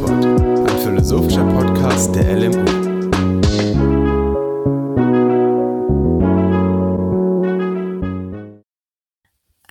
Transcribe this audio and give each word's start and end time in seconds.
FIPOD, 0.00 0.24
ein 0.24 0.78
philosophischer 0.78 1.44
Podcast 1.44 2.14
der 2.14 2.34
LMU. 2.34 2.64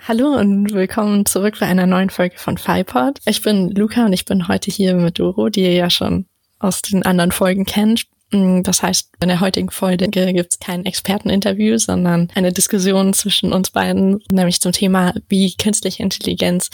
Hallo 0.07 0.37
und 0.37 0.71
willkommen 0.71 1.25
zurück 1.25 1.55
bei 1.59 1.65
einer 1.65 1.87
neuen 1.87 2.11
Folge 2.11 2.37
von 2.37 2.59
FIPOD. 2.59 3.21
Ich 3.25 3.41
bin 3.41 3.71
Luca 3.71 4.05
und 4.05 4.13
ich 4.13 4.25
bin 4.25 4.47
heute 4.47 4.69
hier 4.69 4.93
mit 4.93 5.17
Doro, 5.17 5.49
die 5.49 5.61
ihr 5.61 5.73
ja 5.73 5.89
schon 5.89 6.27
aus 6.59 6.83
den 6.83 7.03
anderen 7.03 7.31
Folgen 7.31 7.65
kennt. 7.65 8.05
Mm, 8.31 8.61
das 8.61 8.83
heißt, 8.83 9.09
in 9.23 9.29
der 9.29 9.39
heutigen 9.39 9.71
Folge 9.71 10.07
gibt 10.09 10.51
es 10.51 10.59
kein 10.59 10.85
Experteninterview, 10.85 11.79
sondern 11.79 12.29
eine 12.35 12.53
Diskussion 12.53 13.15
zwischen 13.15 13.51
uns 13.51 13.71
beiden, 13.71 14.21
nämlich 14.31 14.61
zum 14.61 14.73
Thema, 14.73 15.15
wie 15.27 15.55
künstliche 15.55 16.03
Intelligenz 16.03 16.69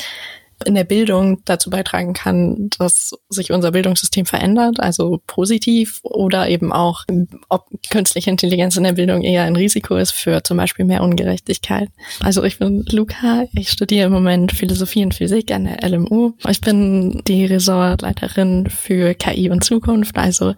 in 0.63 0.75
der 0.75 0.83
Bildung 0.83 1.41
dazu 1.45 1.69
beitragen 1.69 2.13
kann, 2.13 2.69
dass 2.77 3.11
sich 3.29 3.51
unser 3.51 3.71
Bildungssystem 3.71 4.25
verändert, 4.25 4.79
also 4.79 5.21
positiv 5.27 5.99
oder 6.03 6.47
eben 6.47 6.71
auch, 6.71 7.03
ob 7.49 7.67
künstliche 7.89 8.29
Intelligenz 8.29 8.77
in 8.77 8.83
der 8.83 8.93
Bildung 8.93 9.21
eher 9.21 9.43
ein 9.43 9.55
Risiko 9.55 9.97
ist 9.97 10.11
für 10.11 10.43
zum 10.43 10.57
Beispiel 10.57 10.85
mehr 10.85 11.03
Ungerechtigkeit. 11.03 11.89
Also 12.21 12.43
ich 12.43 12.59
bin 12.59 12.85
Luca, 12.89 13.45
ich 13.53 13.69
studiere 13.69 14.07
im 14.07 14.13
Moment 14.13 14.51
Philosophie 14.51 15.03
und 15.03 15.13
Physik 15.13 15.51
an 15.51 15.65
der 15.65 15.87
LMU. 15.87 16.33
Ich 16.47 16.61
bin 16.61 17.21
die 17.27 17.45
Ressortleiterin 17.45 18.69
für 18.69 19.13
KI 19.13 19.49
und 19.49 19.63
Zukunft, 19.63 20.17
also 20.17 20.53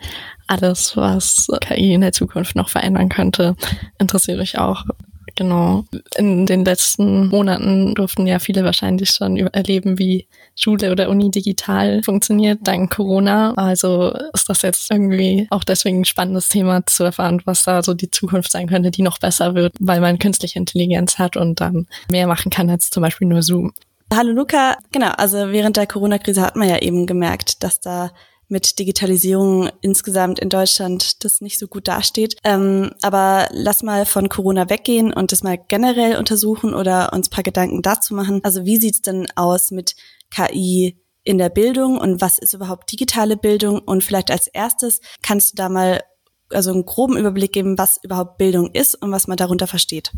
alles, 0.47 0.95
was 0.95 1.47
KI 1.61 1.93
in 1.93 2.01
der 2.01 2.13
Zukunft 2.13 2.55
noch 2.55 2.69
verändern 2.69 3.09
könnte, 3.09 3.55
interessiert 3.99 4.39
mich 4.39 4.57
auch. 4.57 4.85
Genau. 5.37 5.85
In 6.17 6.47
den 6.47 6.65
letzten 6.65 7.27
Monaten 7.27 7.93
durften 7.93 8.25
ja 8.25 8.39
viele 8.39 8.63
wahrscheinlich 8.63 9.11
schon 9.11 9.37
erleben, 9.37 9.99
wie 9.99 10.27
Schule 10.55 10.91
oder 10.91 11.09
Uni 11.09 11.29
digital 11.29 12.01
funktioniert, 12.03 12.61
dank 12.63 12.91
Corona. 12.95 13.53
Also 13.55 14.11
ist 14.33 14.49
das 14.49 14.63
jetzt 14.63 14.89
irgendwie 14.89 15.45
auch 15.51 15.63
deswegen 15.63 16.01
ein 16.01 16.05
spannendes 16.05 16.49
Thema 16.49 16.83
zu 16.87 17.03
erfahren, 17.03 17.43
was 17.45 17.63
da 17.63 17.83
so 17.83 17.93
die 17.93 18.09
Zukunft 18.09 18.51
sein 18.51 18.67
könnte, 18.67 18.89
die 18.89 19.03
noch 19.03 19.19
besser 19.19 19.53
wird, 19.53 19.75
weil 19.79 20.01
man 20.01 20.17
künstliche 20.17 20.57
Intelligenz 20.57 21.19
hat 21.19 21.37
und 21.37 21.61
dann 21.61 21.85
mehr 22.09 22.25
machen 22.25 22.49
kann 22.49 22.71
als 22.71 22.89
zum 22.89 23.03
Beispiel 23.03 23.27
nur 23.27 23.43
Zoom. 23.43 23.73
Hallo 24.11 24.31
Luca. 24.31 24.77
Genau, 24.91 25.11
also 25.11 25.51
während 25.51 25.77
der 25.77 25.85
Corona-Krise 25.85 26.41
hat 26.41 26.55
man 26.55 26.67
ja 26.67 26.79
eben 26.79 27.05
gemerkt, 27.05 27.61
dass 27.63 27.79
da 27.79 28.09
mit 28.49 28.79
Digitalisierung 28.79 29.69
insgesamt 29.81 30.39
in 30.39 30.49
Deutschland 30.49 31.23
das 31.23 31.41
nicht 31.41 31.59
so 31.59 31.67
gut 31.67 31.87
dasteht. 31.87 32.37
Ähm, 32.43 32.91
aber 33.01 33.47
lass 33.51 33.83
mal 33.83 34.05
von 34.05 34.29
Corona 34.29 34.69
weggehen 34.69 35.13
und 35.13 35.31
das 35.31 35.43
mal 35.43 35.57
generell 35.67 36.17
untersuchen 36.17 36.73
oder 36.73 37.11
uns 37.13 37.29
paar 37.29 37.43
Gedanken 37.43 37.81
dazu 37.81 38.13
machen. 38.13 38.41
Also 38.43 38.65
wie 38.65 38.77
sieht's 38.77 39.01
denn 39.01 39.27
aus 39.35 39.71
mit 39.71 39.95
KI 40.31 40.97
in 41.23 41.37
der 41.37 41.49
Bildung 41.49 41.97
und 41.97 42.21
was 42.21 42.37
ist 42.37 42.53
überhaupt 42.53 42.91
digitale 42.91 43.35
Bildung? 43.35 43.79
Und 43.79 44.03
vielleicht 44.03 44.31
als 44.31 44.47
erstes 44.47 45.01
kannst 45.21 45.51
du 45.51 45.55
da 45.55 45.67
mal 45.67 46.01
also 46.49 46.71
einen 46.71 46.85
groben 46.85 47.17
Überblick 47.17 47.51
geben, 47.51 47.77
was 47.77 47.99
überhaupt 48.01 48.37
Bildung 48.37 48.71
ist 48.71 48.95
und 48.95 49.11
was 49.11 49.27
man 49.27 49.35
darunter 49.35 49.67
versteht. 49.67 50.11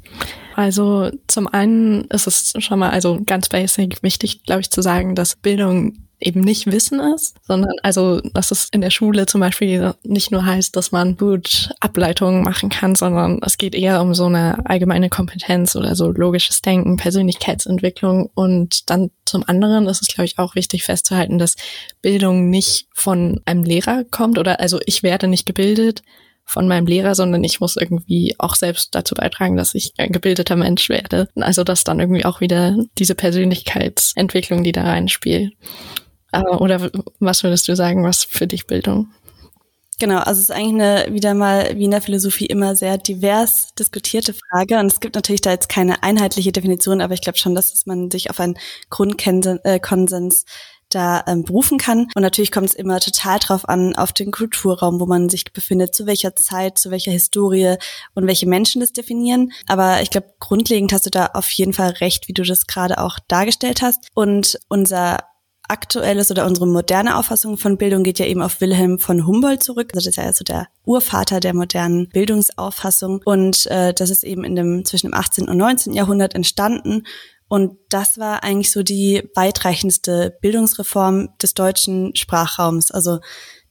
Also 0.56 1.10
zum 1.28 1.48
einen 1.48 2.06
ist 2.06 2.28
es 2.28 2.54
schon 2.60 2.80
mal 2.80 2.92
also 2.92 3.20
ganz 3.26 3.50
basic 3.50 4.04
wichtig, 4.04 4.44
glaube 4.44 4.62
ich, 4.62 4.70
zu 4.70 4.84
sagen, 4.84 5.16
dass 5.16 5.36
Bildung 5.36 6.09
eben 6.20 6.42
nicht 6.42 6.68
Wissen 6.68 7.00
ist, 7.00 7.36
sondern 7.48 7.74
also, 7.84 8.22
dass 8.34 8.52
es 8.52 8.68
in 8.72 8.82
der 8.82 8.90
Schule 8.90 9.26
zum 9.26 9.42
Beispiel 9.42 9.94
nicht 10.04 10.32
nur 10.32 10.46
heißt, 10.46 10.76
dass 10.76 10.92
man 10.92 11.18
gut 11.18 11.70
Ableitungen 11.80 12.44
machen 12.44 12.70
kann, 12.70 12.96
sondern 12.96 13.40
es 13.46 13.58
geht 13.58 13.76
eher 13.76 14.02
um 14.02 14.14
so 14.14 14.26
eine 14.26 14.66
allgemeine 14.66 15.10
Kompetenz 15.10 15.76
oder 15.76 15.96
so 15.96 16.12
logisches 16.12 16.62
Denken, 16.62 16.98
Persönlichkeitsentwicklung 16.98 18.30
und 18.34 18.90
dann 18.90 19.12
zum 19.26 19.48
anderen 19.48 19.88
ist 19.88 20.02
es, 20.02 20.08
glaube 20.08 20.26
ich, 20.26 20.40
auch 20.40 20.56
wichtig 20.56 20.84
festzuhalten, 20.84 21.38
dass 21.38 21.56
Bildung 22.02 22.50
nicht 22.50 22.88
von 22.94 23.42
einem 23.46 23.64
Lehrer 23.64 24.04
kommt 24.10 24.38
oder 24.38 24.60
also 24.60 24.80
ich 24.86 25.04
werde 25.04 25.28
nicht 25.28 25.46
gebildet, 25.46 26.02
von 26.50 26.68
meinem 26.68 26.88
Lehrer, 26.88 27.14
sondern 27.14 27.44
ich 27.44 27.60
muss 27.60 27.78
irgendwie 27.78 28.34
auch 28.40 28.56
selbst 28.56 28.96
dazu 28.96 29.14
beitragen, 29.14 29.56
dass 29.56 29.76
ich 29.76 29.94
ein 30.00 30.12
gebildeter 30.12 30.56
Mensch 30.56 30.90
werde. 30.90 31.30
Also 31.36 31.64
dass 31.64 31.84
dann 31.84 32.00
irgendwie 32.00 32.26
auch 32.26 32.42
wieder 32.42 32.76
diese 32.98 33.14
Persönlichkeitsentwicklung, 33.14 34.64
die 34.64 34.72
da 34.72 34.82
reinspielt. 34.82 35.54
Äh, 36.32 36.42
oder 36.42 36.92
was 37.20 37.44
würdest 37.44 37.68
du 37.68 37.76
sagen, 37.76 38.04
was 38.04 38.24
für 38.24 38.48
dich 38.48 38.68
Bildung? 38.68 39.12
Genau, 40.00 40.20
also 40.20 40.40
es 40.40 40.50
ist 40.50 40.52
eigentlich 40.52 40.82
eine, 40.82 41.14
wieder 41.14 41.34
mal 41.34 41.78
wie 41.78 41.84
in 41.84 41.92
der 41.92 42.02
Philosophie 42.02 42.46
immer 42.46 42.74
sehr 42.78 42.98
divers 42.98 43.74
diskutierte 43.78 44.34
Frage. 44.34 44.80
Und 44.80 44.86
es 44.86 45.02
gibt 45.02 45.16
natürlich 45.16 45.42
da 45.42 45.52
jetzt 45.52 45.68
keine 45.68 46.04
einheitliche 46.04 46.54
Definition, 46.54 47.02
aber 47.02 47.14
ich 47.14 47.22
glaube 47.22 47.38
schon, 47.38 47.54
dass 47.54 47.86
man 47.86 48.10
sich 48.10 48.30
auf 48.30 48.40
einen 48.40 48.58
Grundkonsens 48.90 50.44
äh, 50.44 50.46
da 50.88 51.24
ähm, 51.28 51.44
berufen 51.44 51.78
kann. 51.78 52.08
Und 52.16 52.22
natürlich 52.22 52.52
kommt 52.52 52.70
es 52.70 52.76
immer 52.76 53.00
total 53.00 53.40
drauf 53.40 53.68
an, 53.68 53.96
auf 53.96 54.14
den 54.14 54.32
Kulturraum, 54.32 55.00
wo 55.00 55.06
man 55.06 55.30
sich 55.30 55.52
befindet, 55.52 55.94
zu 55.94 56.06
welcher 56.06 56.36
Zeit, 56.36 56.78
zu 56.78 56.92
welcher 56.92 57.12
Historie 57.12 57.76
und 58.16 58.26
welche 58.26 58.48
Menschen 58.48 58.82
das 58.82 58.94
definieren. 58.94 59.52
Aber 59.68 60.02
ich 60.02 60.10
glaube, 60.10 60.34
grundlegend 60.40 60.94
hast 60.94 61.06
du 61.06 61.10
da 61.12 61.28
auf 61.34 61.50
jeden 61.52 61.74
Fall 61.74 61.92
recht, 61.92 62.28
wie 62.28 62.34
du 62.34 62.44
das 62.44 62.68
gerade 62.68 62.98
auch 63.00 63.20
dargestellt 63.28 63.82
hast. 63.82 64.08
Und 64.14 64.60
unser 64.70 65.20
aktuelles 65.70 66.32
oder 66.32 66.46
unsere 66.46 66.68
moderne 66.68 67.18
Auffassung 67.18 67.58
von 67.58 67.78
Bildung 67.78 68.04
geht 68.04 68.20
ja 68.20 68.26
eben 68.26 68.42
auf 68.42 68.60
Wilhelm 68.60 69.00
von 69.00 69.26
Humboldt 69.26 69.64
zurück. 69.64 69.92
Also 69.94 70.06
das 70.06 70.08
ist 70.08 70.16
ja 70.18 70.24
also 70.24 70.44
der 70.44 70.68
Urvater 70.86 71.40
der 71.40 71.54
modernen 71.54 72.10
Bildungsauffassung. 72.10 73.22
Und 73.26 73.68
äh, 73.68 73.94
das 73.94 74.10
ist 74.10 74.24
eben 74.24 74.44
in 74.44 74.56
dem 74.56 74.86
zwischen 74.86 75.08
dem 75.08 75.14
18. 75.14 75.48
und 75.48 75.58
19. 75.58 75.94
Jahrhundert 75.94 76.34
entstanden. 76.34 77.04
Und 77.48 77.78
das 77.90 78.18
war 78.18 78.44
eigentlich 78.44 78.72
so 78.72 78.84
die 78.84 79.30
weitreichendste 79.36 80.38
Bildungsreform 80.42 81.30
des 81.42 81.54
deutschen 81.54 82.16
Sprachraums. 82.16 82.92
Also 82.92 83.20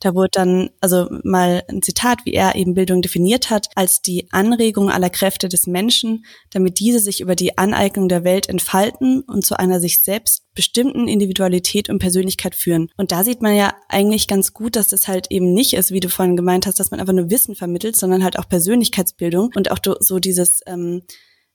da 0.01 0.15
wurde 0.15 0.31
dann, 0.33 0.71
also 0.81 1.09
mal 1.25 1.65
ein 1.69 1.83
Zitat, 1.83 2.25
wie 2.25 2.33
er 2.33 2.55
eben 2.55 2.75
Bildung 2.75 3.03
definiert 3.03 3.51
hat, 3.51 3.69
als 3.75 4.01
die 4.01 4.29
Anregung 4.31 4.91
aller 4.91 5.11
Kräfte 5.11 5.49
des 5.49 5.67
Menschen, 5.67 6.25
damit 6.51 6.79
diese 6.79 7.01
sich 7.01 7.21
über 7.21 7.35
die 7.35 7.59
Aneignung 7.59 8.09
der 8.09 8.25
Welt 8.25 8.49
entfalten 8.49 9.23
und 9.23 9.45
zu 9.45 9.59
einer 9.59 9.81
sich 9.81 10.01
selbst 10.01 10.45
bestimmten 10.55 11.09
Individualität 11.09 11.89
und 11.89 11.99
Persönlichkeit 11.99 12.55
führen. 12.55 12.91
Und 12.97 13.13
da 13.13 13.25
sieht 13.25 13.43
man 13.43 13.55
ja 13.55 13.75
eigentlich 13.89 14.29
ganz 14.29 14.53
gut, 14.53 14.77
dass 14.77 14.89
das 14.89 15.09
halt 15.09 15.31
eben 15.31 15.53
nicht 15.53 15.75
ist, 15.75 15.91
wie 15.91 16.01
du 16.01 16.09
vorhin 16.09 16.37
gemeint 16.37 16.67
hast, 16.67 16.79
dass 16.81 16.91
man 16.91 17.01
einfach 17.01 17.13
nur 17.13 17.31
Wissen 17.31 17.55
vermittelt, 17.55 17.97
sondern 17.97 18.25
halt 18.25 18.39
auch 18.39 18.49
Persönlichkeitsbildung 18.49 19.51
und 19.55 19.71
auch 19.71 19.79
so 20.01 20.19
dieses 20.19 20.61
ähm, 20.67 21.03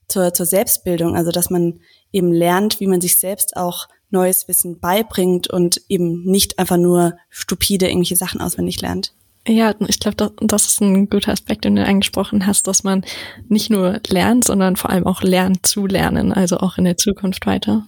zur, 0.08 0.34
zur 0.34 0.46
Selbstbildung, 0.46 1.16
also 1.16 1.30
dass 1.30 1.50
man 1.50 1.80
eben 2.12 2.32
lernt, 2.32 2.80
wie 2.80 2.86
man 2.86 3.00
sich 3.00 3.18
selbst 3.18 3.56
auch 3.56 3.88
neues 4.10 4.48
Wissen 4.48 4.78
beibringt 4.80 5.48
und 5.48 5.82
eben 5.88 6.24
nicht 6.24 6.58
einfach 6.58 6.76
nur 6.76 7.16
stupide 7.30 7.88
irgendwelche 7.88 8.16
Sachen 8.16 8.40
auswendig 8.40 8.80
lernt. 8.80 9.12
Ja, 9.46 9.74
ich 9.88 10.00
glaube, 10.00 10.32
das 10.40 10.66
ist 10.66 10.80
ein 10.80 11.10
guter 11.10 11.32
Aspekt, 11.32 11.64
den 11.64 11.76
du 11.76 11.84
angesprochen 11.84 12.46
hast, 12.46 12.66
dass 12.66 12.82
man 12.82 13.04
nicht 13.48 13.70
nur 13.70 14.00
lernt, 14.08 14.44
sondern 14.44 14.76
vor 14.76 14.88
allem 14.88 15.06
auch 15.06 15.22
lernt 15.22 15.66
zu 15.66 15.86
lernen, 15.86 16.32
also 16.32 16.58
auch 16.58 16.78
in 16.78 16.84
der 16.84 16.96
Zukunft 16.96 17.44
weiter. 17.46 17.86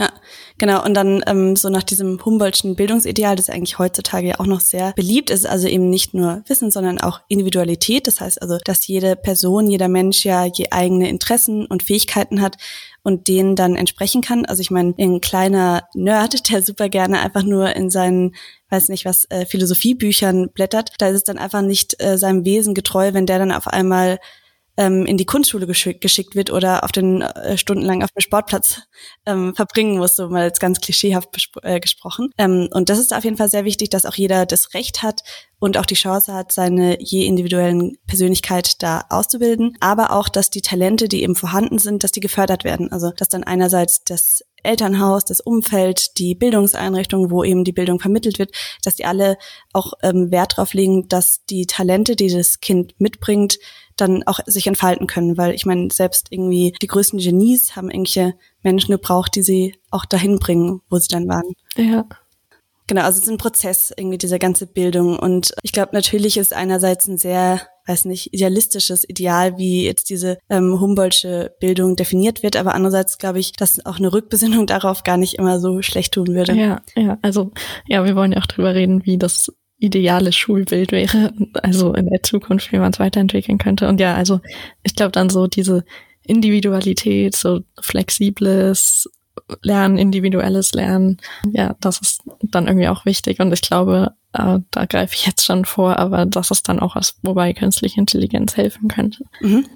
Ja, 0.00 0.10
genau. 0.56 0.82
Und 0.82 0.94
dann 0.94 1.22
ähm, 1.26 1.56
so 1.56 1.68
nach 1.68 1.82
diesem 1.82 2.24
Humboldtschen 2.24 2.74
Bildungsideal, 2.74 3.36
das 3.36 3.50
eigentlich 3.50 3.78
heutzutage 3.78 4.28
ja 4.28 4.40
auch 4.40 4.46
noch 4.46 4.60
sehr 4.60 4.92
beliebt 4.94 5.28
ist, 5.28 5.46
also 5.46 5.68
eben 5.68 5.90
nicht 5.90 6.14
nur 6.14 6.42
Wissen, 6.46 6.70
sondern 6.70 6.98
auch 7.00 7.20
Individualität. 7.28 8.06
Das 8.06 8.18
heißt 8.18 8.40
also, 8.40 8.56
dass 8.64 8.86
jede 8.86 9.14
Person, 9.14 9.68
jeder 9.68 9.88
Mensch 9.88 10.24
ja 10.24 10.46
je 10.46 10.68
eigene 10.70 11.10
Interessen 11.10 11.66
und 11.66 11.82
Fähigkeiten 11.82 12.40
hat 12.40 12.56
und 13.02 13.28
denen 13.28 13.56
dann 13.56 13.76
entsprechen 13.76 14.20
kann. 14.20 14.44
Also 14.44 14.60
ich 14.60 14.70
meine, 14.70 14.94
ein 14.98 15.20
kleiner 15.20 15.88
Nerd, 15.94 16.48
der 16.50 16.62
super 16.62 16.88
gerne 16.88 17.20
einfach 17.20 17.42
nur 17.42 17.74
in 17.74 17.90
seinen 17.90 18.34
weiß 18.70 18.88
nicht 18.88 19.04
was, 19.04 19.24
äh, 19.30 19.46
Philosophiebüchern 19.46 20.50
blättert, 20.50 20.92
da 20.98 21.08
ist 21.08 21.16
es 21.16 21.24
dann 21.24 21.38
einfach 21.38 21.62
nicht 21.62 22.00
äh, 22.02 22.16
seinem 22.16 22.44
Wesen 22.44 22.72
getreu, 22.74 23.12
wenn 23.12 23.26
der 23.26 23.38
dann 23.38 23.52
auf 23.52 23.66
einmal 23.66 24.18
ähm, 24.76 25.06
in 25.06 25.16
die 25.16 25.26
Kunstschule 25.26 25.66
geschick, 25.66 26.00
geschickt 26.00 26.34
wird 26.34 26.50
oder 26.50 26.84
auf 26.84 26.92
den 26.92 27.22
äh, 27.22 27.56
stundenlang 27.58 28.02
auf 28.02 28.10
dem 28.12 28.20
Sportplatz 28.20 28.82
ähm, 29.26 29.54
verbringen 29.54 29.98
muss, 29.98 30.16
so 30.16 30.28
mal 30.28 30.44
jetzt 30.44 30.60
ganz 30.60 30.80
klischeehaft 30.80 31.50
äh, 31.62 31.80
gesprochen. 31.80 32.30
Ähm, 32.38 32.68
und 32.72 32.88
das 32.88 32.98
ist 32.98 33.14
auf 33.14 33.24
jeden 33.24 33.36
Fall 33.36 33.48
sehr 33.48 33.64
wichtig, 33.64 33.90
dass 33.90 34.06
auch 34.06 34.14
jeder 34.14 34.46
das 34.46 34.74
Recht 34.74 35.02
hat 35.02 35.22
und 35.58 35.76
auch 35.76 35.86
die 35.86 35.94
Chance 35.94 36.32
hat, 36.32 36.52
seine 36.52 36.96
je 37.00 37.26
individuellen 37.26 37.98
Persönlichkeit 38.06 38.82
da 38.82 39.04
auszubilden, 39.10 39.76
aber 39.80 40.12
auch, 40.12 40.28
dass 40.28 40.50
die 40.50 40.62
Talente, 40.62 41.08
die 41.08 41.22
eben 41.22 41.36
vorhanden 41.36 41.78
sind, 41.78 42.02
dass 42.02 42.12
die 42.12 42.20
gefördert 42.20 42.64
werden. 42.64 42.90
Also 42.90 43.10
dass 43.10 43.28
dann 43.28 43.44
einerseits 43.44 44.02
das 44.04 44.42
Elternhaus, 44.62 45.24
das 45.24 45.40
Umfeld, 45.40 46.18
die 46.18 46.34
Bildungseinrichtung, 46.34 47.30
wo 47.30 47.44
eben 47.44 47.64
die 47.64 47.72
Bildung 47.72 48.00
vermittelt 48.00 48.38
wird, 48.38 48.52
dass 48.84 48.96
die 48.96 49.04
alle 49.04 49.36
auch 49.72 49.92
ähm, 50.02 50.30
Wert 50.30 50.52
darauf 50.52 50.74
legen, 50.74 51.08
dass 51.08 51.44
die 51.48 51.66
Talente, 51.66 52.16
die 52.16 52.28
das 52.28 52.60
Kind 52.60 52.94
mitbringt, 52.98 53.58
dann 54.00 54.22
auch 54.24 54.40
sich 54.46 54.66
entfalten 54.66 55.06
können. 55.06 55.36
Weil 55.36 55.54
ich 55.54 55.66
meine, 55.66 55.88
selbst 55.90 56.28
irgendwie 56.30 56.74
die 56.80 56.86
größten 56.86 57.18
Genies 57.18 57.76
haben 57.76 57.90
irgendwelche 57.90 58.34
Menschen 58.62 58.92
gebraucht, 58.92 59.34
die 59.34 59.42
sie 59.42 59.74
auch 59.90 60.04
dahin 60.04 60.38
bringen, 60.38 60.80
wo 60.88 60.98
sie 60.98 61.08
dann 61.08 61.28
waren. 61.28 61.52
Ja. 61.76 62.06
Genau, 62.86 63.02
also 63.02 63.18
es 63.18 63.24
ist 63.24 63.30
ein 63.30 63.38
Prozess, 63.38 63.92
irgendwie 63.96 64.18
diese 64.18 64.40
ganze 64.40 64.66
Bildung. 64.66 65.18
Und 65.18 65.52
ich 65.62 65.72
glaube, 65.72 65.90
natürlich 65.92 66.36
ist 66.36 66.52
einerseits 66.52 67.06
ein 67.06 67.18
sehr 67.18 67.60
weiß 67.90 68.04
nicht, 68.04 68.32
idealistisches 68.32 69.08
Ideal, 69.08 69.58
wie 69.58 69.84
jetzt 69.84 70.10
diese 70.10 70.38
ähm, 70.48 70.80
Humboldtsche 70.80 71.54
Bildung 71.60 71.96
definiert 71.96 72.42
wird. 72.42 72.56
Aber 72.56 72.74
andererseits 72.74 73.18
glaube 73.18 73.40
ich, 73.40 73.52
dass 73.52 73.84
auch 73.84 73.98
eine 73.98 74.12
Rückbesinnung 74.12 74.66
darauf 74.66 75.02
gar 75.02 75.16
nicht 75.16 75.34
immer 75.34 75.60
so 75.60 75.82
schlecht 75.82 76.14
tun 76.14 76.28
würde. 76.28 76.54
Ja, 76.54 76.82
ja, 76.96 77.18
also 77.22 77.50
ja, 77.86 78.04
wir 78.04 78.14
wollen 78.14 78.32
ja 78.32 78.38
auch 78.38 78.46
drüber 78.46 78.74
reden, 78.74 79.04
wie 79.04 79.18
das 79.18 79.52
ideale 79.80 80.32
Schulbild 80.32 80.92
wäre, 80.92 81.32
also 81.62 81.92
in 81.94 82.08
der 82.08 82.22
Zukunft, 82.22 82.70
wie 82.72 82.78
man 82.78 82.92
es 82.92 83.00
weiterentwickeln 83.00 83.58
könnte. 83.58 83.88
Und 83.88 83.98
ja, 83.98 84.14
also 84.14 84.40
ich 84.82 84.94
glaube 84.94 85.12
dann 85.12 85.30
so 85.30 85.46
diese 85.46 85.84
Individualität, 86.22 87.34
so 87.34 87.60
flexibles 87.80 89.10
Lernen, 89.62 89.98
individuelles 89.98 90.72
Lernen, 90.72 91.16
ja, 91.50 91.74
das 91.80 92.00
ist 92.00 92.22
dann 92.42 92.66
irgendwie 92.66 92.88
auch 92.88 93.04
wichtig. 93.04 93.40
Und 93.40 93.52
ich 93.52 93.62
glaube, 93.62 94.14
äh, 94.34 94.58
da 94.70 94.84
greife 94.84 95.14
ich 95.14 95.26
jetzt 95.26 95.44
schon 95.44 95.64
vor, 95.64 95.98
aber 95.98 96.26
das 96.26 96.50
ist 96.50 96.68
dann 96.68 96.78
auch 96.78 96.94
was, 96.94 97.16
wobei 97.22 97.52
künstliche 97.52 97.98
Intelligenz 97.98 98.56
helfen 98.56 98.88
könnte. 98.88 99.24
Mhm. 99.40 99.66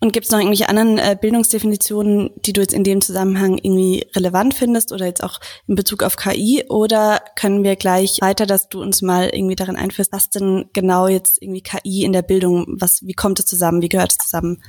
Und 0.00 0.12
gibt 0.12 0.26
es 0.26 0.32
noch 0.32 0.38
irgendwelche 0.38 0.68
anderen 0.68 0.98
äh, 0.98 1.16
Bildungsdefinitionen, 1.20 2.30
die 2.36 2.52
du 2.52 2.60
jetzt 2.60 2.74
in 2.74 2.84
dem 2.84 3.00
Zusammenhang 3.00 3.58
irgendwie 3.58 4.06
relevant 4.14 4.54
findest 4.54 4.92
oder 4.92 5.06
jetzt 5.06 5.22
auch 5.22 5.40
in 5.66 5.74
Bezug 5.74 6.02
auf 6.02 6.16
KI? 6.16 6.64
Oder 6.68 7.22
können 7.34 7.64
wir 7.64 7.76
gleich 7.76 8.18
weiter, 8.20 8.46
dass 8.46 8.68
du 8.68 8.82
uns 8.82 9.02
mal 9.02 9.28
irgendwie 9.28 9.56
darin 9.56 9.76
einführst, 9.76 10.12
was 10.12 10.30
denn 10.30 10.66
genau 10.72 11.08
jetzt 11.08 11.40
irgendwie 11.40 11.62
KI 11.62 12.04
in 12.04 12.12
der 12.12 12.22
Bildung, 12.22 12.66
was, 12.68 13.06
wie 13.06 13.14
kommt 13.14 13.38
es 13.38 13.46
zusammen, 13.46 13.82
wie 13.82 13.88
gehört 13.88 14.12
es 14.12 14.18
zusammen? 14.18 14.62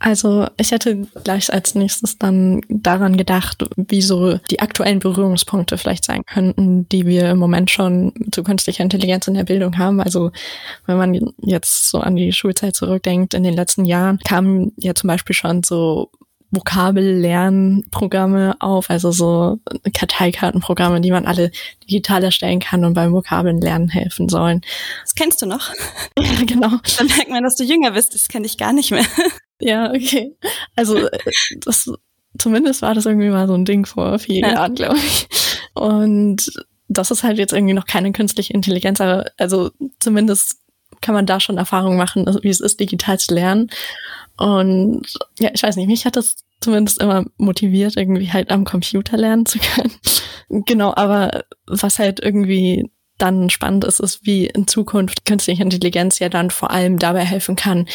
Also 0.00 0.46
ich 0.56 0.70
hätte 0.70 1.06
gleich 1.24 1.52
als 1.52 1.74
nächstes 1.74 2.18
dann 2.18 2.60
daran 2.68 3.16
gedacht, 3.16 3.64
wie 3.76 4.00
so 4.00 4.38
die 4.50 4.60
aktuellen 4.60 5.00
Berührungspunkte 5.00 5.76
vielleicht 5.76 6.04
sein 6.04 6.22
könnten, 6.24 6.88
die 6.88 7.04
wir 7.04 7.30
im 7.30 7.38
Moment 7.38 7.70
schon 7.70 8.12
zu 8.30 8.44
künstlicher 8.44 8.84
Intelligenz 8.84 9.26
in 9.26 9.34
der 9.34 9.44
Bildung 9.44 9.76
haben. 9.76 10.00
Also 10.00 10.30
wenn 10.86 10.98
man 10.98 11.32
jetzt 11.38 11.90
so 11.90 11.98
an 11.98 12.14
die 12.14 12.32
Schulzeit 12.32 12.76
zurückdenkt, 12.76 13.34
in 13.34 13.42
den 13.42 13.54
letzten 13.54 13.84
Jahren 13.84 14.20
kamen 14.20 14.72
ja 14.76 14.94
zum 14.94 15.08
Beispiel 15.08 15.34
schon 15.34 15.64
so 15.64 16.10
Vokabellernprogramme 16.50 18.56
auf, 18.60 18.90
also 18.90 19.10
so 19.10 19.58
Karteikartenprogramme, 19.92 21.00
die 21.00 21.10
man 21.10 21.26
alle 21.26 21.50
digital 21.84 22.24
erstellen 22.24 22.60
kann 22.60 22.84
und 22.84 22.94
beim 22.94 23.12
Vokabellernen 23.12 23.88
helfen 23.88 24.28
sollen. 24.28 24.62
Das 25.02 25.14
kennst 25.14 25.42
du 25.42 25.46
noch? 25.46 25.70
Ja, 26.18 26.44
genau. 26.44 26.70
Dann 26.98 27.06
merkt 27.06 27.30
man, 27.30 27.44
dass 27.44 27.56
du 27.56 27.64
jünger 27.64 27.92
bist. 27.92 28.14
Das 28.14 28.28
kenne 28.28 28.46
ich 28.46 28.58
gar 28.58 28.72
nicht 28.72 28.90
mehr. 28.90 29.04
Ja, 29.60 29.90
okay. 29.90 30.36
Also 30.76 30.96
äh, 30.96 31.18
das 31.64 31.90
zumindest 32.38 32.82
war 32.82 32.94
das 32.94 33.06
irgendwie 33.06 33.30
mal 33.30 33.48
so 33.48 33.54
ein 33.54 33.64
Ding 33.64 33.86
vor 33.86 34.18
vier 34.18 34.40
ja. 34.40 34.52
Jahren, 34.52 34.74
glaube 34.74 34.96
ich. 34.96 35.28
Und 35.74 36.50
das 36.88 37.10
ist 37.10 37.22
halt 37.22 37.38
jetzt 37.38 37.52
irgendwie 37.52 37.74
noch 37.74 37.86
keine 37.86 38.12
künstliche 38.12 38.54
Intelligenz, 38.54 39.00
aber 39.00 39.26
also 39.36 39.70
zumindest 39.98 40.58
kann 41.00 41.14
man 41.14 41.26
da 41.26 41.38
schon 41.38 41.58
Erfahrungen 41.58 41.98
machen, 41.98 42.26
wie 42.42 42.48
es 42.48 42.60
ist, 42.60 42.80
digital 42.80 43.18
zu 43.18 43.34
lernen. 43.34 43.70
Und 44.36 45.02
ja, 45.38 45.50
ich 45.52 45.62
weiß 45.62 45.76
nicht, 45.76 45.88
mich 45.88 46.06
hat 46.06 46.16
das 46.16 46.36
zumindest 46.60 47.00
immer 47.00 47.24
motiviert, 47.36 47.96
irgendwie 47.96 48.32
halt 48.32 48.50
am 48.50 48.64
Computer 48.64 49.16
lernen 49.16 49.46
zu 49.46 49.58
können. 49.58 49.92
genau, 50.66 50.94
aber 50.96 51.44
was 51.66 51.98
halt 51.98 52.20
irgendwie 52.20 52.90
dann 53.18 53.50
spannend 53.50 53.84
ist, 53.84 54.00
ist, 54.00 54.24
wie 54.24 54.46
in 54.46 54.68
Zukunft 54.68 55.24
künstliche 55.24 55.62
Intelligenz 55.62 56.20
ja 56.20 56.28
dann 56.28 56.50
vor 56.50 56.70
allem 56.70 56.98
dabei 56.98 57.24
helfen 57.24 57.56
kann, 57.56 57.88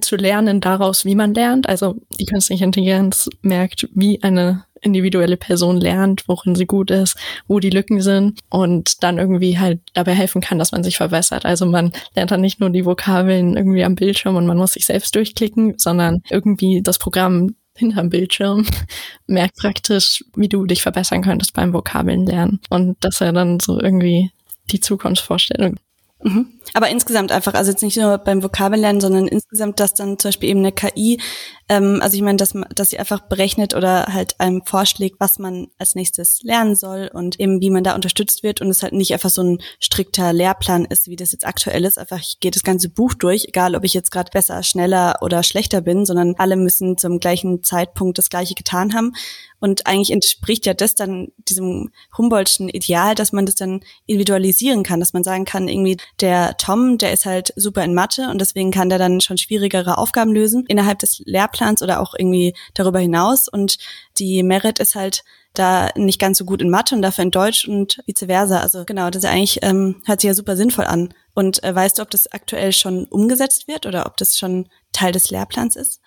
zu 0.00 0.16
lernen 0.16 0.60
daraus, 0.60 1.04
wie 1.04 1.14
man 1.14 1.34
lernt. 1.34 1.68
Also 1.68 1.96
die 2.18 2.26
künstliche 2.26 2.64
Intelligenz 2.64 3.28
merkt, 3.42 3.88
wie 3.94 4.22
eine 4.22 4.64
individuelle 4.82 5.36
Person 5.36 5.76
lernt, 5.78 6.26
worin 6.26 6.54
sie 6.54 6.66
gut 6.66 6.90
ist, 6.90 7.16
wo 7.46 7.60
die 7.60 7.70
Lücken 7.70 8.00
sind 8.00 8.40
und 8.48 9.02
dann 9.02 9.18
irgendwie 9.18 9.58
halt 9.58 9.80
dabei 9.94 10.14
helfen 10.14 10.40
kann, 10.40 10.58
dass 10.58 10.72
man 10.72 10.82
sich 10.82 10.96
verbessert. 10.96 11.44
Also 11.44 11.66
man 11.66 11.92
lernt 12.14 12.30
dann 12.30 12.40
nicht 12.40 12.60
nur 12.60 12.70
die 12.70 12.86
Vokabeln 12.86 13.56
irgendwie 13.56 13.84
am 13.84 13.94
Bildschirm 13.94 14.36
und 14.36 14.46
man 14.46 14.56
muss 14.56 14.72
sich 14.72 14.86
selbst 14.86 15.14
durchklicken, 15.14 15.74
sondern 15.78 16.22
irgendwie 16.30 16.82
das 16.82 16.98
Programm 16.98 17.54
hinterm 17.76 18.10
Bildschirm 18.10 18.66
merkt 19.26 19.56
praktisch, 19.56 20.24
wie 20.34 20.48
du 20.48 20.66
dich 20.66 20.82
verbessern 20.82 21.22
könntest 21.22 21.52
beim 21.54 21.72
Vokabeln 21.72 22.26
lernen. 22.26 22.60
Und 22.68 22.96
das 23.00 23.14
ist 23.14 23.20
ja 23.20 23.32
dann 23.32 23.60
so 23.60 23.80
irgendwie 23.80 24.30
die 24.70 24.80
Zukunftsvorstellung. 24.80 25.76
Mhm. 26.22 26.59
Aber 26.74 26.88
insgesamt 26.88 27.32
einfach, 27.32 27.54
also 27.54 27.70
jetzt 27.70 27.82
nicht 27.82 27.96
nur 27.96 28.18
beim 28.18 28.42
Vokabellernen, 28.42 29.00
sondern 29.00 29.26
insgesamt, 29.26 29.80
dass 29.80 29.94
dann 29.94 30.18
zum 30.18 30.28
Beispiel 30.28 30.50
eben 30.50 30.60
eine 30.60 30.72
KI, 30.72 31.20
ähm, 31.68 32.00
also 32.02 32.16
ich 32.16 32.22
meine, 32.22 32.36
dass, 32.36 32.54
dass 32.74 32.90
sie 32.90 32.98
einfach 32.98 33.20
berechnet 33.20 33.74
oder 33.74 34.06
halt 34.06 34.38
einem 34.40 34.62
vorschlägt, 34.64 35.16
was 35.18 35.38
man 35.38 35.68
als 35.78 35.94
nächstes 35.94 36.42
lernen 36.42 36.76
soll 36.76 37.10
und 37.12 37.40
eben 37.40 37.60
wie 37.60 37.70
man 37.70 37.84
da 37.84 37.94
unterstützt 37.94 38.42
wird 38.42 38.60
und 38.60 38.68
es 38.68 38.82
halt 38.82 38.92
nicht 38.92 39.12
einfach 39.12 39.30
so 39.30 39.42
ein 39.42 39.58
strikter 39.78 40.32
Lehrplan 40.32 40.84
ist, 40.84 41.08
wie 41.08 41.16
das 41.16 41.32
jetzt 41.32 41.46
aktuell 41.46 41.84
ist. 41.84 41.98
Einfach, 41.98 42.20
ich 42.20 42.38
gehe 42.40 42.50
das 42.50 42.62
ganze 42.62 42.88
Buch 42.88 43.14
durch, 43.14 43.46
egal 43.46 43.74
ob 43.74 43.84
ich 43.84 43.94
jetzt 43.94 44.10
gerade 44.10 44.30
besser, 44.30 44.62
schneller 44.62 45.18
oder 45.22 45.42
schlechter 45.42 45.80
bin, 45.80 46.04
sondern 46.04 46.34
alle 46.38 46.56
müssen 46.56 46.98
zum 46.98 47.20
gleichen 47.20 47.64
Zeitpunkt 47.64 48.18
das 48.18 48.30
Gleiche 48.30 48.54
getan 48.54 48.94
haben. 48.94 49.12
Und 49.60 49.86
eigentlich 49.86 50.10
entspricht 50.10 50.66
ja 50.66 50.74
das 50.74 50.94
dann 50.94 51.28
diesem 51.36 51.90
Humboldtschen 52.16 52.68
Ideal, 52.68 53.14
dass 53.14 53.32
man 53.32 53.44
das 53.44 53.56
dann 53.56 53.80
individualisieren 54.06 54.82
kann, 54.82 55.00
dass 55.00 55.12
man 55.12 55.22
sagen 55.22 55.44
kann, 55.44 55.68
irgendwie 55.68 55.98
der 56.20 56.49
Tom, 56.54 56.98
der 56.98 57.12
ist 57.12 57.26
halt 57.26 57.52
super 57.56 57.84
in 57.84 57.94
Mathe 57.94 58.28
und 58.30 58.40
deswegen 58.40 58.70
kann 58.70 58.88
der 58.88 58.98
dann 58.98 59.20
schon 59.20 59.38
schwierigere 59.38 59.98
Aufgaben 59.98 60.32
lösen 60.32 60.64
innerhalb 60.66 60.98
des 60.98 61.22
Lehrplans 61.24 61.82
oder 61.82 62.00
auch 62.00 62.14
irgendwie 62.16 62.54
darüber 62.74 62.98
hinaus. 62.98 63.48
Und 63.48 63.78
die 64.18 64.42
Merit 64.42 64.78
ist 64.78 64.94
halt 64.94 65.22
da 65.54 65.90
nicht 65.96 66.20
ganz 66.20 66.38
so 66.38 66.44
gut 66.44 66.62
in 66.62 66.70
Mathe 66.70 66.94
und 66.94 67.02
dafür 67.02 67.24
in 67.24 67.30
Deutsch 67.30 67.66
und 67.66 67.98
vice 68.06 68.26
versa. 68.26 68.60
Also 68.60 68.84
genau, 68.84 69.10
das 69.10 69.24
ist 69.24 69.30
eigentlich, 69.30 69.58
ähm, 69.62 70.02
hört 70.06 70.20
sich 70.20 70.28
ja 70.28 70.34
super 70.34 70.56
sinnvoll 70.56 70.84
an. 70.84 71.12
Und 71.34 71.62
äh, 71.64 71.74
weißt 71.74 71.98
du, 71.98 72.02
ob 72.02 72.10
das 72.10 72.32
aktuell 72.32 72.72
schon 72.72 73.06
umgesetzt 73.06 73.66
wird 73.66 73.86
oder 73.86 74.06
ob 74.06 74.16
das 74.16 74.38
schon 74.38 74.68
Teil 74.92 75.12
des 75.12 75.30
Lehrplans 75.30 75.76
ist? 75.76 76.00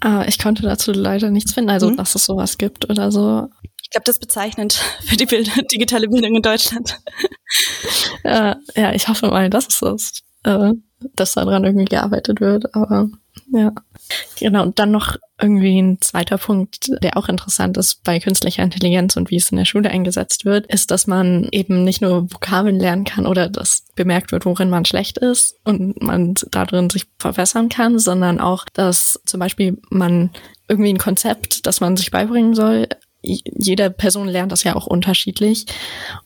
Ah, 0.00 0.24
ich 0.28 0.38
konnte 0.38 0.62
dazu 0.62 0.92
leider 0.92 1.30
nichts 1.30 1.54
finden, 1.54 1.70
also 1.70 1.90
mhm. 1.90 1.96
dass 1.96 2.14
es 2.14 2.24
sowas 2.24 2.58
gibt 2.58 2.88
oder 2.90 3.10
so. 3.10 3.48
Ich 3.82 3.90
glaube, 3.90 4.04
das 4.04 4.16
ist 4.16 4.20
bezeichnend 4.20 4.74
für 5.00 5.16
die 5.16 5.26
Bild 5.26 5.50
digitale 5.72 6.08
Bildung 6.08 6.36
in 6.36 6.42
Deutschland. 6.42 6.98
Ja, 8.24 8.56
ja, 8.76 8.92
ich 8.92 9.08
hoffe 9.08 9.28
mal, 9.28 9.50
dass 9.50 9.68
es 9.68 9.80
das, 9.80 10.22
äh, 10.44 10.72
dass 11.14 11.34
daran 11.34 11.64
irgendwie 11.64 11.84
gearbeitet 11.84 12.40
wird, 12.40 12.74
aber 12.74 13.08
ja. 13.52 13.72
Genau, 14.38 14.62
und 14.62 14.78
dann 14.78 14.90
noch 14.90 15.16
irgendwie 15.40 15.80
ein 15.80 16.00
zweiter 16.00 16.38
Punkt, 16.38 16.90
der 17.02 17.16
auch 17.16 17.28
interessant 17.28 17.76
ist 17.76 18.02
bei 18.04 18.18
künstlicher 18.18 18.62
Intelligenz 18.62 19.16
und 19.16 19.30
wie 19.30 19.36
es 19.36 19.50
in 19.50 19.58
der 19.58 19.64
Schule 19.64 19.90
eingesetzt 19.90 20.44
wird, 20.44 20.66
ist, 20.66 20.90
dass 20.90 21.06
man 21.06 21.48
eben 21.52 21.84
nicht 21.84 22.00
nur 22.00 22.32
Vokabeln 22.32 22.78
lernen 22.78 23.04
kann 23.04 23.26
oder 23.26 23.48
dass 23.48 23.84
bemerkt 23.94 24.32
wird, 24.32 24.44
worin 24.46 24.70
man 24.70 24.84
schlecht 24.84 25.18
ist 25.18 25.56
und 25.64 26.02
man 26.02 26.34
darin 26.50 26.90
sich 26.90 27.06
verbessern 27.18 27.68
kann, 27.68 27.98
sondern 27.98 28.40
auch, 28.40 28.64
dass 28.72 29.20
zum 29.24 29.40
Beispiel 29.40 29.78
man 29.90 30.30
irgendwie 30.68 30.90
ein 30.90 30.98
Konzept, 30.98 31.66
das 31.66 31.80
man 31.80 31.96
sich 31.96 32.10
beibringen 32.10 32.54
soll, 32.54 32.88
jede 33.22 33.90
Person 33.90 34.28
lernt 34.28 34.52
das 34.52 34.62
ja 34.62 34.76
auch 34.76 34.86
unterschiedlich 34.86 35.66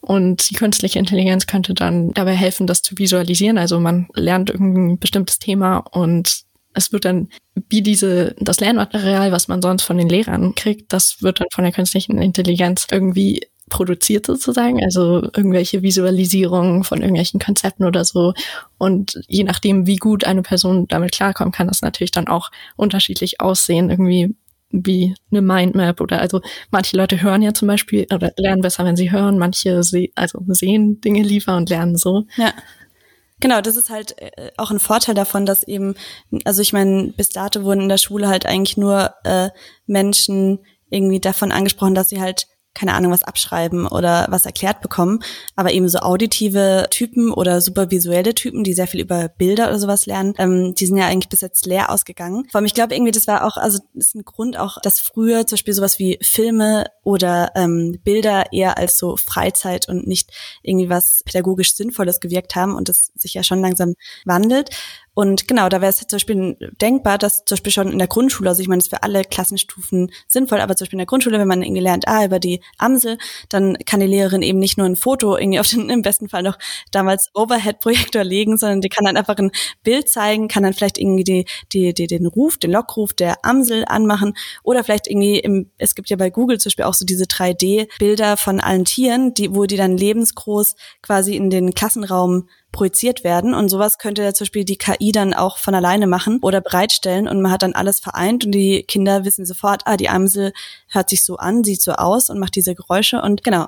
und 0.00 0.50
die 0.50 0.54
künstliche 0.54 0.98
Intelligenz 0.98 1.46
könnte 1.46 1.74
dann 1.74 2.12
dabei 2.12 2.34
helfen, 2.34 2.66
das 2.66 2.82
zu 2.82 2.98
visualisieren. 2.98 3.58
Also 3.58 3.80
man 3.80 4.08
lernt 4.14 4.50
irgendein 4.50 4.98
bestimmtes 4.98 5.38
Thema 5.38 5.78
und 5.78 6.42
es 6.74 6.92
wird 6.92 7.04
dann 7.04 7.28
wie 7.68 7.82
diese, 7.82 8.34
das 8.38 8.60
Lernmaterial, 8.60 9.32
was 9.32 9.48
man 9.48 9.62
sonst 9.62 9.82
von 9.82 9.98
den 9.98 10.08
Lehrern 10.08 10.54
kriegt, 10.54 10.92
das 10.92 11.22
wird 11.22 11.40
dann 11.40 11.48
von 11.52 11.64
der 11.64 11.72
künstlichen 11.72 12.18
Intelligenz 12.18 12.86
irgendwie 12.90 13.40
produziert 13.68 14.26
sozusagen, 14.26 14.82
also 14.82 15.22
irgendwelche 15.22 15.82
Visualisierungen 15.82 16.84
von 16.84 17.00
irgendwelchen 17.00 17.40
Konzepten 17.40 17.84
oder 17.84 18.04
so. 18.04 18.34
Und 18.76 19.18
je 19.28 19.44
nachdem, 19.44 19.86
wie 19.86 19.96
gut 19.96 20.24
eine 20.24 20.42
Person 20.42 20.86
damit 20.88 21.12
klarkommt, 21.12 21.54
kann 21.54 21.68
das 21.68 21.80
natürlich 21.80 22.10
dann 22.10 22.28
auch 22.28 22.50
unterschiedlich 22.76 23.40
aussehen, 23.40 23.88
irgendwie 23.88 24.34
wie 24.72 25.14
eine 25.30 25.42
Mindmap 25.42 26.00
oder 26.00 26.20
also 26.20 26.40
manche 26.70 26.96
Leute 26.96 27.22
hören 27.22 27.42
ja 27.42 27.54
zum 27.54 27.68
Beispiel 27.68 28.06
oder 28.12 28.32
lernen 28.36 28.62
besser, 28.62 28.84
wenn 28.84 28.96
sie 28.96 29.12
hören, 29.12 29.38
manche 29.38 29.82
se 29.82 30.08
also 30.14 30.42
sehen 30.48 31.00
Dinge 31.00 31.22
lieber 31.22 31.56
und 31.56 31.70
lernen 31.70 31.96
so. 31.96 32.24
Ja. 32.36 32.52
Genau, 33.40 33.60
das 33.60 33.76
ist 33.76 33.90
halt 33.90 34.16
äh, 34.20 34.52
auch 34.56 34.70
ein 34.70 34.78
Vorteil 34.78 35.14
davon, 35.16 35.46
dass 35.46 35.64
eben, 35.64 35.94
also 36.44 36.62
ich 36.62 36.72
meine, 36.72 37.12
bis 37.16 37.28
dato 37.30 37.64
wurden 37.64 37.82
in 37.82 37.88
der 37.88 37.98
Schule 37.98 38.28
halt 38.28 38.46
eigentlich 38.46 38.76
nur 38.76 39.14
äh, 39.24 39.50
Menschen 39.86 40.60
irgendwie 40.90 41.20
davon 41.20 41.50
angesprochen, 41.50 41.94
dass 41.94 42.08
sie 42.08 42.20
halt 42.20 42.46
keine 42.74 42.94
Ahnung, 42.94 43.12
was 43.12 43.22
abschreiben 43.22 43.86
oder 43.86 44.26
was 44.30 44.46
erklärt 44.46 44.80
bekommen, 44.80 45.20
aber 45.56 45.72
eben 45.72 45.88
so 45.88 45.98
auditive 45.98 46.86
Typen 46.90 47.32
oder 47.32 47.60
supervisuelle 47.60 48.34
Typen, 48.34 48.64
die 48.64 48.72
sehr 48.72 48.86
viel 48.86 49.00
über 49.00 49.28
Bilder 49.28 49.68
oder 49.68 49.78
sowas 49.78 50.06
lernen, 50.06 50.34
ähm, 50.38 50.74
die 50.74 50.86
sind 50.86 50.96
ja 50.96 51.06
eigentlich 51.06 51.28
bis 51.28 51.40
jetzt 51.40 51.66
leer 51.66 51.90
ausgegangen. 51.90 52.46
Vor 52.50 52.58
allem, 52.58 52.66
ich 52.66 52.74
glaube 52.74 52.94
irgendwie, 52.94 53.12
das 53.12 53.26
war 53.26 53.44
auch, 53.46 53.56
also 53.56 53.78
das 53.94 54.08
ist 54.08 54.14
ein 54.14 54.24
Grund 54.24 54.58
auch, 54.58 54.78
dass 54.80 55.00
früher 55.00 55.46
zum 55.46 55.56
Beispiel 55.56 55.74
sowas 55.74 55.98
wie 55.98 56.18
Filme 56.22 56.86
oder 57.04 57.52
ähm, 57.54 57.98
Bilder 58.04 58.52
eher 58.52 58.78
als 58.78 58.98
so 58.98 59.16
Freizeit 59.16 59.88
und 59.88 60.06
nicht 60.06 60.30
irgendwie 60.62 60.88
was 60.88 61.22
pädagogisch 61.24 61.74
Sinnvolles 61.74 62.20
gewirkt 62.20 62.54
haben 62.54 62.74
und 62.74 62.88
das 62.88 63.10
sich 63.14 63.34
ja 63.34 63.42
schon 63.42 63.60
langsam 63.60 63.94
wandelt. 64.24 64.70
Und 65.14 65.46
genau, 65.46 65.68
da 65.68 65.82
wäre 65.82 65.90
es 65.90 65.98
zum 65.98 66.16
Beispiel 66.16 66.56
denkbar, 66.80 67.18
dass 67.18 67.44
zum 67.44 67.56
Beispiel 67.56 67.72
schon 67.72 67.92
in 67.92 67.98
der 67.98 68.08
Grundschule, 68.08 68.48
also 68.48 68.62
ich 68.62 68.68
meine, 68.68 68.78
ist 68.78 68.88
für 68.88 69.02
alle 69.02 69.24
Klassenstufen 69.24 70.10
sinnvoll, 70.26 70.60
aber 70.60 70.74
zum 70.74 70.86
Beispiel 70.86 70.96
in 70.96 71.00
der 71.00 71.06
Grundschule, 71.06 71.38
wenn 71.38 71.48
man 71.48 71.62
irgendwie 71.62 71.82
lernt, 71.82 72.08
ah, 72.08 72.24
über 72.24 72.38
die 72.38 72.62
Amsel, 72.78 73.18
dann 73.50 73.76
kann 73.84 74.00
die 74.00 74.06
Lehrerin 74.06 74.40
eben 74.40 74.58
nicht 74.58 74.78
nur 74.78 74.86
ein 74.86 74.96
Foto 74.96 75.36
irgendwie 75.36 75.60
auf 75.60 75.68
den, 75.68 75.90
im 75.90 76.00
besten 76.00 76.30
Fall 76.30 76.42
noch 76.42 76.58
damals 76.92 77.28
Overhead-Projektor 77.34 78.24
legen, 78.24 78.56
sondern 78.56 78.80
die 78.80 78.88
kann 78.88 79.04
dann 79.04 79.18
einfach 79.18 79.36
ein 79.36 79.50
Bild 79.82 80.08
zeigen, 80.08 80.48
kann 80.48 80.62
dann 80.62 80.72
vielleicht 80.72 80.96
irgendwie 80.96 81.24
die, 81.24 81.44
die, 81.72 81.92
die, 81.92 82.06
den 82.06 82.26
Ruf, 82.26 82.56
den 82.56 82.70
Lockruf 82.70 83.12
der 83.12 83.44
Amsel 83.44 83.84
anmachen 83.86 84.32
oder 84.62 84.82
vielleicht 84.82 85.08
irgendwie 85.08 85.38
im, 85.40 85.70
es 85.76 85.94
gibt 85.94 86.08
ja 86.08 86.16
bei 86.16 86.30
Google 86.30 86.58
zum 86.58 86.70
Beispiel 86.70 86.86
auch 86.86 86.91
so 86.94 87.04
diese 87.04 87.24
3D-Bilder 87.24 88.36
von 88.36 88.60
allen 88.60 88.84
Tieren, 88.84 89.34
die, 89.34 89.54
wo 89.54 89.64
die 89.66 89.76
dann 89.76 89.96
lebensgroß 89.96 90.76
quasi 91.02 91.36
in 91.36 91.50
den 91.50 91.74
Klassenraum 91.74 92.48
projiziert 92.72 93.22
werden. 93.22 93.54
Und 93.54 93.68
sowas 93.68 93.98
könnte 93.98 94.22
ja 94.22 94.32
zum 94.32 94.46
Beispiel 94.46 94.64
die 94.64 94.78
KI 94.78 95.12
dann 95.12 95.34
auch 95.34 95.58
von 95.58 95.74
alleine 95.74 96.06
machen 96.06 96.38
oder 96.42 96.60
bereitstellen 96.60 97.28
und 97.28 97.40
man 97.40 97.52
hat 97.52 97.62
dann 97.62 97.74
alles 97.74 98.00
vereint 98.00 98.44
und 98.44 98.52
die 98.52 98.82
Kinder 98.82 99.24
wissen 99.24 99.46
sofort, 99.46 99.82
ah, 99.84 99.96
die 99.96 100.08
Amsel 100.08 100.52
hört 100.88 101.10
sich 101.10 101.24
so 101.24 101.36
an, 101.36 101.64
sieht 101.64 101.82
so 101.82 101.92
aus 101.92 102.30
und 102.30 102.38
macht 102.38 102.56
diese 102.56 102.74
Geräusche 102.74 103.20
und 103.20 103.44
genau. 103.44 103.66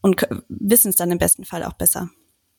Und 0.00 0.26
wissen 0.48 0.90
es 0.90 0.96
dann 0.96 1.10
im 1.10 1.18
besten 1.18 1.44
Fall 1.44 1.64
auch 1.64 1.72
besser. 1.72 2.10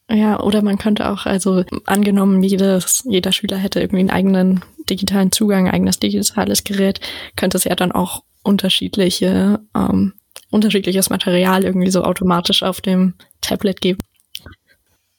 Ja, 0.10 0.40
oder 0.40 0.62
man 0.62 0.78
könnte 0.78 1.10
auch, 1.10 1.26
also 1.26 1.66
angenommen, 1.86 2.42
jedes, 2.42 3.04
jeder 3.06 3.34
Schüler 3.34 3.58
hätte 3.58 3.82
irgendwie 3.82 4.00
einen 4.00 4.10
eigenen 4.10 4.62
digitalen 4.90 5.34
Zugang, 5.34 5.70
eigenes 5.70 6.00
digitales 6.00 6.64
Gerät, 6.64 7.02
könnte 7.36 7.58
es 7.58 7.66
ja 7.66 7.76
dann 7.76 7.92
auch 7.92 8.24
unterschiedliche, 8.42 9.60
ähm, 9.76 10.14
unterschiedliches 10.50 11.10
Material 11.10 11.66
irgendwie 11.66 11.92
so 11.92 12.04
automatisch 12.04 12.64
auf 12.64 12.80
dem 12.80 13.16
Tablet 13.42 13.82
geben. 13.82 14.00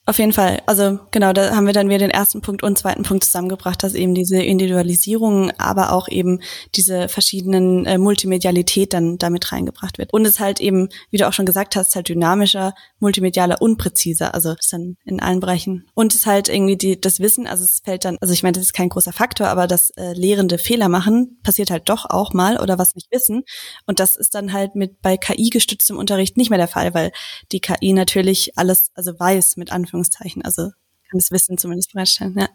Auf 0.09 0.19
jeden 0.19 0.33
Fall. 0.33 0.63
Also 0.65 1.01
genau, 1.11 1.35
da 1.35 1.55
haben 1.55 1.67
wir 1.67 1.75
dann 1.75 1.91
wieder 1.91 1.99
den 1.99 2.09
ersten 2.09 2.41
Punkt 2.41 2.63
und 2.63 2.79
zweiten 2.79 3.03
Punkt 3.03 3.25
zusammengebracht, 3.25 3.83
dass 3.83 3.93
eben 3.93 4.15
diese 4.15 4.41
Individualisierung, 4.41 5.51
aber 5.59 5.93
auch 5.93 6.09
eben 6.09 6.41
diese 6.75 7.11
verschiedenen 7.11 7.85
äh, 7.85 7.99
Multimedialität 7.99 8.95
dann 8.95 9.19
damit 9.19 9.53
reingebracht 9.53 9.99
wird. 9.99 10.11
Und 10.15 10.25
es 10.25 10.41
halt 10.41 10.61
eben, 10.61 10.89
wie 11.11 11.19
du 11.19 11.29
auch 11.29 11.35
schon 11.35 11.45
gesagt 11.45 11.77
hast, 11.77 11.95
halt 11.95 12.09
dynamischer, 12.09 12.73
multimedialer 13.01 13.61
und 13.61 13.77
präziser. 13.77 14.33
Also 14.33 14.53
ist 14.53 14.73
dann 14.73 14.97
in 15.05 15.21
allen 15.21 15.41
Bereichen. 15.41 15.85
Und 15.93 16.15
es 16.15 16.25
halt 16.25 16.49
irgendwie 16.49 16.79
die, 16.79 16.99
das 16.99 17.21
Wissen, 17.21 17.47
also 17.47 17.65
es 17.65 17.83
fällt 17.85 18.07
dann, 18.07 18.17
also 18.23 18.33
ich 18.33 18.43
meine, 18.43 18.53
das 18.53 18.63
ist 18.63 18.73
kein 18.73 18.89
großer 18.89 19.13
Faktor, 19.13 19.49
aber 19.49 19.67
das 19.67 19.91
äh, 19.99 20.15
Lehrende 20.15 20.57
Fehler 20.57 20.89
machen 20.89 21.39
passiert 21.43 21.71
halt 21.71 21.87
doch 21.91 22.07
auch 22.09 22.33
mal 22.33 22.59
oder 22.59 22.79
was 22.79 22.95
nicht 22.95 23.13
wissen. 23.13 23.43
Und 23.85 24.01
das 24.01 24.17
ist 24.17 24.35
dann 24.35 24.55
halt 24.55 24.75
mit 24.75 25.03
bei 25.03 25.19
KI 25.19 25.51
gestütztem 25.51 25.99
Unterricht 25.99 26.39
nicht 26.39 26.49
mehr 26.49 26.59
der 26.59 26.67
Fall, 26.67 26.95
weil 26.95 27.13
die 27.53 27.61
KI 27.61 27.93
natürlich 27.93 28.57
alles, 28.57 28.91
also 28.95 29.13
weiß 29.19 29.59
mit 29.59 29.71
Anführungszeichen 29.71 29.98
Anführungszeichen. 29.99 30.43
Also 30.45 30.63
kann 31.11 31.19
das 31.19 31.31
Wissen 31.31 31.59
zumindest 31.59 31.93
bereitstellen, 31.93 32.37
ja. 32.39 32.49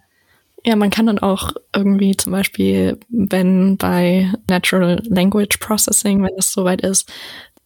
Ja, 0.65 0.77
man 0.77 0.91
kann 0.91 1.07
dann 1.07 1.19
auch 1.19 1.51
irgendwie 1.75 2.15
zum 2.15 2.31
Beispiel, 2.31 2.97
wenn 3.09 3.75
bei 3.75 4.31
Natural 4.47 5.01
Language 5.03 5.57
Processing, 5.57 6.23
wenn 6.23 6.37
es 6.37 6.53
soweit 6.53 6.79
ist, 6.79 7.11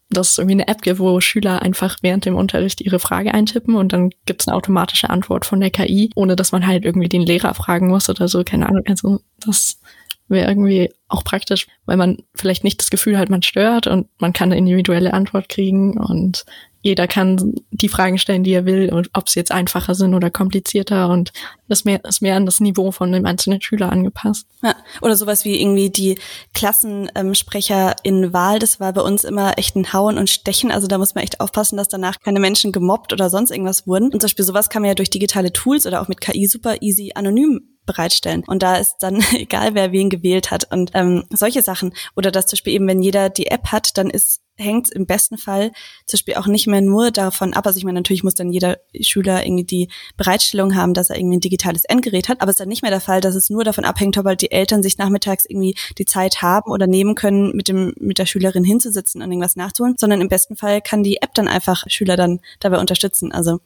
dass 0.10 0.32
es 0.32 0.38
irgendwie 0.40 0.56
eine 0.56 0.68
App 0.68 0.82
gibt, 0.82 0.98
wo 0.98 1.20
Schüler 1.22 1.62
einfach 1.62 1.98
während 2.02 2.26
dem 2.26 2.36
Unterricht 2.36 2.82
ihre 2.82 2.98
Frage 2.98 3.36
eintippen 3.36 3.76
und 3.76 3.94
dann 3.94 4.10
gibt 4.26 4.42
es 4.42 4.48
eine 4.48 4.58
automatische 4.58 5.12
Antwort 5.12 5.46
von 5.46 5.60
der 5.60 5.70
KI, 5.70 6.10
ohne 6.16 6.36
dass 6.36 6.52
man 6.52 6.66
halt 6.66 6.86
irgendwie 6.86 7.10
den 7.10 7.22
Lehrer 7.22 7.54
fragen 7.54 7.88
muss 7.88 8.10
oder 8.10 8.28
so, 8.28 8.44
keine 8.44 8.68
Ahnung. 8.68 8.84
Also 8.88 9.20
das 9.46 9.80
wäre 10.28 10.48
irgendwie 10.48 10.92
auch 11.08 11.24
praktisch, 11.24 11.68
weil 11.86 11.98
man 11.98 12.18
vielleicht 12.34 12.64
nicht 12.64 12.80
das 12.82 12.90
Gefühl 12.90 13.20
hat, 13.20 13.30
man 13.30 13.44
stört 13.44 13.86
und 13.86 14.08
man 14.18 14.34
kann 14.34 14.50
eine 14.50 14.58
individuelle 14.58 15.14
Antwort 15.14 15.50
kriegen 15.50 15.98
und 16.00 16.46
jeder 16.82 17.08
kann 17.08 17.56
die 17.72 17.90
Fragen 17.90 18.18
stellen, 18.18 18.44
die 18.44 18.54
er 18.54 18.66
will, 18.66 18.92
und 18.94 19.10
ob 19.14 19.30
sie 19.30 19.40
jetzt 19.40 19.52
einfacher 19.52 19.96
sind 19.96 20.14
oder 20.14 20.30
komplizierter 20.30 21.10
und 21.10 21.32
das 21.68 21.86
mehr, 21.86 22.04
ist 22.06 22.22
mehr 22.22 22.36
an 22.36 22.46
das 22.46 22.60
Niveau 22.60 22.92
von 22.92 23.12
dem 23.12 23.26
einzelnen 23.26 23.62
Schüler 23.62 23.92
angepasst. 23.92 24.48
Ja, 24.64 24.76
oder 25.02 25.16
sowas 25.16 25.44
wie 25.44 25.60
irgendwie 25.60 25.90
die 25.90 26.18
Klassensprecher 26.54 27.96
in 28.04 28.32
Wahl, 28.34 28.60
das 28.60 28.80
war 28.80 28.94
bei 28.94 29.02
uns 29.02 29.24
immer 29.24 29.58
echt 29.58 29.76
ein 29.76 29.92
Hauen 29.92 30.18
und 30.18 30.30
Stechen. 30.30 30.72
Also 30.72 30.88
da 30.88 30.98
muss 30.98 31.16
man 31.16 31.24
echt 31.24 31.42
aufpassen, 31.42 31.78
dass 31.78 31.90
danach 31.90 32.20
keine 32.20 32.40
Menschen 32.40 32.72
gemobbt 32.72 33.12
oder 33.12 33.30
sonst 33.30 33.52
irgendwas 33.52 33.86
wurden. 33.86 34.06
Und 34.06 34.22
zum 34.22 34.28
Beispiel 34.28 34.46
sowas 34.46 34.70
kann 34.70 34.82
man 34.82 34.90
ja 34.90 34.96
durch 34.96 35.10
digitale 35.10 35.52
Tools 35.52 35.86
oder 35.86 36.02
auch 36.02 36.08
mit 36.08 36.22
KI 36.22 36.48
super 36.48 36.82
easy 36.82 37.12
anonym 37.16 37.77
bereitstellen. 37.88 38.44
Und 38.46 38.62
da 38.62 38.76
ist 38.76 38.98
dann 39.00 39.24
egal, 39.34 39.74
wer 39.74 39.92
wen 39.92 40.12
gewählt 40.12 40.52
hat 40.52 40.72
und 40.72 40.92
ähm, 40.94 41.24
solche 41.32 41.64
Sachen. 41.64 41.94
Oder 42.16 42.30
dass 42.30 42.46
zum 42.46 42.58
Beispiel 42.58 42.74
eben, 42.74 42.88
wenn 42.88 43.02
jeder 43.02 43.30
die 43.30 43.48
App 43.48 43.72
hat, 43.72 43.98
dann 43.98 44.12
ist 44.12 44.42
hängt 44.58 44.92
im 44.92 45.06
besten 45.06 45.38
Fall 45.38 45.72
zum 46.06 46.18
Beispiel 46.18 46.36
auch 46.36 46.48
nicht 46.48 46.68
mehr 46.68 46.82
nur 46.82 47.12
davon 47.12 47.54
ab. 47.54 47.66
Also 47.68 47.78
ich 47.78 47.84
meine, 47.84 48.00
natürlich 48.00 48.24
muss 48.24 48.36
dann 48.36 48.52
jeder 48.52 48.78
Schüler 49.00 49.46
irgendwie 49.46 49.64
die 49.64 49.90
Bereitstellung 50.18 50.76
haben, 50.76 50.94
dass 50.94 51.10
er 51.10 51.18
irgendwie 51.18 51.38
ein 51.38 51.42
digitales 51.42 51.84
Endgerät 51.86 52.28
hat, 52.28 52.42
aber 52.42 52.50
es 52.50 52.56
ist 52.56 52.60
dann 52.60 52.70
nicht 52.70 52.82
mehr 52.82 52.92
der 52.92 53.02
Fall, 53.02 53.22
dass 53.22 53.36
es 53.36 53.50
nur 53.50 53.64
davon 53.64 53.86
abhängt, 53.86 54.18
ob 54.18 54.26
halt 54.26 54.42
die 54.42 54.52
Eltern 54.52 54.84
sich 54.84 54.98
nachmittags 54.98 55.46
irgendwie 55.48 55.76
die 55.98 56.06
Zeit 56.06 56.42
haben 56.42 56.72
oder 56.72 56.88
nehmen 56.88 57.16
können, 57.16 57.56
mit 57.56 57.68
dem 57.68 57.94
mit 58.00 58.18
der 58.18 58.26
Schülerin 58.26 58.64
hinzusitzen 58.64 59.22
und 59.22 59.30
irgendwas 59.30 59.56
nachzuholen, 59.56 59.96
sondern 59.98 60.22
im 60.22 60.28
besten 60.28 60.56
Fall 60.56 60.82
kann 60.82 61.04
die 61.04 61.22
App 61.22 61.34
dann 61.34 61.48
einfach 61.48 61.84
Schüler 61.88 62.18
dann 62.18 62.40
dabei 62.60 62.80
unterstützen. 62.80 63.32
Also 63.32 63.60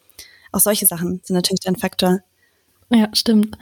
auch 0.51 0.60
solche 0.60 0.86
Sachen 0.86 1.22
sind 1.24 1.36
natürlich 1.36 1.62
dann 1.62 1.78
Faktor. 1.78 2.20
Ja, 2.92 3.10
stimmt. 3.14 3.58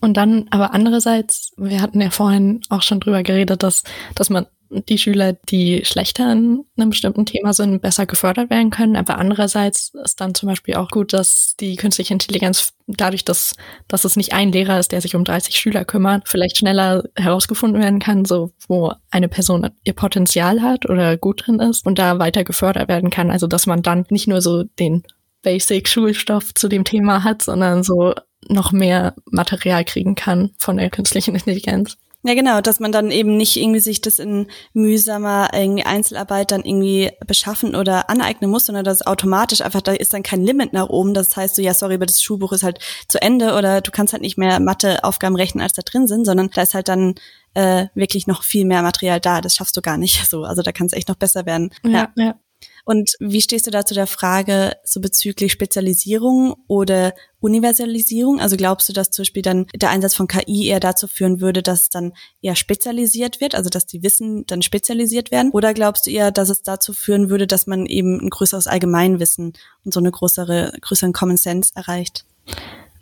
Und 0.00 0.16
dann, 0.18 0.46
aber 0.50 0.74
andererseits, 0.74 1.52
wir 1.56 1.80
hatten 1.80 2.00
ja 2.00 2.10
vorhin 2.10 2.60
auch 2.68 2.82
schon 2.82 3.00
drüber 3.00 3.22
geredet, 3.22 3.62
dass, 3.62 3.82
dass 4.14 4.28
man 4.28 4.46
die 4.70 4.98
Schüler, 4.98 5.34
die 5.48 5.84
schlechter 5.84 6.32
in 6.32 6.64
einem 6.76 6.90
bestimmten 6.90 7.26
Thema 7.26 7.52
sind, 7.52 7.80
besser 7.80 8.06
gefördert 8.06 8.50
werden 8.50 8.70
können. 8.70 8.96
Aber 8.96 9.18
andererseits 9.18 9.92
ist 10.04 10.20
dann 10.20 10.34
zum 10.34 10.48
Beispiel 10.48 10.74
auch 10.74 10.90
gut, 10.90 11.12
dass 11.12 11.54
die 11.60 11.76
künstliche 11.76 12.12
Intelligenz 12.12 12.72
dadurch, 12.86 13.24
dass, 13.24 13.54
dass 13.88 14.04
es 14.04 14.16
nicht 14.16 14.32
ein 14.32 14.52
Lehrer 14.52 14.78
ist, 14.78 14.92
der 14.92 15.00
sich 15.00 15.14
um 15.14 15.24
30 15.24 15.56
Schüler 15.56 15.84
kümmert, 15.84 16.28
vielleicht 16.28 16.58
schneller 16.58 17.04
herausgefunden 17.14 17.80
werden 17.80 18.00
kann, 18.00 18.24
so 18.24 18.52
wo 18.68 18.92
eine 19.10 19.28
Person 19.28 19.70
ihr 19.84 19.94
Potenzial 19.94 20.60
hat 20.60 20.88
oder 20.88 21.16
gut 21.16 21.46
drin 21.46 21.60
ist 21.60 21.86
und 21.86 21.98
da 21.98 22.18
weiter 22.18 22.44
gefördert 22.44 22.88
werden 22.88 23.10
kann. 23.10 23.30
Also 23.30 23.46
dass 23.46 23.66
man 23.66 23.82
dann 23.82 24.06
nicht 24.10 24.26
nur 24.26 24.40
so 24.40 24.64
den 24.64 25.04
Basic-Schulstoff 25.42 26.54
zu 26.54 26.68
dem 26.68 26.84
Thema 26.84 27.22
hat, 27.22 27.42
sondern 27.42 27.82
so 27.82 28.14
noch 28.48 28.72
mehr 28.72 29.14
Material 29.30 29.84
kriegen 29.84 30.14
kann 30.14 30.50
von 30.58 30.76
der 30.76 30.90
künstlichen 30.90 31.34
Intelligenz. 31.34 31.96
Ja, 32.26 32.32
genau, 32.32 32.62
dass 32.62 32.80
man 32.80 32.90
dann 32.90 33.10
eben 33.10 33.36
nicht 33.36 33.56
irgendwie 33.56 33.80
sich 33.80 34.00
das 34.00 34.18
in 34.18 34.46
mühsamer 34.72 35.50
irgendwie 35.52 35.84
Einzelarbeit 35.84 36.52
dann 36.52 36.64
irgendwie 36.64 37.10
beschaffen 37.26 37.76
oder 37.76 38.08
aneignen 38.08 38.50
muss, 38.50 38.64
sondern 38.64 38.82
dass 38.82 39.06
automatisch 39.06 39.60
einfach, 39.60 39.82
da 39.82 39.92
ist 39.92 40.14
dann 40.14 40.22
kein 40.22 40.42
Limit 40.42 40.72
nach 40.72 40.88
oben. 40.88 41.12
Das 41.12 41.36
heißt 41.36 41.54
so, 41.54 41.60
ja, 41.60 41.74
sorry, 41.74 41.96
aber 41.96 42.06
das 42.06 42.22
Schulbuch 42.22 42.52
ist 42.52 42.62
halt 42.62 42.78
zu 43.08 43.20
Ende 43.20 43.54
oder 43.54 43.82
du 43.82 43.90
kannst 43.90 44.14
halt 44.14 44.22
nicht 44.22 44.38
mehr 44.38 44.58
Matheaufgaben 44.58 45.36
rechnen, 45.36 45.60
als 45.62 45.74
da 45.74 45.82
drin 45.82 46.06
sind, 46.06 46.24
sondern 46.24 46.48
da 46.48 46.62
ist 46.62 46.72
halt 46.72 46.88
dann 46.88 47.14
äh, 47.52 47.88
wirklich 47.94 48.26
noch 48.26 48.42
viel 48.42 48.64
mehr 48.64 48.80
Material 48.80 49.20
da. 49.20 49.42
Das 49.42 49.54
schaffst 49.54 49.76
du 49.76 49.82
gar 49.82 49.98
nicht 49.98 50.26
so. 50.30 50.44
Also 50.44 50.62
da 50.62 50.72
kann 50.72 50.86
es 50.86 50.94
echt 50.94 51.08
noch 51.08 51.16
besser 51.16 51.44
werden. 51.44 51.74
Ja, 51.84 52.08
ja. 52.16 52.24
ja. 52.24 52.34
Und 52.84 53.14
wie 53.18 53.40
stehst 53.40 53.66
du 53.66 53.70
da 53.70 53.84
zu 53.84 53.94
der 53.94 54.06
Frage 54.06 54.72
so 54.84 55.00
bezüglich 55.00 55.52
Spezialisierung 55.52 56.54
oder 56.66 57.14
Universalisierung? 57.40 58.40
Also 58.40 58.56
glaubst 58.56 58.88
du, 58.88 58.92
dass 58.92 59.10
zum 59.10 59.22
Beispiel 59.22 59.42
dann 59.42 59.66
der 59.74 59.90
Einsatz 59.90 60.14
von 60.14 60.28
KI 60.28 60.66
eher 60.66 60.80
dazu 60.80 61.08
führen 61.08 61.40
würde, 61.40 61.62
dass 61.62 61.90
dann 61.90 62.12
eher 62.42 62.56
spezialisiert 62.56 63.40
wird, 63.40 63.54
also 63.54 63.70
dass 63.70 63.86
die 63.86 64.02
Wissen 64.02 64.44
dann 64.46 64.62
spezialisiert 64.62 65.30
werden? 65.30 65.50
Oder 65.52 65.74
glaubst 65.74 66.06
du 66.06 66.10
eher, 66.10 66.30
dass 66.30 66.50
es 66.50 66.62
dazu 66.62 66.92
führen 66.92 67.30
würde, 67.30 67.46
dass 67.46 67.66
man 67.66 67.86
eben 67.86 68.20
ein 68.20 68.30
größeres 68.30 68.66
Allgemeinwissen 68.66 69.52
und 69.84 69.94
so 69.94 70.00
eine 70.00 70.10
größere, 70.10 70.72
größeren 70.80 71.12
Common 71.12 71.36
Sense 71.36 71.72
erreicht? 71.74 72.24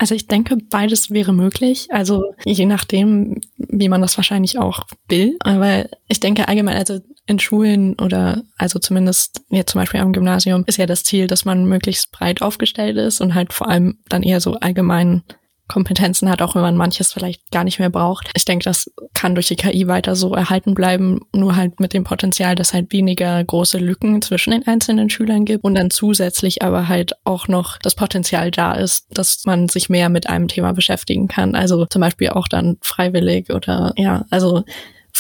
Also 0.03 0.17
ich 0.17 0.27
denke, 0.27 0.57
beides 0.57 1.13
wäre 1.13 1.33
möglich. 1.33 1.87
Also 1.91 2.35
je 2.45 2.67
nachdem, 2.67 3.41
wie 3.57 3.89
man 3.89 4.01
das 4.01 4.17
wahrscheinlich 4.17 4.59
auch 4.59 4.85
will. 5.09 5.37
Aber 5.39 5.87
ich 6.09 6.19
denke 6.19 6.49
allgemein, 6.49 6.77
also 6.77 6.99
in 7.27 7.39
Schulen 7.39 7.95
oder 8.01 8.43
also 8.57 8.79
zumindest 8.79 9.43
jetzt 9.51 9.73
zum 9.73 9.81
Beispiel 9.81 10.01
am 10.01 10.13
Gymnasium 10.13 10.65
ist 10.67 10.79
ja 10.79 10.87
das 10.87 11.05
Ziel, 11.05 11.27
dass 11.27 11.45
man 11.45 11.67
möglichst 11.67 12.11
breit 12.11 12.43
aufgestellt 12.43 12.97
ist 12.97 13.21
und 13.21 13.35
halt 13.35 13.53
vor 13.53 13.69
allem 13.69 13.99
dann 14.09 14.23
eher 14.23 14.41
so 14.41 14.55
allgemein 14.55 15.23
Kompetenzen 15.69 16.29
hat, 16.29 16.43
auch 16.43 16.55
wenn 16.55 16.63
man 16.63 16.77
manches 16.77 17.13
vielleicht 17.13 17.51
gar 17.51 17.65
nicht 17.65 17.79
mehr 17.79 17.89
braucht. 17.89 18.31
Ich 18.35 18.45
denke, 18.45 18.65
das 18.65 18.91
kann 19.15 19.35
durch 19.35 19.49
die 19.49 19.57
KI 19.57 19.87
weiter 19.89 20.17
so 20.17 20.35
erhalten 20.35 20.75
bleiben, 20.75 21.21
nur 21.35 21.57
halt 21.57 21.81
mit 21.81 21.95
dem 21.95 22.05
Potenzial, 22.05 22.55
dass 22.57 22.75
halt 22.75 22.93
weniger 22.93 23.43
große 23.43 23.79
Lücken 23.79 24.21
zwischen 24.21 24.51
den 24.51 24.67
einzelnen 24.67 25.09
Schülern 25.09 25.47
gibt 25.47 25.65
und 25.65 25.75
dann 25.75 25.91
zusätzlich 25.91 26.63
aber 26.63 26.89
halt 26.89 27.13
auch 27.25 27.49
noch 27.49 27.79
das 27.79 27.95
Potenzial 27.95 28.51
da 28.51 28.75
ist, 28.75 29.07
dass 29.11 29.45
man 29.47 29.69
sich 29.69 29.89
mehr 29.89 30.11
mit 30.11 30.29
einem 30.29 30.49
Thema 30.49 30.73
beschäftigen 30.73 31.29
kann. 31.29 31.55
Also 31.55 31.87
zum 31.87 32.01
Beispiel 32.01 32.31
auch 32.31 32.49
dann 32.49 32.77
freiwillig 32.83 33.51
oder 33.51 33.95
ja, 33.97 34.27
also 34.29 34.65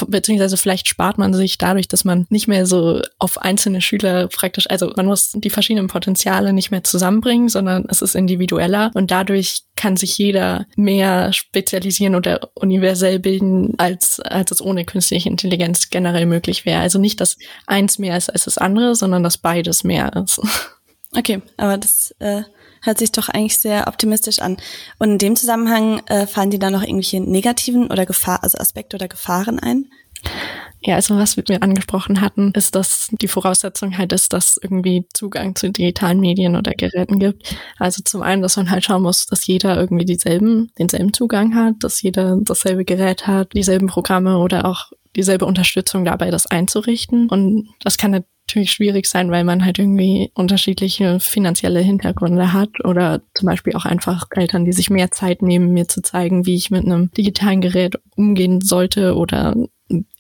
beziehungsweise 0.09 0.57
vielleicht 0.57 0.89
spart 0.89 1.19
man 1.19 1.35
sich 1.35 1.59
dadurch, 1.59 1.89
dass 1.89 2.05
man 2.05 2.27
nicht 2.31 2.49
mehr 2.49 2.67
so 2.67 3.03
auf 3.19 3.39
einzelne 3.39 3.81
Schüler 3.81 4.29
praktisch, 4.29 4.69
also 4.71 4.93
man 4.97 5.07
muss 5.07 5.33
die 5.35 5.51
verschiedenen 5.51 5.89
Potenziale 5.89 6.53
nicht 6.53 6.71
mehr 6.71 6.83
zusammenbringen, 6.83 7.49
sondern 7.49 7.85
es 7.89 8.03
ist 8.03 8.15
individueller 8.15 8.91
und 8.95 9.11
dadurch 9.11 9.63
kann 9.77 9.97
sich 9.97 10.17
jeder 10.17 10.67
mehr 10.77 11.33
spezialisieren 11.33 12.15
oder 12.15 12.51
universell 12.55 13.19
bilden, 13.19 13.75
als, 13.79 14.21
als 14.21 14.51
es 14.51 14.63
ohne 14.63 14.85
künstliche 14.85 15.29
Intelligenz 15.29 15.91
generell 15.91 16.27
möglich 16.27 16.65
wäre. 16.65 16.81
Also 16.81 16.99
nicht, 16.99 17.21
dass 17.21 17.37
eins 17.67 17.99
mehr 17.99 18.17
ist 18.17 18.31
als 18.31 18.45
das 18.45 18.59
andere, 18.59 18.95
sondern 18.95 19.23
dass 19.23 19.39
beides 19.39 19.85
mehr 19.85 20.13
ist. 20.25 20.41
Okay, 21.15 21.43
aber 21.59 21.77
das 21.77 22.15
äh, 22.21 22.43
hört 22.83 22.99
sich 22.99 23.13
doch 23.13 23.29
eigentlich 23.29 23.59
sehr 23.59 23.87
optimistisch 23.89 24.41
an. 24.41 24.57
Und 24.99 25.11
in 25.13 25.19
dem 25.19 25.37
Zusammenhang 25.37 26.03
äh, 26.07 26.27
fallen 26.27 26.51
dir 26.51 26.59
da 26.59 26.71
noch 26.71 26.83
irgendwelche 26.83 27.21
negativen 27.21 27.91
oder 27.91 28.07
Gefahr, 28.07 28.43
also 28.43 28.59
Aspekte 28.59 28.97
oder 28.97 29.09
Gefahren 29.09 29.59
ein? 29.59 29.87
Ja, 30.85 30.97
also 30.97 31.17
was 31.17 31.37
wir 31.37 31.63
angesprochen 31.63 32.21
hatten, 32.21 32.51
ist, 32.57 32.75
dass 32.75 33.09
die 33.13 33.29
Voraussetzung 33.29 33.97
halt 33.99 34.13
ist, 34.13 34.33
dass 34.33 34.59
irgendwie 34.61 35.07
Zugang 35.15 35.55
zu 35.55 35.71
digitalen 35.71 36.19
Medien 36.19 36.57
oder 36.57 36.73
Geräten 36.73 37.21
gibt. 37.21 37.55
Also 37.79 38.03
zum 38.05 38.23
einen, 38.23 38.43
dass 38.43 38.57
man 38.57 38.69
halt 38.69 38.85
schauen 38.85 39.03
muss, 39.03 39.27
dass 39.27 39.47
jeder 39.47 39.77
irgendwie 39.77 40.05
dieselben, 40.05 40.73
denselben 40.79 41.13
Zugang 41.13 41.55
hat, 41.55 41.75
dass 41.81 42.03
jeder 42.03 42.37
dasselbe 42.41 42.85
Gerät 42.85 43.29
hat, 43.29 43.53
dieselben 43.53 43.87
Programme 43.87 44.39
oder 44.39 44.65
auch 44.65 44.91
dieselbe 45.15 45.47
Unterstützung 45.47 46.05
dabei, 46.05 46.33
das 46.33 46.47
einzurichten. 46.47 47.29
Und 47.29 47.69
das 47.85 47.97
kann 47.97 48.25
natürlich 48.53 48.73
schwierig 48.73 49.07
sein, 49.07 49.31
weil 49.31 49.45
man 49.45 49.65
halt 49.65 49.79
irgendwie 49.79 50.31
unterschiedliche 50.35 51.19
finanzielle 51.21 51.81
Hintergründe 51.81 52.53
hat 52.53 52.85
oder 52.85 53.23
zum 53.35 53.47
Beispiel 53.47 53.75
auch 53.75 53.87
einfach 53.87 54.27
Eltern, 54.31 54.67
die 54.67 54.73
sich 54.73 54.91
mehr 54.91 55.11
Zeit 55.11 55.41
nehmen, 55.41 55.73
mir 55.73 55.89
zu 55.89 56.03
zeigen, 56.03 56.45
wie 56.45 56.57
ich 56.57 56.71
mit 56.71 56.85
einem 56.85 57.11
digitalen 57.13 57.63
Gerät 57.63 57.97
umgehen 58.15 58.61
sollte 58.61 59.17
oder 59.17 59.55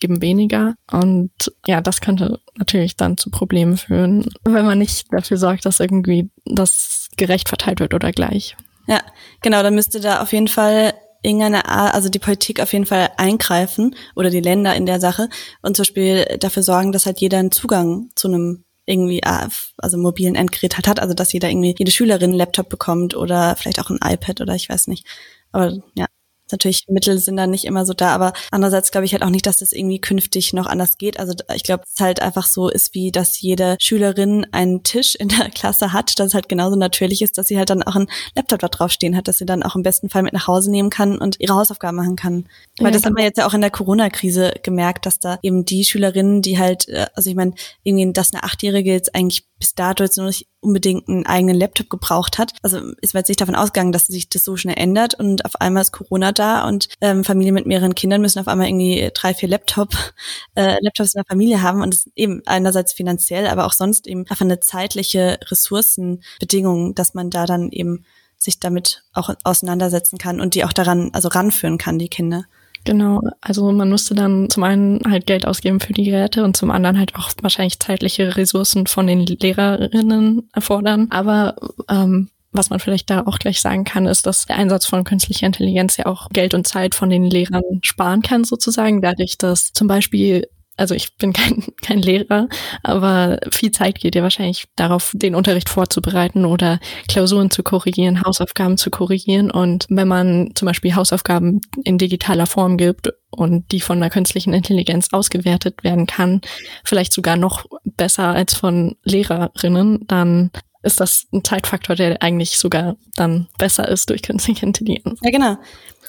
eben 0.00 0.22
weniger. 0.22 0.74
Und 0.90 1.30
ja, 1.66 1.82
das 1.82 2.00
könnte 2.00 2.40
natürlich 2.56 2.96
dann 2.96 3.18
zu 3.18 3.30
Problemen 3.30 3.76
führen, 3.76 4.26
wenn 4.44 4.64
man 4.64 4.78
nicht 4.78 5.12
dafür 5.12 5.36
sorgt, 5.36 5.66
dass 5.66 5.80
irgendwie 5.80 6.30
das 6.46 7.08
gerecht 7.18 7.48
verteilt 7.48 7.80
wird 7.80 7.92
oder 7.92 8.12
gleich. 8.12 8.56
Ja, 8.86 9.00
genau, 9.42 9.62
dann 9.62 9.74
müsste 9.74 10.00
da 10.00 10.22
auf 10.22 10.32
jeden 10.32 10.48
Fall 10.48 10.94
irgendeine 11.22 11.66
Art, 11.66 11.94
also 11.94 12.08
die 12.08 12.18
Politik 12.18 12.60
auf 12.60 12.72
jeden 12.72 12.86
Fall 12.86 13.10
eingreifen 13.16 13.94
oder 14.16 14.30
die 14.30 14.40
Länder 14.40 14.74
in 14.74 14.86
der 14.86 15.00
Sache 15.00 15.28
und 15.62 15.76
zum 15.76 15.84
Beispiel 15.84 16.36
dafür 16.38 16.62
sorgen, 16.62 16.92
dass 16.92 17.06
halt 17.06 17.20
jeder 17.20 17.38
einen 17.38 17.52
Zugang 17.52 18.10
zu 18.14 18.28
einem 18.28 18.64
irgendwie 18.84 19.22
ah, 19.24 19.48
also 19.78 19.96
mobilen 19.96 20.34
Endgerät 20.34 20.76
halt 20.76 20.88
hat, 20.88 21.00
also 21.00 21.14
dass 21.14 21.32
jeder 21.32 21.48
irgendwie 21.48 21.74
jede 21.78 21.92
Schülerin 21.92 22.30
einen 22.30 22.38
Laptop 22.38 22.68
bekommt 22.68 23.14
oder 23.14 23.54
vielleicht 23.56 23.80
auch 23.80 23.90
ein 23.90 24.00
iPad 24.02 24.40
oder 24.40 24.54
ich 24.54 24.68
weiß 24.68 24.88
nicht. 24.88 25.06
Aber 25.52 25.72
ja, 25.94 26.06
natürlich, 26.52 26.84
Mittel 26.88 27.18
sind 27.18 27.36
dann 27.36 27.50
nicht 27.50 27.64
immer 27.64 27.84
so 27.84 27.92
da, 27.92 28.14
aber 28.14 28.32
andererseits 28.50 28.90
glaube 28.90 29.04
ich 29.04 29.12
halt 29.12 29.22
auch 29.22 29.30
nicht, 29.30 29.46
dass 29.46 29.58
das 29.58 29.72
irgendwie 29.72 30.00
künftig 30.00 30.52
noch 30.52 30.66
anders 30.66 30.98
geht. 30.98 31.18
Also 31.18 31.34
ich 31.54 31.62
glaube, 31.62 31.84
es 31.92 32.00
halt 32.00 32.20
einfach 32.20 32.46
so 32.46 32.68
ist, 32.68 32.94
wie 32.94 33.10
dass 33.10 33.40
jede 33.40 33.76
Schülerin 33.80 34.46
einen 34.52 34.82
Tisch 34.82 35.14
in 35.14 35.28
der 35.28 35.50
Klasse 35.54 35.92
hat, 35.92 36.18
dass 36.18 36.28
es 36.28 36.34
halt 36.34 36.48
genauso 36.48 36.76
natürlich 36.76 37.22
ist, 37.22 37.38
dass 37.38 37.48
sie 37.48 37.58
halt 37.58 37.70
dann 37.70 37.82
auch 37.82 37.96
einen 37.96 38.08
Laptop 38.36 38.60
da 38.60 38.68
draufstehen 38.68 39.16
hat, 39.16 39.28
dass 39.28 39.38
sie 39.38 39.46
dann 39.46 39.62
auch 39.62 39.76
im 39.76 39.82
besten 39.82 40.08
Fall 40.08 40.22
mit 40.22 40.32
nach 40.32 40.46
Hause 40.46 40.70
nehmen 40.70 40.90
kann 40.90 41.18
und 41.18 41.40
ihre 41.40 41.54
Hausaufgaben 41.54 41.96
machen 41.96 42.16
kann. 42.16 42.46
Weil 42.78 42.88
ja, 42.88 42.92
das 42.92 43.04
hat 43.04 43.14
man 43.14 43.24
jetzt 43.24 43.38
ja 43.38 43.46
auch 43.46 43.54
in 43.54 43.60
der 43.60 43.70
Corona-Krise 43.70 44.54
gemerkt, 44.62 45.06
dass 45.06 45.18
da 45.18 45.38
eben 45.42 45.64
die 45.64 45.84
Schülerinnen, 45.84 46.42
die 46.42 46.58
halt, 46.58 46.88
äh, 46.88 47.06
also 47.14 47.30
ich 47.30 47.36
meine, 47.36 47.54
irgendwie, 47.82 48.12
dass 48.12 48.32
eine 48.32 48.44
Achtjährige 48.44 48.92
jetzt 48.92 49.14
eigentlich 49.14 49.46
bis 49.62 49.76
dato 49.76 50.02
jetzt 50.02 50.18
noch 50.18 50.26
nicht 50.26 50.48
unbedingt 50.58 51.08
einen 51.08 51.24
eigenen 51.24 51.54
Laptop 51.54 51.88
gebraucht 51.88 52.36
hat. 52.38 52.52
Also 52.62 52.78
ist 53.00 53.14
man 53.14 53.20
jetzt 53.20 53.28
nicht 53.28 53.40
davon 53.40 53.54
ausgegangen, 53.54 53.92
dass 53.92 54.08
sich 54.08 54.28
das 54.28 54.42
so 54.42 54.56
schnell 54.56 54.74
ändert 54.76 55.14
und 55.14 55.44
auf 55.44 55.60
einmal 55.60 55.82
ist 55.82 55.92
Corona 55.92 56.32
da 56.32 56.66
und 56.66 56.88
ähm, 57.00 57.22
Familien 57.22 57.54
mit 57.54 57.64
mehreren 57.64 57.94
Kindern 57.94 58.22
müssen 58.22 58.40
auf 58.40 58.48
einmal 58.48 58.66
irgendwie 58.66 59.08
drei, 59.14 59.34
vier 59.34 59.48
Laptop, 59.48 59.94
äh, 60.56 60.78
Laptops 60.80 61.14
in 61.14 61.20
der 61.20 61.26
Familie 61.28 61.62
haben 61.62 61.80
und 61.80 61.94
das 61.94 62.10
eben 62.16 62.42
einerseits 62.44 62.92
finanziell, 62.92 63.46
aber 63.46 63.64
auch 63.64 63.72
sonst 63.72 64.08
eben 64.08 64.22
einfach 64.22 64.40
eine 64.40 64.58
zeitliche 64.58 65.38
Ressourcenbedingung, 65.48 66.96
dass 66.96 67.14
man 67.14 67.30
da 67.30 67.46
dann 67.46 67.70
eben 67.70 68.04
sich 68.36 68.58
damit 68.58 69.04
auch 69.12 69.32
auseinandersetzen 69.44 70.18
kann 70.18 70.40
und 70.40 70.56
die 70.56 70.64
auch 70.64 70.72
daran, 70.72 71.10
also 71.12 71.28
ranführen 71.28 71.78
kann, 71.78 72.00
die 72.00 72.08
Kinder. 72.08 72.46
Genau, 72.84 73.20
also 73.40 73.70
man 73.70 73.90
musste 73.90 74.14
dann 74.14 74.50
zum 74.50 74.64
einen 74.64 75.00
halt 75.08 75.26
Geld 75.26 75.46
ausgeben 75.46 75.78
für 75.78 75.92
die 75.92 76.04
Geräte 76.04 76.42
und 76.42 76.56
zum 76.56 76.70
anderen 76.70 76.98
halt 76.98 77.14
auch 77.14 77.30
wahrscheinlich 77.40 77.78
zeitliche 77.78 78.36
Ressourcen 78.36 78.86
von 78.86 79.06
den 79.06 79.24
Lehrerinnen 79.24 80.48
erfordern. 80.52 81.06
Aber 81.10 81.54
ähm, 81.88 82.28
was 82.50 82.70
man 82.70 82.80
vielleicht 82.80 83.08
da 83.08 83.22
auch 83.26 83.38
gleich 83.38 83.60
sagen 83.60 83.84
kann, 83.84 84.06
ist, 84.06 84.26
dass 84.26 84.46
der 84.46 84.56
Einsatz 84.56 84.86
von 84.86 85.04
künstlicher 85.04 85.46
Intelligenz 85.46 85.96
ja 85.96 86.06
auch 86.06 86.28
Geld 86.30 86.54
und 86.54 86.66
Zeit 86.66 86.94
von 86.94 87.08
den 87.08 87.24
Lehrern 87.24 87.62
sparen 87.82 88.22
kann, 88.22 88.44
sozusagen, 88.44 89.00
dadurch, 89.00 89.38
dass 89.38 89.72
zum 89.72 89.86
Beispiel 89.86 90.48
also 90.76 90.94
ich 90.94 91.16
bin 91.16 91.32
kein, 91.32 91.64
kein 91.82 92.00
Lehrer, 92.00 92.48
aber 92.82 93.38
viel 93.50 93.72
Zeit 93.72 94.00
geht 94.00 94.14
ja 94.14 94.22
wahrscheinlich 94.22 94.66
darauf, 94.76 95.12
den 95.14 95.34
Unterricht 95.34 95.68
vorzubereiten 95.68 96.44
oder 96.44 96.80
Klausuren 97.08 97.50
zu 97.50 97.62
korrigieren, 97.62 98.22
Hausaufgaben 98.24 98.78
zu 98.78 98.90
korrigieren. 98.90 99.50
Und 99.50 99.86
wenn 99.88 100.08
man 100.08 100.50
zum 100.54 100.66
Beispiel 100.66 100.94
Hausaufgaben 100.94 101.60
in 101.84 101.98
digitaler 101.98 102.46
Form 102.46 102.76
gibt 102.76 103.10
und 103.30 103.70
die 103.72 103.80
von 103.80 104.00
der 104.00 104.10
künstlichen 104.10 104.52
Intelligenz 104.52 105.08
ausgewertet 105.12 105.84
werden 105.84 106.06
kann, 106.06 106.40
vielleicht 106.84 107.12
sogar 107.12 107.36
noch 107.36 107.66
besser 107.84 108.28
als 108.28 108.54
von 108.54 108.96
Lehrerinnen, 109.04 110.00
dann 110.06 110.50
ist 110.82 111.00
das 111.00 111.26
ein 111.32 111.44
Zeitfaktor, 111.44 111.96
der 111.96 112.22
eigentlich 112.22 112.58
sogar 112.58 112.96
dann 113.14 113.48
besser 113.58 113.88
ist 113.88 114.10
durch 114.10 114.22
künstliche 114.22 114.66
Intelligenz. 114.66 115.20
Ja, 115.22 115.30
genau. 115.30 115.56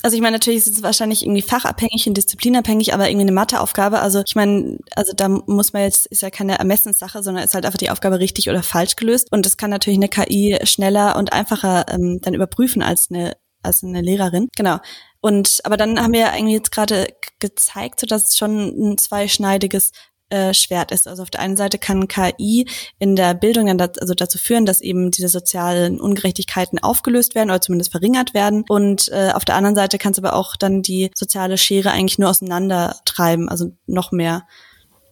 Also 0.02 0.16
ich 0.16 0.22
meine, 0.22 0.36
natürlich 0.36 0.60
ist 0.60 0.68
es 0.68 0.84
wahrscheinlich 0.84 1.24
irgendwie 1.24 1.42
fachabhängig 1.42 2.08
und 2.08 2.16
disziplinabhängig, 2.16 2.94
aber 2.94 3.08
irgendwie 3.08 3.24
eine 3.24 3.32
Matheaufgabe. 3.32 4.00
Also 4.02 4.22
ich 4.26 4.36
meine, 4.36 4.80
also 4.96 5.14
da 5.16 5.30
muss 5.30 5.72
man 5.72 5.84
jetzt, 5.84 6.08
ist 6.08 6.22
ja 6.22 6.30
keine 6.30 6.60
Ermessenssache, 6.60 7.24
sondern 7.24 7.44
ist 7.44 7.54
halt 7.54 7.66
einfach 7.66 7.78
die 7.78 7.90
Aufgabe 7.90 8.20
richtig 8.20 8.50
oder 8.50 8.64
falsch 8.64 8.96
gelöst. 8.96 9.32
Und 9.32 9.46
das 9.46 9.56
kann 9.56 9.70
natürlich 9.70 9.98
eine 9.98 10.10
KI 10.10 10.60
schneller 10.64 11.16
und 11.16 11.32
einfacher 11.32 11.86
ähm, 11.90 12.20
dann 12.22 12.34
überprüfen 12.34 12.82
als 12.82 13.10
eine, 13.12 13.38
als 13.62 13.84
eine 13.84 14.02
Lehrerin. 14.02 14.50
Genau. 14.58 14.80
Und 15.22 15.62
aber 15.64 15.78
dann 15.78 16.02
haben 16.02 16.12
wir 16.12 16.20
ja 16.20 16.32
eigentlich 16.32 16.56
jetzt 16.56 16.72
gerade 16.74 17.08
gezeigt, 17.40 18.02
so 18.02 18.06
dass 18.06 18.30
es 18.30 18.38
schon 18.38 18.92
ein 18.92 18.98
zweischneidiges 18.98 19.92
äh, 20.34 20.54
Schwert 20.56 20.92
ist. 20.92 21.08
Also 21.08 21.22
auf 21.22 21.30
der 21.30 21.42
einen 21.42 21.56
Seite 21.56 21.78
kann 21.78 22.08
KI 22.08 22.66
in 22.98 23.16
der 23.16 23.36
Bildung 23.36 23.68
dann 23.68 23.78
das, 23.78 24.00
also 24.00 24.16
dazu 24.16 24.40
führen, 24.40 24.66
dass 24.66 24.82
eben 24.82 25.12
diese 25.12 25.30
sozialen 25.30 26.02
Ungerechtigkeiten 26.02 26.80
aufgelöst 26.80 27.36
werden 27.36 27.52
oder 27.52 27.62
zumindest 27.62 27.92
verringert 27.92 28.34
werden. 28.34 28.66
Und 28.68 29.10
äh, 29.10 29.30
auf 29.34 29.46
der 29.46 29.56
anderen 29.56 29.76
Seite 29.76 30.00
kann 30.00 30.14
es 30.14 30.18
aber 30.18 30.34
auch 30.34 30.56
dann 30.56 30.82
die 30.82 31.12
soziale 31.14 31.60
Schere 31.60 31.92
eigentlich 31.92 32.18
nur 32.18 32.32
auseinandertreiben, 32.32 33.48
also 33.48 33.74
noch 33.86 34.12
mehr. 34.12 34.48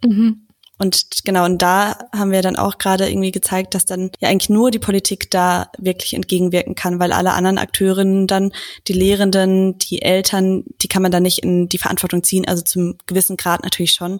Mhm. 0.03 0.47
Und 0.79 1.23
genau, 1.23 1.45
und 1.45 1.61
da 1.61 2.09
haben 2.11 2.31
wir 2.31 2.41
dann 2.41 2.55
auch 2.55 2.79
gerade 2.79 3.07
irgendwie 3.07 3.29
gezeigt, 3.29 3.75
dass 3.75 3.85
dann 3.85 4.09
ja 4.19 4.29
eigentlich 4.29 4.49
nur 4.49 4.71
die 4.71 4.79
Politik 4.79 5.29
da 5.29 5.69
wirklich 5.77 6.15
entgegenwirken 6.15 6.73
kann, 6.73 6.99
weil 6.99 7.11
alle 7.11 7.33
anderen 7.33 7.59
Akteurinnen 7.59 8.25
dann, 8.25 8.51
die 8.87 8.93
Lehrenden, 8.93 9.77
die 9.77 10.01
Eltern, 10.01 10.63
die 10.81 10.87
kann 10.87 11.03
man 11.03 11.11
da 11.11 11.19
nicht 11.19 11.43
in 11.43 11.69
die 11.69 11.77
Verantwortung 11.77 12.23
ziehen, 12.23 12.47
also 12.47 12.63
zum 12.63 12.95
gewissen 13.05 13.37
Grad 13.37 13.61
natürlich 13.61 13.91
schon 13.91 14.19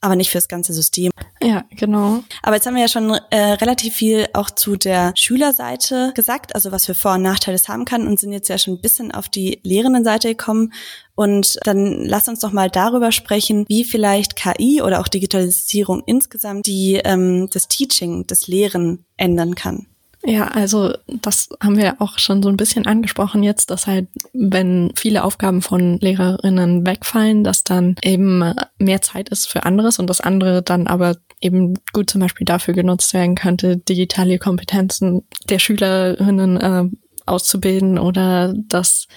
aber 0.00 0.16
nicht 0.16 0.30
fürs 0.30 0.48
ganze 0.48 0.72
System. 0.72 1.10
Ja, 1.42 1.64
genau. 1.70 2.22
Aber 2.42 2.56
jetzt 2.56 2.66
haben 2.66 2.74
wir 2.74 2.82
ja 2.82 2.88
schon 2.88 3.10
äh, 3.30 3.52
relativ 3.52 3.94
viel 3.94 4.28
auch 4.32 4.50
zu 4.50 4.76
der 4.76 5.12
Schülerseite 5.14 6.12
gesagt, 6.14 6.54
also 6.54 6.72
was 6.72 6.86
für 6.86 6.94
Vor- 6.94 7.14
und 7.14 7.22
Nachteile 7.22 7.56
es 7.56 7.68
haben 7.68 7.84
kann 7.84 8.06
und 8.06 8.18
sind 8.18 8.32
jetzt 8.32 8.48
ja 8.48 8.58
schon 8.58 8.74
ein 8.74 8.80
bisschen 8.80 9.12
auf 9.12 9.28
die 9.28 9.60
Lehrendenseite 9.62 10.28
gekommen. 10.28 10.72
Und 11.14 11.58
dann 11.64 12.04
lass 12.04 12.28
uns 12.28 12.40
doch 12.40 12.52
mal 12.52 12.70
darüber 12.70 13.12
sprechen, 13.12 13.66
wie 13.68 13.84
vielleicht 13.84 14.36
KI 14.36 14.80
oder 14.80 15.00
auch 15.00 15.08
Digitalisierung 15.08 16.02
insgesamt 16.06 16.66
die 16.66 17.00
ähm, 17.04 17.48
das 17.52 17.68
Teaching, 17.68 18.26
das 18.26 18.46
Lehren 18.46 19.04
ändern 19.18 19.54
kann. 19.54 19.86
Ja, 20.22 20.48
also 20.48 20.92
das 21.06 21.48
haben 21.62 21.78
wir 21.78 21.96
auch 22.00 22.18
schon 22.18 22.42
so 22.42 22.50
ein 22.50 22.58
bisschen 22.58 22.86
angesprochen 22.86 23.42
jetzt, 23.42 23.70
dass 23.70 23.86
halt, 23.86 24.06
wenn 24.34 24.92
viele 24.94 25.24
Aufgaben 25.24 25.62
von 25.62 25.98
Lehrerinnen 25.98 26.86
wegfallen, 26.86 27.42
dass 27.42 27.64
dann 27.64 27.96
eben 28.02 28.54
mehr 28.78 29.00
Zeit 29.00 29.30
ist 29.30 29.46
für 29.46 29.64
anderes 29.64 29.98
und 29.98 30.08
das 30.08 30.20
andere 30.20 30.62
dann 30.62 30.86
aber 30.88 31.16
eben 31.40 31.74
gut 31.94 32.10
zum 32.10 32.20
Beispiel 32.20 32.44
dafür 32.44 32.74
genutzt 32.74 33.14
werden 33.14 33.34
könnte, 33.34 33.78
digitale 33.78 34.38
Kompetenzen 34.38 35.22
der 35.48 35.58
Schülerinnen 35.58 36.56
äh, 36.58 36.84
auszubilden 37.24 37.98
oder 37.98 38.52
dass 38.68 39.08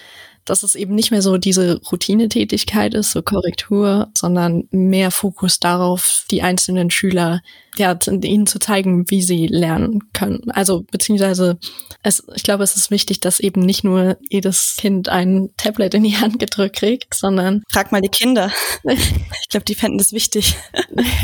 dass 0.45 0.63
es 0.63 0.75
eben 0.75 0.95
nicht 0.95 1.11
mehr 1.11 1.21
so 1.21 1.37
diese 1.37 1.81
Routinetätigkeit 1.91 2.93
ist, 2.93 3.11
so 3.11 3.21
Korrektur, 3.21 4.11
sondern 4.17 4.67
mehr 4.71 5.11
Fokus 5.11 5.59
darauf, 5.59 6.25
die 6.31 6.41
einzelnen 6.41 6.89
Schüler, 6.89 7.41
ja, 7.77 7.97
ihnen 8.07 8.45
zu 8.45 8.59
zeigen, 8.59 9.09
wie 9.09 9.21
sie 9.21 9.47
lernen 9.47 10.11
können. 10.13 10.51
Also, 10.51 10.85
beziehungsweise, 10.91 11.57
es, 12.03 12.23
ich 12.35 12.43
glaube, 12.43 12.63
es 12.63 12.75
ist 12.75 12.91
wichtig, 12.91 13.19
dass 13.19 13.39
eben 13.39 13.61
nicht 13.61 13.83
nur 13.83 14.17
jedes 14.29 14.75
Kind 14.77 15.09
ein 15.09 15.49
Tablet 15.57 15.95
in 15.95 16.03
die 16.03 16.17
Hand 16.17 16.39
gedrückt 16.39 16.75
kriegt, 16.75 17.15
sondern. 17.15 17.63
Frag 17.71 17.91
mal 17.91 18.01
die 18.01 18.09
Kinder. 18.09 18.51
ich 18.83 19.49
glaube, 19.49 19.65
die 19.65 19.75
fänden 19.75 19.97
das 19.97 20.11
wichtig. 20.11 20.55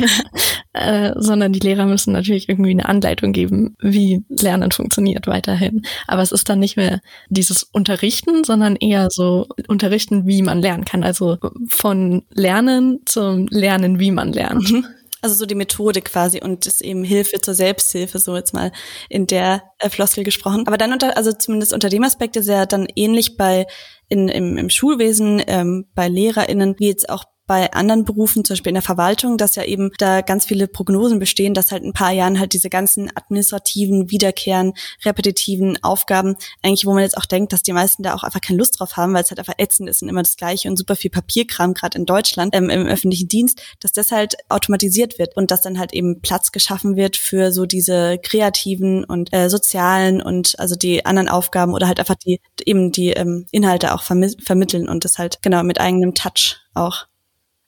äh, 0.73 1.11
sondern 1.15 1.53
die 1.53 1.59
Lehrer 1.59 1.85
müssen 1.85 2.13
natürlich 2.13 2.49
irgendwie 2.49 2.71
eine 2.71 2.87
Anleitung 2.87 3.31
geben, 3.31 3.75
wie 3.79 4.23
Lernen 4.29 4.71
funktioniert 4.71 5.27
weiterhin. 5.27 5.83
Aber 6.07 6.21
es 6.21 6.31
ist 6.31 6.49
dann 6.49 6.59
nicht 6.59 6.77
mehr 6.77 7.01
dieses 7.29 7.63
Unterrichten, 7.63 8.43
sondern 8.43 8.75
eher 8.75 9.08
so 9.09 9.47
unterrichten, 9.67 10.25
wie 10.25 10.41
man 10.41 10.61
lernen 10.61 10.85
kann. 10.85 11.03
Also 11.03 11.37
von 11.69 12.23
Lernen 12.29 13.01
zum 13.05 13.47
Lernen, 13.47 13.99
wie 13.99 14.11
man 14.11 14.33
lernt. 14.33 14.71
Mhm. 14.71 14.85
Also 15.21 15.35
so 15.35 15.45
die 15.45 15.55
Methode 15.55 16.01
quasi 16.01 16.41
und 16.41 16.65
ist 16.65 16.81
eben 16.81 17.03
Hilfe 17.03 17.41
zur 17.41 17.53
Selbsthilfe, 17.53 18.19
so 18.19 18.37
jetzt 18.37 18.53
mal 18.53 18.71
in 19.09 19.27
der 19.27 19.63
äh, 19.79 19.89
Floskel 19.89 20.23
gesprochen. 20.23 20.65
Aber 20.65 20.77
dann 20.77 20.93
unter, 20.93 21.17
also 21.17 21.33
zumindest 21.33 21.73
unter 21.73 21.89
dem 21.89 22.03
Aspekt 22.03 22.37
ist 22.37 22.47
ja 22.47 22.65
dann 22.65 22.87
ähnlich 22.95 23.35
bei 23.35 23.67
in, 24.07 24.29
im, 24.29 24.57
im 24.57 24.69
Schulwesen, 24.69 25.41
ähm, 25.47 25.87
bei 25.93 26.07
LehrerInnen, 26.07 26.75
wie 26.79 26.87
jetzt 26.87 27.09
auch 27.09 27.25
bei 27.49 27.73
anderen 27.73 28.05
Berufen, 28.05 28.45
zum 28.45 28.53
Beispiel 28.53 28.69
in 28.69 28.75
der 28.75 28.83
Verwaltung, 28.83 29.35
dass 29.35 29.55
ja 29.55 29.63
eben 29.63 29.89
da 29.97 30.21
ganz 30.21 30.45
viele 30.45 30.67
Prognosen 30.67 31.17
bestehen, 31.17 31.55
dass 31.55 31.71
halt 31.71 31.81
in 31.81 31.89
ein 31.89 31.93
paar 31.93 32.11
Jahren 32.11 32.39
halt 32.39 32.53
diese 32.53 32.69
ganzen 32.69 33.09
administrativen, 33.15 34.11
wiederkehren, 34.11 34.73
repetitiven 35.03 35.83
Aufgaben, 35.83 36.35
eigentlich, 36.61 36.85
wo 36.85 36.93
man 36.93 37.01
jetzt 37.01 37.17
auch 37.17 37.25
denkt, 37.25 37.51
dass 37.51 37.63
die 37.63 37.73
meisten 37.73 38.03
da 38.03 38.13
auch 38.13 38.21
einfach 38.21 38.39
keine 38.39 38.59
Lust 38.59 38.79
drauf 38.79 38.97
haben, 38.97 39.15
weil 39.15 39.23
es 39.23 39.31
halt 39.31 39.39
einfach 39.39 39.55
ätzend 39.57 39.89
ist 39.89 40.03
und 40.03 40.09
immer 40.09 40.21
das 40.21 40.37
Gleiche 40.37 40.69
und 40.69 40.77
super 40.77 40.95
viel 40.95 41.09
Papierkram, 41.09 41.73
gerade 41.73 41.97
in 41.97 42.05
Deutschland, 42.05 42.55
ähm, 42.55 42.69
im 42.69 42.85
öffentlichen 42.85 43.27
Dienst, 43.27 43.63
dass 43.79 43.93
das 43.93 44.11
halt 44.11 44.37
automatisiert 44.49 45.17
wird 45.17 45.35
und 45.35 45.49
dass 45.49 45.63
dann 45.63 45.79
halt 45.79 45.91
eben 45.91 46.21
Platz 46.21 46.51
geschaffen 46.51 46.97
wird 46.97 47.17
für 47.17 47.51
so 47.51 47.65
diese 47.65 48.19
kreativen 48.21 49.03
und 49.03 49.33
äh, 49.33 49.49
sozialen 49.49 50.21
und 50.21 50.59
also 50.59 50.75
die 50.75 51.03
anderen 51.03 51.27
Aufgaben 51.27 51.73
oder 51.73 51.87
halt 51.87 51.99
einfach 51.99 52.13
die 52.13 52.41
eben 52.63 52.91
die 52.91 53.09
ähm, 53.09 53.47
Inhalte 53.49 53.95
auch 53.95 54.03
vermi 54.03 54.29
vermitteln 54.45 54.87
und 54.87 55.03
das 55.03 55.17
halt 55.17 55.41
genau 55.41 55.63
mit 55.63 55.81
eigenem 55.81 56.13
Touch 56.13 56.57
auch. 56.75 57.07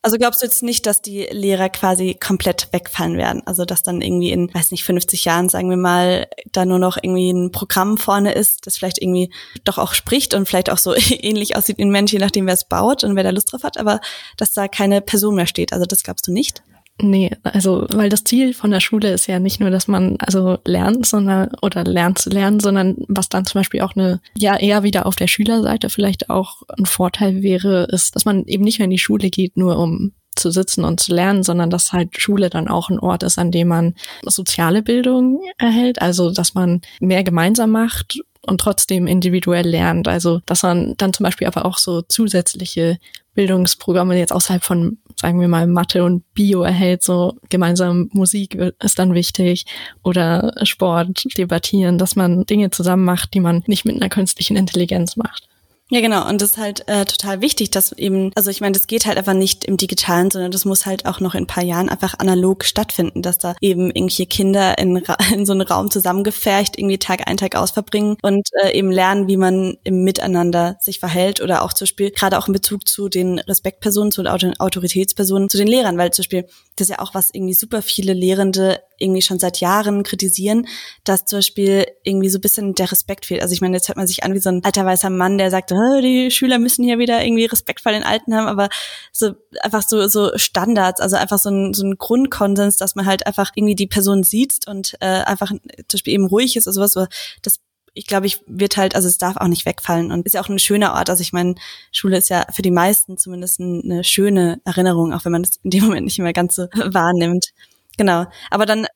Also 0.03 0.17
glaubst 0.17 0.41
du 0.41 0.47
jetzt 0.47 0.63
nicht, 0.63 0.87
dass 0.87 1.03
die 1.03 1.27
Lehrer 1.31 1.69
quasi 1.69 2.15
komplett 2.15 2.69
wegfallen 2.71 3.17
werden? 3.17 3.43
Also 3.45 3.65
dass 3.65 3.83
dann 3.83 4.01
irgendwie 4.01 4.31
in, 4.31 4.51
weiß 4.51 4.71
nicht, 4.71 4.83
50 4.83 5.25
Jahren, 5.25 5.47
sagen 5.47 5.69
wir 5.69 5.77
mal, 5.77 6.27
da 6.51 6.65
nur 6.65 6.79
noch 6.79 6.97
irgendwie 6.97 7.29
ein 7.29 7.51
Programm 7.51 7.97
vorne 7.97 8.33
ist, 8.33 8.65
das 8.65 8.77
vielleicht 8.77 8.99
irgendwie 8.99 9.31
doch 9.63 9.77
auch 9.77 9.93
spricht 9.93 10.33
und 10.33 10.47
vielleicht 10.47 10.71
auch 10.71 10.79
so 10.79 10.95
ähnlich 11.09 11.55
aussieht 11.55 11.77
wie 11.77 11.83
ein 11.83 11.91
Mensch, 11.91 12.11
je 12.13 12.19
nachdem, 12.19 12.47
wer 12.47 12.55
es 12.55 12.65
baut 12.65 13.03
und 13.03 13.15
wer 13.15 13.23
da 13.23 13.29
Lust 13.29 13.51
drauf 13.53 13.63
hat, 13.63 13.77
aber 13.77 13.99
dass 14.37 14.53
da 14.53 14.67
keine 14.67 15.01
Person 15.01 15.35
mehr 15.35 15.45
steht. 15.47 15.71
Also 15.71 15.85
das 15.85 16.01
glaubst 16.01 16.27
du 16.27 16.31
nicht? 16.31 16.63
Nee, 17.03 17.31
also 17.43 17.87
weil 17.91 18.09
das 18.09 18.23
Ziel 18.23 18.53
von 18.53 18.69
der 18.69 18.79
Schule 18.79 19.11
ist 19.11 19.27
ja 19.27 19.39
nicht 19.39 19.59
nur, 19.59 19.71
dass 19.71 19.87
man 19.87 20.17
also 20.19 20.59
lernt, 20.65 21.05
sondern 21.05 21.49
oder 21.61 21.83
lernt 21.83 22.19
zu 22.19 22.29
lernen, 22.29 22.59
sondern 22.59 22.97
was 23.07 23.27
dann 23.27 23.45
zum 23.45 23.59
Beispiel 23.59 23.81
auch 23.81 23.95
eine, 23.95 24.21
ja 24.37 24.55
eher 24.55 24.83
wieder 24.83 25.07
auf 25.07 25.15
der 25.15 25.27
Schülerseite 25.27 25.89
vielleicht 25.89 26.29
auch 26.29 26.61
ein 26.77 26.85
Vorteil 26.85 27.41
wäre, 27.41 27.85
ist, 27.85 28.15
dass 28.15 28.25
man 28.25 28.45
eben 28.45 28.63
nicht 28.63 28.77
mehr 28.77 28.85
in 28.85 28.91
die 28.91 28.99
Schule 28.99 29.29
geht, 29.31 29.57
nur 29.57 29.79
um 29.79 30.13
zu 30.35 30.51
sitzen 30.51 30.85
und 30.85 30.99
zu 30.99 31.13
lernen, 31.13 31.43
sondern 31.43 31.69
dass 31.69 31.91
halt 31.91 32.21
Schule 32.21 32.49
dann 32.49 32.67
auch 32.67 32.89
ein 32.89 32.99
Ort 32.99 33.23
ist, 33.23 33.37
an 33.37 33.51
dem 33.51 33.67
man 33.67 33.95
soziale 34.23 34.81
Bildung 34.81 35.41
erhält, 35.57 36.01
also 36.01 36.31
dass 36.31 36.53
man 36.53 36.81
mehr 36.99 37.23
gemeinsam 37.23 37.71
macht 37.71 38.19
und 38.45 38.61
trotzdem 38.61 39.07
individuell 39.07 39.67
lernt. 39.67 40.07
Also 40.07 40.41
dass 40.45 40.63
man 40.63 40.93
dann 40.97 41.13
zum 41.13 41.23
Beispiel 41.25 41.47
aber 41.47 41.65
auch 41.65 41.77
so 41.77 42.01
zusätzliche 42.01 42.97
Bildungsprogramme 43.33 44.17
jetzt 44.17 44.33
außerhalb 44.33 44.63
von, 44.63 44.97
sagen 45.15 45.39
wir 45.39 45.47
mal, 45.47 45.67
Mathe 45.67 46.03
und 46.03 46.31
Bio 46.33 46.63
erhält, 46.63 47.03
so 47.03 47.37
gemeinsam 47.49 48.09
Musik 48.11 48.55
ist 48.55 48.99
dann 48.99 49.13
wichtig 49.13 49.65
oder 50.03 50.53
Sport, 50.63 51.23
debattieren, 51.37 51.97
dass 51.97 52.15
man 52.15 52.45
Dinge 52.45 52.71
zusammen 52.71 53.05
macht, 53.05 53.33
die 53.33 53.39
man 53.39 53.63
nicht 53.67 53.85
mit 53.85 53.95
einer 53.95 54.09
künstlichen 54.09 54.57
Intelligenz 54.57 55.15
macht. 55.15 55.50
Ja, 55.93 55.99
genau. 55.99 56.25
Und 56.25 56.41
das 56.41 56.51
ist 56.51 56.57
halt 56.57 56.87
äh, 56.87 57.03
total 57.03 57.41
wichtig, 57.41 57.69
dass 57.69 57.91
eben, 57.91 58.31
also 58.35 58.49
ich 58.49 58.61
meine, 58.61 58.71
das 58.71 58.87
geht 58.87 59.05
halt 59.05 59.17
einfach 59.17 59.33
nicht 59.33 59.65
im 59.65 59.75
Digitalen, 59.75 60.31
sondern 60.31 60.51
das 60.51 60.63
muss 60.63 60.85
halt 60.85 61.05
auch 61.05 61.19
noch 61.19 61.35
in 61.35 61.43
ein 61.43 61.47
paar 61.47 61.65
Jahren 61.65 61.89
einfach 61.89 62.17
analog 62.17 62.63
stattfinden, 62.63 63.21
dass 63.21 63.39
da 63.39 63.55
eben 63.59 63.87
irgendwelche 63.87 64.25
Kinder 64.25 64.77
in, 64.77 64.95
in 65.33 65.45
so 65.45 65.51
einen 65.51 65.63
Raum 65.63 65.91
zusammengefercht 65.91 66.79
irgendwie 66.79 66.97
Tag 66.97 67.27
ein, 67.27 67.35
Tag 67.35 67.57
aus 67.57 67.71
verbringen 67.71 68.15
und 68.21 68.47
äh, 68.63 68.71
eben 68.71 68.89
lernen, 68.89 69.27
wie 69.27 69.35
man 69.35 69.75
im 69.83 70.05
Miteinander 70.05 70.77
sich 70.79 70.99
verhält 70.99 71.41
oder 71.41 71.61
auch 71.61 71.73
zum 71.73 71.83
Beispiel 71.83 72.11
gerade 72.11 72.37
auch 72.37 72.47
in 72.47 72.53
Bezug 72.53 72.87
zu 72.87 73.09
den 73.09 73.39
Respektpersonen, 73.39 74.13
zu 74.13 74.23
den 74.23 74.57
Autoritätspersonen, 74.61 75.49
zu 75.49 75.57
den 75.57 75.67
Lehrern, 75.67 75.97
weil 75.97 76.11
zum 76.11 76.23
Beispiel 76.23 76.45
das 76.77 76.87
ist 76.87 76.95
ja 76.95 76.99
auch 76.99 77.13
was 77.13 77.31
irgendwie 77.33 77.53
super 77.53 77.81
viele 77.81 78.13
Lehrende 78.13 78.79
irgendwie 79.01 79.21
schon 79.21 79.39
seit 79.39 79.59
Jahren 79.59 80.03
kritisieren, 80.03 80.67
dass 81.03 81.25
zum 81.25 81.39
Beispiel 81.39 81.85
irgendwie 82.03 82.29
so 82.29 82.37
ein 82.37 82.41
bisschen 82.41 82.75
der 82.75 82.91
Respekt 82.91 83.25
fehlt. 83.25 83.41
Also 83.41 83.53
ich 83.53 83.61
meine, 83.61 83.75
jetzt 83.75 83.87
hört 83.87 83.97
man 83.97 84.07
sich 84.07 84.23
an 84.23 84.33
wie 84.33 84.39
so 84.39 84.49
ein 84.49 84.63
alter 84.63 84.85
weißer 84.85 85.09
Mann, 85.09 85.37
der 85.37 85.51
sagt, 85.51 85.71
die 85.71 86.29
Schüler 86.31 86.59
müssen 86.59 86.83
hier 86.83 86.99
wieder 86.99 87.23
irgendwie 87.23 87.45
Respekt 87.45 87.81
vor 87.81 87.91
den 87.91 88.03
Alten 88.03 88.35
haben, 88.35 88.47
aber 88.47 88.69
so 89.11 89.33
einfach 89.61 89.83
so 89.87 90.07
so 90.07 90.31
Standards, 90.37 91.01
also 91.01 91.15
einfach 91.15 91.39
so 91.39 91.49
ein, 91.49 91.73
so 91.73 91.85
ein 91.85 91.97
Grundkonsens, 91.97 92.77
dass 92.77 92.95
man 92.95 93.05
halt 93.05 93.25
einfach 93.25 93.51
irgendwie 93.55 93.75
die 93.75 93.87
Person 93.87 94.23
sieht 94.23 94.67
und 94.67 94.95
äh, 94.99 95.05
einfach 95.05 95.49
zum 95.49 95.85
Beispiel 95.91 96.13
eben 96.13 96.27
ruhig 96.27 96.55
ist 96.55 96.67
oder 96.67 96.73
sowas, 96.73 97.07
das 97.41 97.59
ich 97.93 98.07
glaube, 98.07 98.25
ich 98.25 98.41
wird 98.47 98.77
halt, 98.77 98.95
also 98.95 99.07
es 99.07 99.17
darf 99.17 99.37
auch 99.37 99.47
nicht 99.47 99.65
wegfallen 99.65 100.11
und 100.11 100.25
ist 100.25 100.33
ja 100.33 100.41
auch 100.41 100.49
ein 100.49 100.59
schöner 100.59 100.93
Ort. 100.93 101.09
Also 101.09 101.21
ich 101.21 101.33
meine, 101.33 101.55
Schule 101.91 102.17
ist 102.17 102.29
ja 102.29 102.45
für 102.51 102.61
die 102.61 102.71
meisten 102.71 103.17
zumindest 103.17 103.59
eine 103.59 104.03
schöne 104.03 104.61
Erinnerung, 104.63 105.13
auch 105.13 105.25
wenn 105.25 105.33
man 105.33 105.43
das 105.43 105.57
in 105.63 105.71
dem 105.71 105.83
Moment 105.85 106.05
nicht 106.05 106.17
immer 106.17 106.33
ganz 106.33 106.55
so 106.55 106.63
wahrnimmt. 106.73 107.51
Genau. 107.97 108.25
Aber 108.49 108.65
dann 108.65 108.87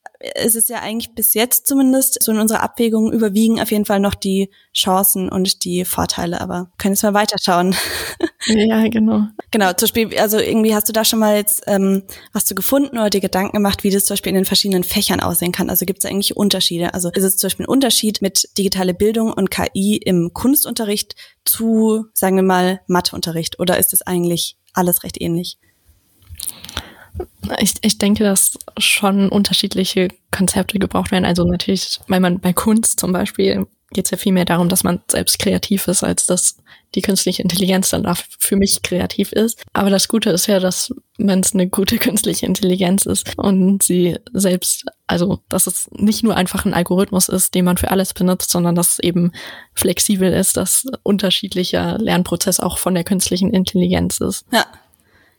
ist 0.43 0.55
es 0.55 0.67
ja 0.69 0.79
eigentlich 0.79 1.13
bis 1.13 1.33
jetzt 1.33 1.67
zumindest 1.67 2.23
so 2.23 2.31
in 2.31 2.39
unserer 2.39 2.63
Abwägung 2.63 3.11
überwiegen 3.11 3.61
auf 3.61 3.71
jeden 3.71 3.85
Fall 3.85 3.99
noch 3.99 4.15
die 4.15 4.49
Chancen 4.73 5.29
und 5.29 5.63
die 5.63 5.85
Vorteile. 5.85 6.41
Aber 6.41 6.71
können 6.77 6.93
jetzt 6.93 7.03
mal 7.03 7.13
weiterschauen. 7.13 7.75
Ja, 8.47 8.87
genau. 8.89 9.23
Genau, 9.49 9.73
zum 9.73 9.87
Beispiel, 9.87 10.19
also 10.19 10.37
irgendwie 10.37 10.75
hast 10.75 10.87
du 10.87 10.93
da 10.93 11.03
schon 11.03 11.17
mal 11.17 11.35
jetzt 11.35 11.63
ähm, 11.65 12.03
was 12.31 12.45
du 12.45 12.53
gefunden 12.53 12.95
oder 12.95 13.09
dir 13.09 13.19
Gedanken 13.19 13.53
gemacht, 13.53 13.83
wie 13.83 13.89
das 13.89 14.05
zum 14.05 14.13
Beispiel 14.13 14.29
in 14.29 14.35
den 14.35 14.45
verschiedenen 14.45 14.83
Fächern 14.83 15.19
aussehen 15.19 15.51
kann. 15.51 15.67
Also 15.71 15.87
gibt 15.87 16.03
es 16.03 16.09
eigentlich 16.09 16.37
Unterschiede? 16.37 16.93
Also 16.93 17.09
ist 17.09 17.23
es 17.23 17.37
zum 17.37 17.47
Beispiel 17.47 17.65
ein 17.65 17.69
Unterschied 17.69 18.21
mit 18.21 18.47
digitale 18.55 18.93
Bildung 18.93 19.33
und 19.33 19.49
KI 19.49 19.97
im 19.97 20.31
Kunstunterricht 20.33 21.15
zu, 21.43 22.05
sagen 22.13 22.35
wir 22.35 22.43
mal, 22.43 22.81
Matheunterricht? 22.85 23.59
Oder 23.59 23.79
ist 23.79 23.93
es 23.93 24.03
eigentlich 24.03 24.57
alles 24.73 25.03
recht 25.03 25.19
ähnlich? 25.19 25.57
Ich, 27.59 27.73
ich 27.81 27.97
denke, 27.97 28.23
dass 28.23 28.57
schon 28.77 29.29
unterschiedliche 29.29 30.09
Konzepte 30.31 30.79
gebraucht 30.79 31.11
werden. 31.11 31.25
Also 31.25 31.43
natürlich, 31.45 31.99
weil 32.07 32.19
man 32.19 32.39
bei 32.39 32.53
Kunst 32.53 32.99
zum 32.99 33.13
Beispiel 33.13 33.67
geht 33.91 34.05
es 34.05 34.11
ja 34.11 34.17
viel 34.17 34.33
mehr 34.33 34.45
darum, 34.45 34.67
dass 34.67 34.83
man 34.83 35.01
selbst 35.09 35.39
kreativ 35.39 35.87
ist, 35.87 36.03
als 36.03 36.25
dass 36.25 36.57
die 36.95 37.01
künstliche 37.01 37.41
Intelligenz 37.41 37.89
dann 37.89 38.11
für 38.39 38.55
mich 38.55 38.81
kreativ 38.81 39.31
ist. 39.31 39.61
Aber 39.73 39.89
das 39.89 40.07
Gute 40.07 40.29
ist 40.29 40.47
ja, 40.47 40.59
dass 40.59 40.93
wenn 41.17 41.39
es 41.39 41.53
eine 41.53 41.67
gute 41.67 41.97
künstliche 41.97 42.45
Intelligenz 42.45 43.05
ist 43.05 43.37
und 43.37 43.83
sie 43.83 44.17
selbst, 44.33 44.85
also 45.07 45.39
dass 45.49 45.67
es 45.67 45.89
nicht 45.91 46.23
nur 46.23 46.35
einfach 46.35 46.65
ein 46.65 46.73
Algorithmus 46.73 47.29
ist, 47.29 47.53
den 47.53 47.65
man 47.65 47.77
für 47.77 47.91
alles 47.91 48.13
benutzt, 48.13 48.49
sondern 48.51 48.75
dass 48.75 48.93
es 48.93 48.99
eben 48.99 49.31
flexibel 49.73 50.31
ist, 50.31 50.57
dass 50.57 50.85
unterschiedlicher 51.03 51.97
Lernprozess 51.97 52.59
auch 52.59 52.77
von 52.77 52.95
der 52.95 53.03
künstlichen 53.03 53.51
Intelligenz 53.53 54.19
ist. 54.19 54.45
Ja, 54.51 54.65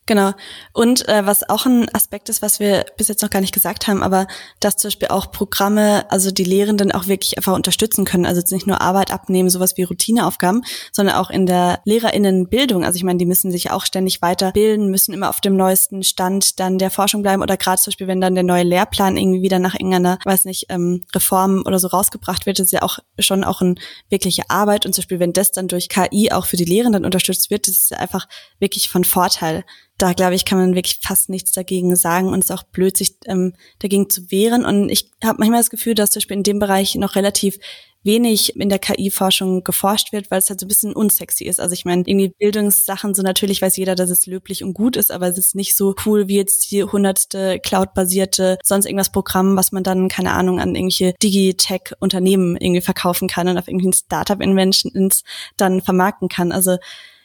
Genau. 0.06 0.32
Und 0.72 1.08
äh, 1.08 1.26
was 1.26 1.48
auch 1.48 1.66
ein 1.66 1.92
Aspekt 1.92 2.28
ist, 2.28 2.40
was 2.40 2.60
wir 2.60 2.86
bis 2.96 3.08
jetzt 3.08 3.22
noch 3.22 3.30
gar 3.30 3.40
nicht 3.40 3.52
gesagt 3.52 3.88
haben, 3.88 4.04
aber 4.04 4.28
dass 4.60 4.76
zum 4.76 4.88
Beispiel 4.88 5.08
auch 5.08 5.32
Programme, 5.32 6.08
also 6.12 6.30
die 6.30 6.44
Lehrenden 6.44 6.92
auch 6.92 7.08
wirklich 7.08 7.36
einfach 7.36 7.54
unterstützen 7.54 8.04
können. 8.04 8.24
Also 8.24 8.38
jetzt 8.38 8.52
nicht 8.52 8.68
nur 8.68 8.80
Arbeit 8.80 9.12
abnehmen, 9.12 9.50
sowas 9.50 9.76
wie 9.76 9.82
Routineaufgaben, 9.82 10.62
sondern 10.92 11.16
auch 11.16 11.28
in 11.28 11.44
der 11.44 11.80
Lehrerinnenbildung. 11.84 12.84
Also 12.84 12.96
ich 12.98 13.02
meine, 13.02 13.18
die 13.18 13.26
müssen 13.26 13.50
sich 13.50 13.72
auch 13.72 13.84
ständig 13.84 14.22
weiterbilden, 14.22 14.92
müssen 14.92 15.12
immer 15.12 15.28
auf 15.28 15.40
dem 15.40 15.56
neuesten 15.56 16.04
Stand 16.04 16.60
dann 16.60 16.78
der 16.78 16.92
Forschung 16.92 17.22
bleiben 17.22 17.42
oder 17.42 17.56
gerade 17.56 17.82
zum 17.82 17.90
Beispiel, 17.90 18.06
wenn 18.06 18.20
dann 18.20 18.36
der 18.36 18.44
neue 18.44 18.62
Lehrplan 18.62 19.16
irgendwie 19.16 19.42
wieder 19.42 19.58
nach 19.58 19.74
irgendeiner, 19.74 20.18
weiß 20.24 20.44
nicht, 20.44 20.66
ähm, 20.68 21.04
Reform 21.16 21.64
oder 21.66 21.80
so 21.80 21.88
rausgebracht 21.88 22.46
wird, 22.46 22.60
ist 22.60 22.72
ja 22.72 22.82
auch 22.82 23.00
schon 23.18 23.42
auch 23.42 23.60
eine 23.60 23.74
wirkliche 24.08 24.48
Arbeit. 24.50 24.86
Und 24.86 24.94
zum 24.94 25.02
Beispiel, 25.02 25.18
wenn 25.18 25.32
das 25.32 25.50
dann 25.50 25.66
durch 25.66 25.88
KI 25.88 26.30
auch 26.30 26.46
für 26.46 26.56
die 26.56 26.64
Lehrenden 26.64 27.04
unterstützt 27.04 27.50
wird, 27.50 27.66
das 27.66 27.74
ist 27.74 27.90
ja 27.90 27.98
einfach 27.98 28.28
wirklich 28.60 28.88
von 28.88 29.02
Vorteil 29.02 29.64
da 29.98 30.12
glaube 30.12 30.34
ich, 30.34 30.44
kann 30.44 30.58
man 30.58 30.74
wirklich 30.74 31.00
fast 31.02 31.28
nichts 31.28 31.52
dagegen 31.52 31.96
sagen 31.96 32.28
und 32.28 32.40
es 32.40 32.50
ist 32.50 32.56
auch 32.56 32.64
blöd, 32.64 32.96
sich 32.96 33.16
ähm, 33.26 33.54
dagegen 33.78 34.10
zu 34.10 34.30
wehren. 34.30 34.64
Und 34.64 34.88
ich 34.90 35.10
habe 35.24 35.38
manchmal 35.38 35.60
das 35.60 35.70
Gefühl, 35.70 35.94
dass 35.94 36.10
zum 36.10 36.20
Beispiel 36.20 36.36
in 36.36 36.42
dem 36.42 36.58
Bereich 36.58 36.94
noch 36.96 37.16
relativ 37.16 37.58
wenig 38.06 38.56
in 38.56 38.68
der 38.68 38.78
KI-Forschung 38.78 39.64
geforscht 39.64 40.12
wird, 40.12 40.30
weil 40.30 40.38
es 40.38 40.48
halt 40.48 40.60
so 40.60 40.66
ein 40.66 40.68
bisschen 40.68 40.94
unsexy 40.94 41.44
ist. 41.44 41.60
Also 41.60 41.74
ich 41.74 41.84
meine, 41.84 42.04
irgendwie 42.06 42.32
Bildungssachen, 42.38 43.14
so 43.14 43.22
natürlich 43.22 43.60
weiß 43.60 43.76
jeder, 43.76 43.94
dass 43.94 44.08
es 44.08 44.26
löblich 44.26 44.62
und 44.62 44.74
gut 44.74 44.96
ist, 44.96 45.10
aber 45.10 45.26
es 45.26 45.36
ist 45.36 45.54
nicht 45.54 45.76
so 45.76 45.94
cool 46.06 46.28
wie 46.28 46.36
jetzt 46.36 46.70
die 46.70 46.84
hundertste 46.84 47.58
Cloud-basierte, 47.58 48.58
sonst 48.62 48.86
irgendwas 48.86 49.10
Programm, 49.10 49.56
was 49.56 49.72
man 49.72 49.82
dann, 49.82 50.08
keine 50.08 50.32
Ahnung, 50.32 50.60
an 50.60 50.74
irgendwelche 50.74 51.14
Digitech-Unternehmen 51.22 52.56
irgendwie 52.56 52.80
verkaufen 52.80 53.28
kann 53.28 53.48
und 53.48 53.58
auf 53.58 53.66
irgendwelchen 53.66 54.04
Startup-Inventions 54.04 55.24
dann 55.56 55.82
vermarkten 55.82 56.28
kann. 56.28 56.52
Also 56.52 56.76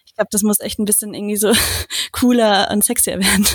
ich 0.06 0.16
glaube, 0.16 0.30
das 0.32 0.44
muss 0.44 0.60
echt 0.60 0.80
ein 0.80 0.86
bisschen 0.86 1.14
irgendwie 1.14 1.38
so 1.38 1.54
cooler 2.12 2.70
und 2.72 2.84
sexier 2.84 3.20
werden. 3.20 3.48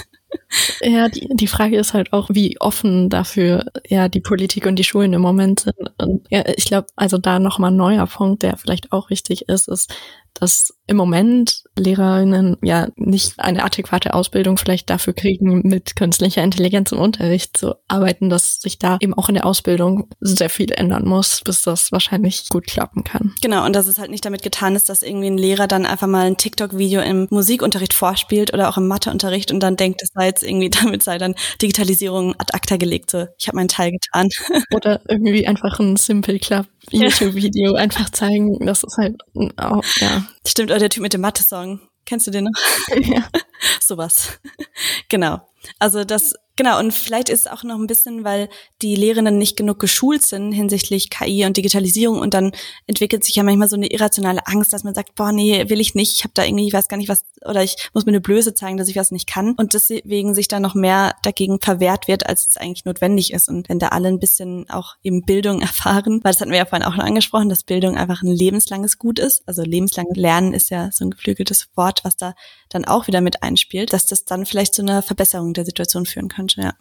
Ja, 0.81 1.09
die, 1.09 1.29
die 1.33 1.47
Frage 1.47 1.79
ist 1.79 1.95
halt 1.95 2.13
auch, 2.13 2.29
wie 2.31 2.61
offen 2.61 3.09
dafür 3.09 3.65
ja 3.87 4.09
die 4.09 4.21
Politik 4.21 4.67
und 4.67 4.77
die 4.77 4.85
Schulen 4.85 5.13
im 5.13 5.21
Moment 5.21 5.61
sind. 5.61 5.91
Und 5.99 6.27
ja, 6.31 6.45
ich 6.57 6.67
glaube, 6.67 6.89
also 6.97 7.19
da 7.19 7.39
nochmal 7.39 7.71
ein 7.71 7.77
neuer 7.77 8.07
Punkt, 8.07 8.43
der 8.43 8.57
vielleicht 8.57 8.93
auch 8.93 9.11
wichtig 9.11 9.49
ist, 9.49 9.69
ist, 9.69 9.93
dass 10.41 10.75
im 10.87 10.97
Moment 10.97 11.65
Lehrerinnen 11.77 12.57
ja 12.63 12.89
nicht 12.97 13.39
eine 13.39 13.65
adäquate 13.65 14.15
Ausbildung 14.15 14.57
vielleicht 14.57 14.89
dafür 14.89 15.15
kriegen, 15.15 15.63
mit 15.65 15.97
künstlicher 15.97 16.43
Intelligenz 16.43 16.93
im 16.93 16.99
Unterricht 16.99 17.57
zu 17.57 17.75
arbeiten, 17.89 18.29
dass 18.31 18.61
sich 18.61 18.79
da 18.79 18.99
eben 19.01 19.15
auch 19.15 19.29
in 19.29 19.35
der 19.35 19.47
Ausbildung 19.47 20.09
sehr 20.21 20.51
viel 20.51 20.71
ändern 20.73 21.07
muss, 21.07 21.41
bis 21.45 21.63
das 21.63 21.91
wahrscheinlich 21.91 22.49
gut 22.51 22.67
klappen 22.67 23.05
kann. 23.05 23.35
Genau, 23.43 23.65
und 23.65 23.75
dass 23.75 23.87
es 23.87 23.99
halt 23.99 24.11
nicht 24.11 24.25
damit 24.25 24.43
getan 24.43 24.77
ist, 24.77 24.89
dass 24.89 25.03
irgendwie 25.03 25.29
ein 25.29 25.39
Lehrer 25.39 25.67
dann 25.67 25.87
einfach 25.87 26.07
mal 26.07 26.27
ein 26.27 26.37
TikTok-Video 26.37 27.01
im 27.01 27.27
Musikunterricht 27.31 27.95
vorspielt 27.95 28.53
oder 28.55 28.69
auch 28.69 28.77
im 28.77 28.89
Matheunterricht 28.89 29.51
und 29.51 29.61
dann 29.61 29.77
denkt, 29.77 30.03
es 30.03 30.15
sei 30.17 30.27
jetzt 30.27 30.43
irgendwie, 30.43 30.71
damit 30.83 31.03
sei 31.03 31.19
dann 31.19 31.35
Digitalisierung 31.61 32.35
ad 32.39 32.53
acta 32.53 32.77
gelegt. 32.77 33.11
So, 33.11 33.27
ich 33.39 33.49
habe 33.49 33.57
meinen 33.57 33.69
Teil 33.69 33.93
getan. 33.93 34.29
Oder 34.75 35.01
irgendwie 35.09 35.47
einfach 35.47 35.79
ein 35.79 35.97
Simple 35.97 36.39
Club 36.39 36.67
YouTube-Video 36.91 37.75
einfach 37.75 38.11
zeigen. 38.11 38.65
Das 38.65 38.85
ist 38.85 38.97
halt 38.97 39.17
auch, 39.57 39.83
ja. 40.01 40.25
Stimmt, 40.47 40.71
oder 40.71 40.79
der 40.79 40.89
Typ 40.89 41.03
mit 41.03 41.13
dem 41.13 41.21
Mathe-Song. 41.21 41.81
Kennst 42.05 42.29
du 42.29 42.31
den 42.31 42.45
noch? 42.45 42.53
Ja. 43.03 43.29
Sowas. 43.81 44.39
genau. 45.09 45.41
Also 45.79 46.05
das 46.05 46.35
Genau, 46.57 46.79
und 46.79 46.95
vielleicht 46.95 47.29
ist 47.29 47.41
es 47.41 47.53
auch 47.53 47.65
noch 47.65 47.79
ein 47.79 47.87
bisschen, 47.87 48.25
weil 48.25 48.49
die 48.81 48.97
Lehrenden 48.97 49.37
nicht 49.37 49.59
genug 49.59 49.79
geschult 49.79 50.25
sind 50.25 50.53
hinsichtlich 50.53 51.11
KI 51.11 51.45
und 51.45 51.59
Digitalisierung 51.59 52.19
und 52.19 52.33
dann 52.33 52.53
entwickelt 52.87 53.25
sich 53.25 53.37
ja 53.37 53.43
manchmal 53.43 53.69
so 53.69 53.77
eine 53.77 53.89
irrationale 53.89 54.47
Angst, 54.47 54.73
dass 54.73 54.83
man 54.83 54.95
sagt, 54.95 55.15
boah, 55.17 55.33
nee, 55.33 55.69
will 55.69 55.83
ich 55.83 55.95
nicht, 55.95 56.17
ich 56.17 56.25
habe 56.25 56.33
da 56.33 56.45
irgendwie, 56.45 56.67
ich 56.67 56.73
weiß 56.73 56.89
gar 56.89 56.97
nicht 56.97 57.11
was, 57.11 57.25
oder 57.45 57.63
ich 57.63 57.77
muss 57.93 58.07
mir 58.07 58.13
eine 58.13 58.23
Blöße 58.23 58.55
zeigen, 58.55 58.79
dass 58.79 58.89
ich 58.89 58.97
was 58.97 59.11
nicht 59.11 59.29
kann 59.29 59.53
und 59.53 59.75
deswegen 59.75 60.35
sich 60.35 60.49
da 60.49 60.59
noch 60.59 60.75
mehr 60.75 61.15
dagegen 61.23 61.61
verwehrt 61.61 62.09
wird, 62.09 62.27
als 62.27 62.49
es 62.49 62.57
eigentlich 62.57 62.87
notwendig 62.87 63.35
ist. 63.35 63.51
Und 63.51 63.69
wenn 63.69 63.79
da 63.79 63.89
alle 63.89 64.09
ein 64.09 64.19
bisschen 64.19 64.69
auch 64.71 64.95
eben 65.03 65.27
Bildung 65.27 65.61
erfahren, 65.61 66.21
weil 66.25 66.33
das 66.33 66.41
hatten 66.41 66.53
wir 66.53 66.59
ja 66.59 66.65
vorhin 66.65 66.89
auch 66.89 66.95
schon 66.95 67.05
angesprochen, 67.05 67.51
dass 67.51 67.65
Bildung 67.65 67.99
einfach 67.99 68.23
ein 68.23 68.35
lebenslanges 68.35 68.97
Gut 68.97 69.19
ist, 69.19 69.43
also 69.47 69.63
lebenslanges 69.63 70.17
Lernen 70.17 70.55
ist 70.55 70.71
ja 70.71 70.89
so 70.91 71.05
ein 71.05 71.11
geflügeltes 71.11 71.69
Wort, 71.75 72.01
was 72.03 72.17
da 72.17 72.35
dann 72.71 72.87
auch 72.87 73.09
wieder 73.09 73.21
mit 73.21 73.43
einspielt, 73.47 73.93
dass 73.93 74.07
das 74.07 74.25
dann 74.25 74.47
vielleicht 74.47 74.75
zu 74.75 74.83
einer 74.83 75.03
Verbesserung 75.03 75.55
der 75.55 75.65
Situation 75.65 76.07
führen 76.07 76.29
könnte 76.29 76.61
ja. 76.61 76.75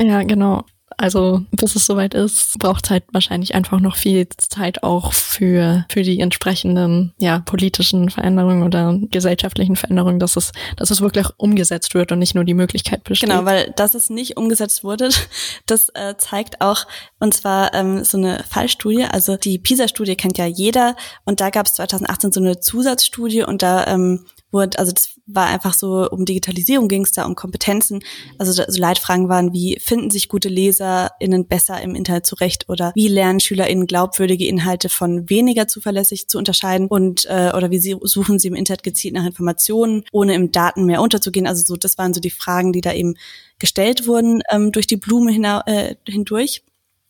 Ja, 0.00 0.22
genau. 0.22 0.64
Also 0.98 1.42
bis 1.50 1.74
es 1.74 1.84
soweit 1.84 2.14
ist, 2.14 2.58
braucht 2.58 2.90
halt 2.90 3.04
wahrscheinlich 3.12 3.54
einfach 3.54 3.80
noch 3.80 3.96
viel 3.96 4.28
Zeit 4.38 4.82
auch 4.82 5.12
für 5.12 5.84
für 5.90 6.02
die 6.02 6.20
entsprechenden 6.20 7.12
ja 7.18 7.40
politischen 7.40 8.08
Veränderungen 8.08 8.62
oder 8.62 8.96
gesellschaftlichen 9.10 9.76
Veränderungen, 9.76 10.20
dass 10.20 10.36
es 10.36 10.52
dass 10.76 10.90
es 10.90 11.00
wirklich 11.00 11.26
umgesetzt 11.36 11.94
wird 11.94 12.12
und 12.12 12.20
nicht 12.20 12.34
nur 12.34 12.44
die 12.44 12.54
Möglichkeit 12.54 13.04
besteht. 13.04 13.28
Genau, 13.28 13.44
weil 13.44 13.72
dass 13.76 13.94
es 13.94 14.10
nicht 14.10 14.36
umgesetzt 14.36 14.84
wurde, 14.84 15.10
das 15.66 15.90
äh, 15.90 16.14
zeigt 16.16 16.60
auch 16.60 16.86
und 17.18 17.34
zwar 17.34 17.74
ähm, 17.74 18.04
so 18.04 18.16
eine 18.16 18.42
Fallstudie. 18.48 19.04
Also 19.04 19.36
die 19.36 19.58
PISA-Studie 19.58 20.16
kennt 20.16 20.38
ja 20.38 20.46
jeder 20.46 20.96
und 21.24 21.40
da 21.40 21.50
gab 21.50 21.66
es 21.66 21.74
2018 21.74 22.32
so 22.32 22.40
eine 22.40 22.60
Zusatzstudie 22.60 23.42
und 23.42 23.62
da 23.62 23.86
ähm, 23.88 24.24
wurde, 24.52 24.78
also 24.78 24.92
das 24.92 25.10
war 25.26 25.46
einfach 25.46 25.74
so, 25.74 26.08
um 26.10 26.24
Digitalisierung 26.24 26.88
ging 26.88 27.02
es 27.02 27.12
da, 27.12 27.26
um 27.26 27.34
Kompetenzen. 27.34 28.00
Also 28.38 28.52
so 28.52 28.62
Leitfragen 28.80 29.28
waren 29.28 29.52
wie, 29.52 29.78
finden 29.80 30.10
sich 30.10 30.28
gute 30.28 30.48
LeserInnen 30.48 31.46
besser 31.46 31.80
im 31.82 31.94
Internet 31.94 32.26
zurecht 32.26 32.68
oder 32.68 32.92
wie 32.94 33.08
lernen 33.08 33.40
SchülerInnen 33.40 33.86
glaubwürdige 33.86 34.46
Inhalte 34.46 34.88
von 34.88 35.28
weniger 35.28 35.68
zuverlässig 35.68 36.28
zu 36.28 36.38
unterscheiden 36.38 36.86
und 36.88 37.26
äh, 37.26 37.52
oder 37.56 37.70
wie 37.70 37.78
sie, 37.78 37.96
suchen 38.02 38.38
sie 38.38 38.48
im 38.48 38.54
Internet 38.54 38.82
gezielt 38.82 39.14
nach 39.14 39.26
Informationen, 39.26 40.04
ohne 40.12 40.34
im 40.34 40.52
Datenmeer 40.52 41.02
unterzugehen. 41.02 41.46
Also 41.46 41.64
so, 41.64 41.76
das 41.76 41.98
waren 41.98 42.14
so 42.14 42.20
die 42.20 42.30
Fragen, 42.30 42.72
die 42.72 42.80
da 42.80 42.92
eben 42.92 43.16
gestellt 43.58 44.06
wurden 44.06 44.42
ähm, 44.50 44.72
durch 44.72 44.86
die 44.86 44.96
Blume 44.96 45.32
äh, 45.66 45.94
hindurch. 46.06 46.62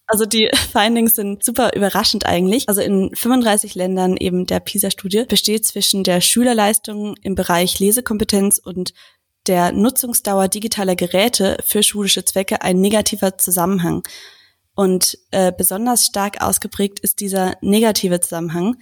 Also 0.07 0.25
die 0.25 0.51
Findings 0.73 1.15
sind 1.15 1.45
super 1.45 1.75
überraschend 1.75 2.27
eigentlich. 2.27 2.69
Also 2.69 2.81
in 2.81 3.15
35 3.15 3.75
Ländern 3.75 4.17
eben 4.17 4.47
der 4.47 4.61
PISA-Studie 4.61 5.25
besteht 5.29 5.65
zwischen 5.67 6.05
der 6.05 6.21
Schülerleistung 6.21 7.17
im 7.23 7.35
Bereich 7.35 7.79
Lesekompetenz 7.79 8.59
und 8.59 8.93
der 9.47 9.73
Nutzungsdauer 9.73 10.49
digitaler 10.49 10.97
Geräte 10.97 11.57
für 11.65 11.83
schulische 11.83 12.25
Zwecke 12.25 12.63
ein 12.63 12.81
negativer 12.81 13.39
Zusammenhang. 13.39 14.03
Und 14.75 15.19
äh, 15.31 15.53
besonders 15.57 16.05
stark 16.07 16.43
ausgeprägt 16.43 17.01
ist 17.01 17.21
dieser 17.21 17.57
negative 17.61 18.21
Zusammenhang 18.21 18.77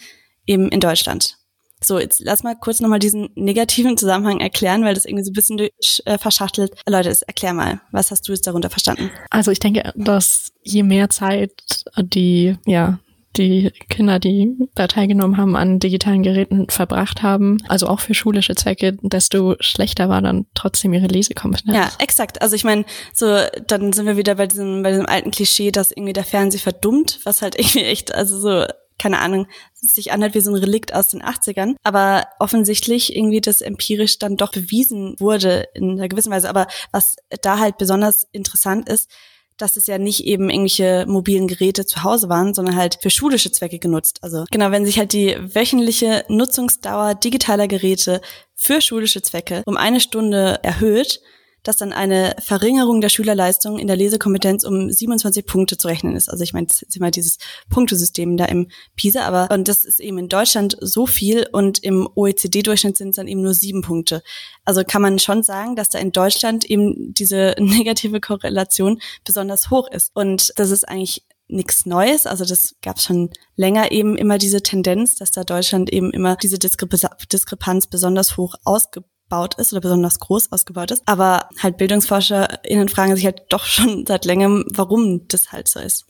eben 0.47 0.69
in 0.71 0.81
Deutschland. 0.81 1.39
So, 1.85 1.99
jetzt 1.99 2.20
lass 2.25 2.42
mal 2.42 2.55
kurz 2.55 2.81
nochmal 2.81 2.99
diesen 2.99 3.31
negativen 3.35 3.97
Zusammenhang 3.97 4.40
erklären, 4.40 4.85
weil 4.85 4.94
das 4.94 5.05
irgendwie 5.05 5.25
so 5.25 5.31
ein 5.31 5.35
bisschen 5.35 5.57
durch, 5.59 6.03
äh, 6.05 6.18
verschachtelt. 6.18 6.73
Leute, 6.88 7.14
erklär 7.27 7.53
mal, 7.53 7.81
was 7.92 8.11
hast 8.11 8.27
du 8.29 8.33
jetzt 8.33 8.47
darunter 8.47 8.70
verstanden? 8.70 9.11
Also 9.31 9.51
ich 9.51 9.59
denke, 9.59 9.92
dass 9.94 10.53
je 10.62 10.83
mehr 10.83 11.11
Zeit 11.11 11.53
die, 11.97 12.57
ja, 12.66 12.99
die 13.37 13.73
Kinder, 13.88 14.18
die 14.18 14.68
da 14.75 14.87
teilgenommen 14.87 15.37
haben, 15.37 15.57
an 15.57 15.81
digitalen 15.81 16.23
Geräten 16.23 16.68
verbracht 16.68 17.23
haben, 17.23 17.59
also 17.68 17.88
auch 17.88 18.01
für 18.01 18.14
schulische 18.14 18.55
Zwecke, 18.55 18.97
desto 19.03 19.57
schlechter 19.61 20.09
war 20.09 20.23
dann 20.23 20.47
trotzdem 20.55 20.92
ihre 20.92 21.07
Lesekompetenz. 21.07 21.77
Ja, 21.77 21.90
exakt. 21.99 22.42
Also 22.42 22.55
ich 22.55 22.64
meine, 22.64 22.85
so 23.12 23.38
dann 23.66 23.92
sind 23.92 24.07
wir 24.07 24.16
wieder 24.16 24.37
bei 24.37 24.47
diesem 24.47 24.83
bei 24.83 24.90
diesem 24.90 25.07
alten 25.07 25.31
Klischee, 25.31 25.70
dass 25.73 25.90
irgendwie 25.90 26.12
der 26.12 26.25
Fernseher 26.25 26.61
verdummt, 26.61 27.20
was 27.25 27.42
halt 27.42 27.55
irgendwie 27.59 27.85
echt, 27.85 28.14
also 28.14 28.38
so 28.38 28.64
keine 28.99 29.18
Ahnung, 29.18 29.49
sich 29.92 30.12
anhört 30.12 30.35
wie 30.35 30.40
so 30.40 30.51
ein 30.51 30.57
Relikt 30.57 30.94
aus 30.94 31.09
den 31.09 31.23
80ern, 31.23 31.75
aber 31.83 32.27
offensichtlich 32.38 33.14
irgendwie 33.14 33.40
das 33.40 33.61
empirisch 33.61 34.18
dann 34.18 34.37
doch 34.37 34.53
bewiesen 34.53 35.16
wurde 35.18 35.68
in 35.75 35.92
einer 35.92 36.09
gewissen 36.09 36.33
Weise. 36.33 36.49
Aber 36.49 36.66
was 36.92 37.16
da 37.42 37.59
halt 37.59 37.79
besonders 37.79 38.27
interessant 38.33 38.88
ist, 38.88 39.11
dass 39.57 39.77
es 39.77 39.87
ja 39.87 39.99
nicht 39.99 40.25
eben 40.25 40.51
irgendwelche 40.51 41.05
mobilen 41.07 41.47
Geräte 41.47 41.87
zu 41.87 42.03
Hause 42.03 42.29
waren, 42.29 42.55
sondern 42.55 42.77
halt 42.77 42.99
für 43.01 43.11
schulische 43.11 43.53
Zwecke 43.53 43.79
genutzt. 43.79 44.18
Also 44.23 44.44
genau, 44.51 44.70
wenn 44.70 44.85
sich 44.85 44.99
halt 44.99 45.12
die 45.12 45.37
wöchentliche 45.55 46.25
Nutzungsdauer 46.29 47.14
digitaler 47.14 47.68
Geräte 47.68 48.20
für 48.55 48.81
schulische 48.81 49.23
Zwecke 49.23 49.62
um 49.66 49.77
eine 49.77 50.01
Stunde 50.01 50.59
erhöht, 50.62 51.20
dass 51.64 51.79
dann 51.79 51.92
eine 51.92 52.37
Verringerung 52.40 53.00
der 53.00 53.09
Schülerleistung 53.09 53.79
in 53.79 53.88
der 53.88 53.96
Lesekompetenz 53.96 54.62
um 54.62 54.90
27 54.90 55.44
Punkte 55.44 55.77
zu 55.77 55.88
rechnen 55.88 56.14
ist. 56.14 56.29
Also 56.31 56.44
ich 56.44 56.53
meine, 56.53 56.68
das 56.68 56.83
ist 56.83 56.96
immer 56.96 57.11
dieses 57.11 57.38
Punktesystem 57.70 58.37
da 58.37 58.44
im 58.44 58.68
PISA, 58.94 59.22
aber 59.22 59.53
und 59.53 59.66
das 59.66 59.85
ist 59.85 59.98
eben 59.98 60.18
in 60.18 60.29
Deutschland 60.29 60.77
so 60.81 61.07
viel 61.07 61.48
und 61.50 61.83
im 61.83 62.09
OECD-Durchschnitt 62.14 62.96
sind 62.96 63.11
es 63.11 63.16
dann 63.16 63.27
eben 63.27 63.42
nur 63.42 63.55
sieben 63.55 63.83
Punkte. 63.83 64.22
Also 64.64 64.85
kann 64.85 65.03
man 65.03 65.18
schon 65.18 65.42
sagen, 65.42 65.74
dass 65.74 65.88
da 65.88 65.98
in 65.98 66.12
Deutschland 66.12 66.64
eben 66.64 67.14
diese 67.14 67.57
negative 67.59 68.20
Korrelation 68.20 69.00
besonders 69.24 69.70
hoch 69.70 69.90
ist. 69.90 70.11
Und 70.14 70.53
das 70.57 70.70
ist 70.70 70.87
eigentlich 70.87 71.24
nichts 71.48 71.87
Neues. 71.87 72.27
Also 72.27 72.44
das 72.44 72.77
gab 72.83 73.00
schon 73.00 73.31
länger 73.57 73.90
eben 73.90 74.16
immer 74.16 74.38
diese 74.38 74.62
Tendenz, 74.62 75.16
dass 75.16 75.31
da 75.31 75.44
Deutschland 75.44 75.90
eben 75.90 76.11
immer 76.11 76.37
diese 76.37 76.59
Diskrepanz 76.59 77.87
besonders 77.87 78.37
hoch 78.37 78.55
ausgebaut 78.64 79.09
ausgebaut 79.35 79.55
ist 79.57 79.73
oder 79.73 79.81
besonders 79.81 80.18
groß 80.18 80.53
ausgebaut 80.53 80.90
ist. 80.90 81.03
Aber 81.07 81.49
halt 81.62 81.77
BildungsforscherInnen 81.77 82.88
fragen 82.88 83.14
sich 83.16 83.25
halt 83.25 83.42
doch 83.49 83.64
schon 83.64 84.07
seit 84.07 84.25
längerem, 84.25 84.64
warum 84.68 85.27
das 85.29 85.53
halt 85.53 85.68
so 85.68 85.81
ist. 85.81 86.07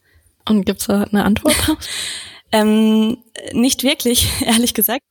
Und 0.48 0.66
gibt's 0.66 0.86
da 0.86 1.04
eine 1.04 1.24
Antwort? 1.24 1.56
ähm, 2.52 3.18
nicht 3.52 3.82
wirklich, 3.82 4.28
ehrlich 4.46 4.74
gesagt. 4.74 5.02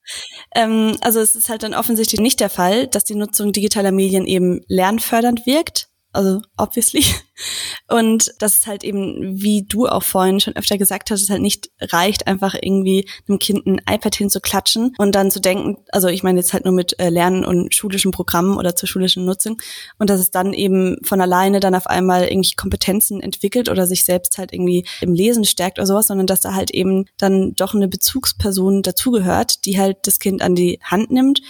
Ähm, 0.55 0.97
also 1.01 1.19
es 1.19 1.35
ist 1.35 1.49
halt 1.49 1.63
dann 1.63 1.73
offensichtlich 1.73 2.21
nicht 2.21 2.39
der 2.39 2.49
Fall, 2.49 2.87
dass 2.87 3.03
die 3.03 3.15
Nutzung 3.15 3.51
digitaler 3.51 3.91
Medien 3.91 4.25
eben 4.25 4.61
lernfördernd 4.67 5.45
wirkt, 5.45 5.87
also 6.13 6.41
obviously. 6.57 7.03
Und 7.89 8.31
dass 8.39 8.59
es 8.59 8.67
halt 8.67 8.83
eben, 8.83 9.41
wie 9.41 9.63
du 9.63 9.87
auch 9.87 10.03
vorhin 10.03 10.39
schon 10.39 10.55
öfter 10.55 10.77
gesagt 10.77 11.11
hast, 11.11 11.21
es 11.21 11.29
halt 11.29 11.41
nicht 11.41 11.71
reicht, 11.81 12.27
einfach 12.27 12.55
irgendwie 12.59 13.09
einem 13.27 13.39
Kind 13.39 13.65
ein 13.65 13.81
iPad 13.89 14.15
hinzuklatschen 14.15 14.93
und 14.97 15.15
dann 15.15 15.31
zu 15.31 15.41
denken, 15.41 15.77
also 15.91 16.07
ich 16.07 16.23
meine 16.23 16.39
jetzt 16.39 16.53
halt 16.53 16.65
nur 16.65 16.73
mit 16.73 16.99
äh, 16.99 17.09
Lernen 17.09 17.43
und 17.43 17.73
schulischen 17.73 18.11
Programmen 18.11 18.57
oder 18.57 18.75
zur 18.75 18.87
schulischen 18.87 19.25
Nutzung 19.25 19.61
und 19.97 20.09
dass 20.09 20.19
es 20.19 20.31
dann 20.31 20.53
eben 20.53 20.97
von 21.03 21.21
alleine 21.21 21.59
dann 21.59 21.75
auf 21.75 21.87
einmal 21.87 22.25
irgendwie 22.25 22.53
Kompetenzen 22.55 23.19
entwickelt 23.19 23.67
oder 23.67 23.87
sich 23.87 24.05
selbst 24.05 24.37
halt 24.37 24.53
irgendwie 24.53 24.85
im 25.01 25.13
Lesen 25.13 25.43
stärkt 25.43 25.79
oder 25.79 25.87
sowas, 25.87 26.07
sondern 26.07 26.27
dass 26.27 26.41
da 26.41 26.53
halt 26.53 26.71
eben 26.71 27.05
dann 27.17 27.53
doch 27.55 27.73
eine 27.73 27.87
Bezugsperson 27.87 28.83
dazugehört, 28.83 29.65
die 29.65 29.79
halt 29.79 29.97
das 30.03 30.19
Kind 30.19 30.41
an 30.41 30.55
die 30.55 30.79
Hand 30.83 31.11
nimmt 31.11 31.41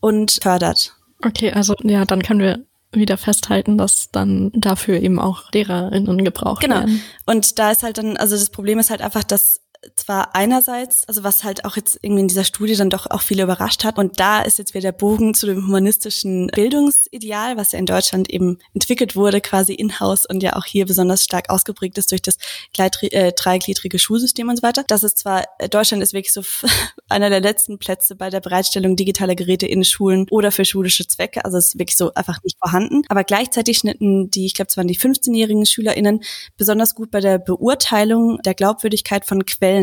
und 0.00 0.38
fördert. 0.42 0.96
Okay, 1.24 1.50
also 1.50 1.74
ja, 1.82 2.04
dann 2.04 2.22
können 2.22 2.40
wir 2.40 2.64
wieder 2.96 3.16
festhalten, 3.16 3.78
dass 3.78 4.10
dann 4.10 4.50
dafür 4.54 5.00
eben 5.00 5.18
auch 5.18 5.52
LehrerInnen 5.52 6.24
gebraucht 6.24 6.62
genau. 6.62 6.76
werden. 6.76 7.00
Genau. 7.26 7.36
Und 7.36 7.58
da 7.58 7.70
ist 7.70 7.82
halt 7.82 7.98
dann, 7.98 8.16
also 8.16 8.36
das 8.36 8.50
Problem 8.50 8.78
ist 8.78 8.90
halt 8.90 9.02
einfach, 9.02 9.24
dass 9.24 9.63
zwar 9.96 10.34
einerseits, 10.34 11.06
also 11.08 11.24
was 11.24 11.44
halt 11.44 11.64
auch 11.64 11.76
jetzt 11.76 11.98
irgendwie 12.02 12.22
in 12.22 12.28
dieser 12.28 12.44
Studie 12.44 12.76
dann 12.76 12.90
doch 12.90 13.10
auch 13.10 13.22
viele 13.22 13.42
überrascht 13.42 13.84
hat. 13.84 13.98
Und 13.98 14.20
da 14.20 14.42
ist 14.42 14.58
jetzt 14.58 14.74
wieder 14.74 14.84
der 14.84 14.92
Bogen 14.92 15.34
zu 15.34 15.46
dem 15.46 15.66
humanistischen 15.66 16.48
Bildungsideal, 16.48 17.56
was 17.56 17.72
ja 17.72 17.78
in 17.78 17.86
Deutschland 17.86 18.30
eben 18.30 18.58
entwickelt 18.74 19.16
wurde, 19.16 19.40
quasi 19.40 19.74
in-house 19.74 20.26
und 20.26 20.42
ja 20.42 20.56
auch 20.56 20.64
hier 20.64 20.86
besonders 20.86 21.24
stark 21.24 21.50
ausgeprägt 21.50 21.98
ist 21.98 22.10
durch 22.10 22.22
das 22.22 22.36
äh, 22.78 23.32
dreigliedrige 23.32 23.98
Schulsystem 23.98 24.48
und 24.48 24.56
so 24.56 24.62
weiter. 24.62 24.84
Das 24.86 25.02
ist 25.02 25.18
zwar, 25.18 25.44
äh, 25.58 25.68
Deutschland 25.68 26.02
ist 26.02 26.12
wirklich 26.12 26.32
so 26.32 26.42
einer 27.08 27.30
der 27.30 27.40
letzten 27.40 27.78
Plätze 27.78 28.14
bei 28.14 28.30
der 28.30 28.40
Bereitstellung 28.40 28.96
digitaler 28.96 29.34
Geräte 29.34 29.66
in 29.66 29.84
Schulen 29.84 30.26
oder 30.30 30.52
für 30.52 30.64
schulische 30.64 31.06
Zwecke. 31.06 31.44
Also 31.44 31.58
es 31.58 31.68
ist 31.68 31.78
wirklich 31.78 31.96
so 31.96 32.12
einfach 32.14 32.42
nicht 32.42 32.58
vorhanden. 32.58 33.02
Aber 33.08 33.24
gleichzeitig 33.24 33.78
schnitten 33.78 34.30
die, 34.30 34.46
ich 34.46 34.54
glaube, 34.54 34.68
es 34.70 34.76
waren 34.76 34.88
die 34.88 34.98
15-jährigen 34.98 35.66
SchülerInnen 35.66 36.22
besonders 36.56 36.94
gut 36.94 37.10
bei 37.10 37.20
der 37.20 37.38
Beurteilung 37.38 38.38
der 38.44 38.54
Glaubwürdigkeit 38.54 39.24
von 39.24 39.44
Quellen 39.44 39.73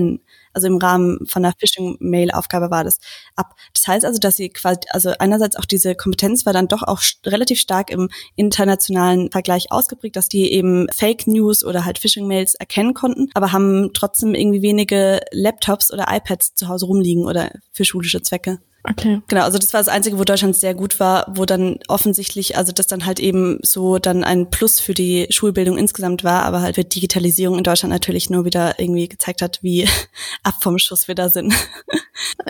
also 0.54 0.67
im 0.67 0.77
Rahmen 0.77 1.25
von 1.27 1.45
einer 1.45 1.54
Phishing-Mail-Aufgabe 1.58 2.71
war 2.71 2.84
das 2.84 2.99
ab. 3.36 3.56
Das 3.73 3.88
heißt 3.88 4.06
also, 4.06 4.19
dass 4.19 4.36
sie 4.36 4.49
quasi, 4.49 4.80
also 4.89 5.13
einerseits 5.19 5.56
auch 5.56 5.65
diese 5.65 5.95
Kompetenz 5.95 6.45
war 6.45 6.54
dann 6.54 6.67
doch 6.67 6.84
auch 6.84 7.01
relativ 7.25 7.60
stark 7.60 7.89
im 7.89 8.10
internationalen 8.36 9.32
Vergleich 9.32 9.71
ausgeprägt, 9.71 10.15
dass 10.15 10.30
die 10.30 10.51
eben 10.51 10.88
Fake 10.93 11.27
News 11.27 11.63
oder 11.63 11.86
halt 11.86 11.99
Phishing-Mails 11.99 12.56
erkennen 12.56 12.93
konnten, 12.93 13.30
aber 13.34 13.51
haben 13.51 13.91
trotzdem 13.93 14.36
irgendwie 14.36 14.62
wenige 14.62 15.21
Laptops 15.32 15.91
oder 15.91 16.06
iPads 16.10 16.56
zu 16.56 16.67
Hause 16.67 16.86
rumliegen 16.86 17.25
oder 17.25 17.51
für 17.71 17.86
schulische 17.86 18.21
Zwecke. 18.21 18.60
Okay. 18.84 19.22
Genau, 19.28 19.44
also 19.44 19.60
das 19.60 19.74
war 19.74 19.80
das 19.80 19.88
Einzige, 19.88 20.17
wo 20.17 20.24
Deutschland 20.24 20.56
sehr 20.56 20.74
gut 20.74 21.00
war, 21.00 21.32
wo 21.36 21.46
dann 21.46 21.80
offensichtlich, 21.88 22.58
also 22.58 22.72
das 22.72 22.88
dann 22.88 23.06
halt 23.06 23.20
eben 23.20 23.60
so 23.62 24.00
dann 24.00 24.24
ein 24.24 24.50
Plus 24.50 24.80
für 24.80 24.94
die 24.94 25.28
Schulbildung 25.30 25.78
insgesamt 25.78 26.24
war, 26.24 26.44
aber 26.44 26.62
halt 26.62 26.78
wird 26.78 26.96
Digitalisierung 26.96 27.58
in 27.58 27.63
Deutschland 27.63 27.94
natürlich 27.94 28.30
nur 28.30 28.46
wieder 28.46 28.80
irgendwie 28.80 29.08
gezeigt 29.08 29.41
hat, 29.41 29.60
wie 29.62 29.88
ab 30.44 30.56
vom 30.62 30.78
Schuss 30.78 31.08
wir 31.08 31.15
da 31.15 31.30
sind. 31.30 31.54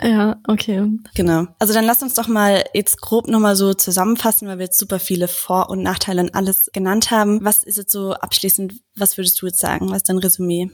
Ja, 0.02 0.36
okay. 0.48 0.86
Genau. 1.14 1.46
Also 1.58 1.72
dann 1.72 1.84
lass 1.84 2.02
uns 2.02 2.14
doch 2.14 2.28
mal 2.28 2.64
jetzt 2.74 3.00
grob 3.00 3.28
nochmal 3.28 3.56
so 3.56 3.72
zusammenfassen, 3.74 4.46
weil 4.48 4.58
wir 4.58 4.66
jetzt 4.66 4.78
super 4.78 4.98
viele 4.98 5.28
Vor- 5.28 5.70
und 5.70 5.82
Nachteile 5.82 6.22
und 6.22 6.34
alles 6.34 6.70
genannt 6.72 7.10
haben. 7.10 7.44
Was 7.44 7.62
ist 7.62 7.78
jetzt 7.78 7.92
so 7.92 8.12
abschließend, 8.12 8.74
was 8.96 9.16
würdest 9.16 9.40
du 9.40 9.46
jetzt 9.46 9.60
sagen? 9.60 9.90
Was 9.90 9.98
ist 9.98 10.08
dein 10.08 10.18
Resümee? 10.18 10.70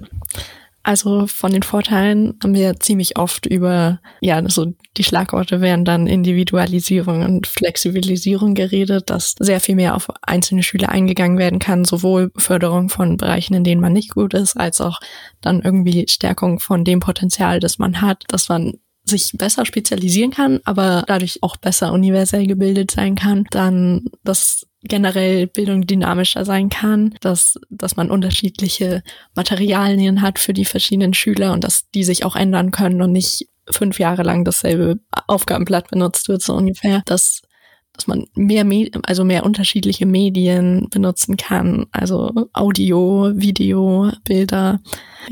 Also 0.89 1.27
von 1.27 1.53
den 1.53 1.63
Vorteilen 1.63 2.39
haben 2.43 2.55
wir 2.55 2.81
ziemlich 2.81 3.19
oft 3.19 3.45
über, 3.45 4.01
ja, 4.23 4.43
so 4.49 4.73
die 4.97 5.05
Schlagworte 5.05 5.61
wären 5.61 5.85
dann 5.85 6.07
Individualisierung 6.07 7.27
und 7.27 7.47
Flexibilisierung 7.47 8.55
geredet, 8.55 9.11
dass 9.11 9.35
sehr 9.39 9.61
viel 9.61 9.75
mehr 9.75 9.95
auf 9.95 10.09
einzelne 10.23 10.63
Schüler 10.63 10.89
eingegangen 10.89 11.37
werden 11.37 11.59
kann, 11.59 11.85
sowohl 11.85 12.33
Förderung 12.39 12.89
von 12.89 13.19
Bereichen, 13.19 13.53
in 13.53 13.65
denen 13.65 13.83
man 13.83 13.93
nicht 13.93 14.15
gut 14.15 14.33
ist, 14.33 14.57
als 14.57 14.81
auch 14.81 14.99
dann 15.43 15.61
irgendwie 15.61 16.07
Stärkung 16.09 16.59
von 16.59 16.87
dem 16.87 17.01
Potenzial, 17.01 17.61
das 17.61 17.79
man 17.79 18.01
hat, 18.01 18.25
dass 18.29 18.49
man 18.49 18.79
sich 19.05 19.33
besser 19.35 19.67
spezialisieren 19.67 20.31
kann, 20.31 20.61
aber 20.65 21.05
dadurch 21.07 21.43
auch 21.43 21.59
besser 21.59 21.93
universell 21.93 22.47
gebildet 22.47 22.93
sein 22.93 23.15
kann, 23.15 23.45
dann 23.51 24.07
dass 24.25 24.68
generell 24.83 25.47
Bildung 25.47 25.87
dynamischer 25.87 26.45
sein 26.45 26.69
kann, 26.69 27.15
dass, 27.21 27.59
dass 27.69 27.97
man 27.97 28.11
unterschiedliche 28.11 29.03
Materialien 29.35 30.23
hat 30.23 30.39
für 30.39 30.53
die 30.53 30.65
verschiedenen 30.65 31.15
Schüler 31.15 31.53
und 31.53 31.65
dass 31.65 31.91
die 31.91 32.05
sich 32.05 32.25
auch 32.25 32.37
ändern 32.37 32.71
können 32.71 33.03
und 33.03 33.13
nicht 33.13 33.49
fünf 33.71 33.99
Jahre 33.99 34.23
lang 34.23 34.45
dasselbe 34.45 35.01
Aufgabenblatt 35.27 35.91
benutzt 35.91 36.29
wird, 36.29 36.43
so 36.43 36.55
ungefähr, 36.55 37.03
dass 37.07 37.43
dass 37.99 38.07
man 38.07 38.27
mehr, 38.37 38.65
also 39.07 39.25
mehr 39.25 39.45
unterschiedliche 39.45 40.07
Medien 40.07 40.87
benutzen 40.89 41.37
kann, 41.37 41.87
also 41.91 42.31
Audio, 42.53 43.33
Video, 43.35 44.13
Bilder. 44.23 44.79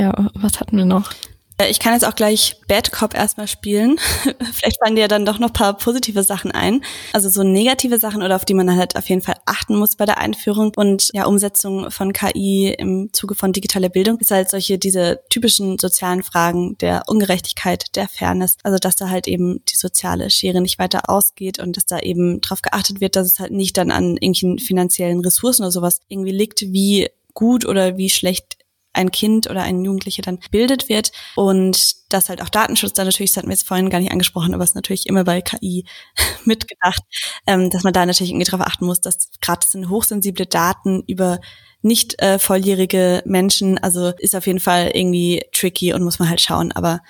Ja, 0.01 0.31
was 0.35 0.59
hatten 0.59 0.77
wir 0.77 0.85
noch? 0.85 1.13
Äh, 1.59 1.71
ich 1.71 1.79
kann 1.79 1.93
jetzt 1.93 2.07
auch 2.07 2.15
gleich 2.15 2.57
Bad 2.69 2.93
Cop 2.93 3.15
erstmal 3.15 3.49
spielen. 3.49 3.99
Vielleicht 4.53 4.79
fallen 4.83 4.97
dir 4.97 5.03
ja 5.03 5.09
dann 5.09 5.25
doch 5.25 5.39
noch 5.39 5.53
paar 5.53 5.77
positive 5.77 6.23
Sachen 6.23 6.51
ein. 6.51 6.83
Also 7.13 7.29
so 7.29 7.43
negative 7.43 7.99
Sachen 7.99 8.23
oder 8.23 8.37
auf 8.37 8.45
die 8.45 8.55
man 8.55 8.77
halt 8.77 8.97
auf 8.97 9.09
jeden 9.09 9.23
Fall 9.23 9.37
achten 9.47 9.77
muss 9.77 9.97
bei 9.97 10.05
der 10.05 10.19
Einführung 10.19 10.73
und 10.77 11.11
ja 11.13 11.27
Umsetzung 11.27 11.91
von 11.91 12.13
KI 12.13 12.75
im 12.79 13.11
Zuge 13.13 13.35
von 13.35 13.53
digitaler 13.53 13.89
Bildung 13.89 14.19
ist 14.19 14.31
halt 14.31 14.51
solche 14.51 14.79
diese 14.79 15.21
typischen 15.31 15.79
sozialen 15.79 16.23
Fragen 16.23 16.77
der 16.79 17.05
Ungerechtigkeit, 17.07 17.97
der 17.97 18.09
Fairness. 18.09 18.57
Also 18.63 18.79
dass 18.79 18.97
da 18.97 19.09
halt 19.09 19.29
eben 19.29 19.65
die 19.69 19.77
soziale 19.77 20.31
Schere 20.31 20.61
nicht 20.61 20.79
weiter 20.79 21.09
ausgeht 21.09 21.59
und 21.59 21.77
dass 21.77 21.87
da 21.87 21.99
eben 22.01 22.41
darauf 22.41 22.63
geachtet 22.63 23.01
wird, 23.01 23.17
dass 23.17 23.27
es 23.27 23.39
halt 23.39 23.53
nicht 23.53 23.77
dann 23.77 23.91
an 23.91 24.17
irgendwelchen 24.17 24.59
finanziellen 24.59 25.21
Ressourcen 25.21 25.63
oder 25.63 25.73
sowas 25.73 26.01
irgendwie 26.09 26.33
liegt, 26.33 26.63
wie 26.73 27.09
gut 27.37 27.67
oder 27.67 27.97
wie 27.97 28.11
schlecht 28.11 28.56
ein 28.97 29.11
Kind 29.11 29.49
oder 29.49 29.63
ein 29.63 29.85
Jugendliche 29.85 30.23
dann 30.23 30.39
bildet 30.51 30.89
wird. 30.89 31.13
Und 31.35 32.13
dass 32.13 32.29
halt 32.29 32.43
auch 32.43 32.49
Datenschutz 32.49 32.93
da 32.95 33.05
natürlich, 33.05 33.33
das 33.33 33.39
hatten 33.39 33.49
wir 33.49 33.55
jetzt 33.55 33.67
vorhin 33.67 33.91
gar 33.91 34.01
nicht 34.01 34.13
angesprochen, 34.13 34.55
aber 34.55 34.65
es 34.65 34.71
ist 34.71 34.77
natürlich 34.77 35.07
immer 35.07 35.25
bei 35.25 35.43
KI 35.43 35.85
mitgedacht, 36.45 37.03
ähm, 37.47 37.71
dass 37.71 37.85
man 37.85 37.93
da 37.93 38.07
natürlich 38.07 38.31
irgendwie 38.31 38.51
darauf 38.51 38.67
achten 38.67 38.87
muss, 38.87 39.01
dass 39.01 39.31
gerade 39.41 39.67
sind 39.67 39.89
hochsensible 39.89 40.47
Daten 40.47 41.03
über 41.07 41.41
nicht 41.83 42.21
äh, 42.21 42.39
volljährige 42.39 43.23
Menschen, 43.27 43.79
also 43.79 44.13
ist 44.19 44.35
auf 44.35 44.47
jeden 44.47 44.61
Fall 44.61 44.91
irgendwie 44.95 45.43
tricky 45.53 45.93
und 45.93 46.03
muss 46.03 46.19
man 46.19 46.29
halt 46.29 46.41
schauen, 46.41 46.73
aber 46.73 47.01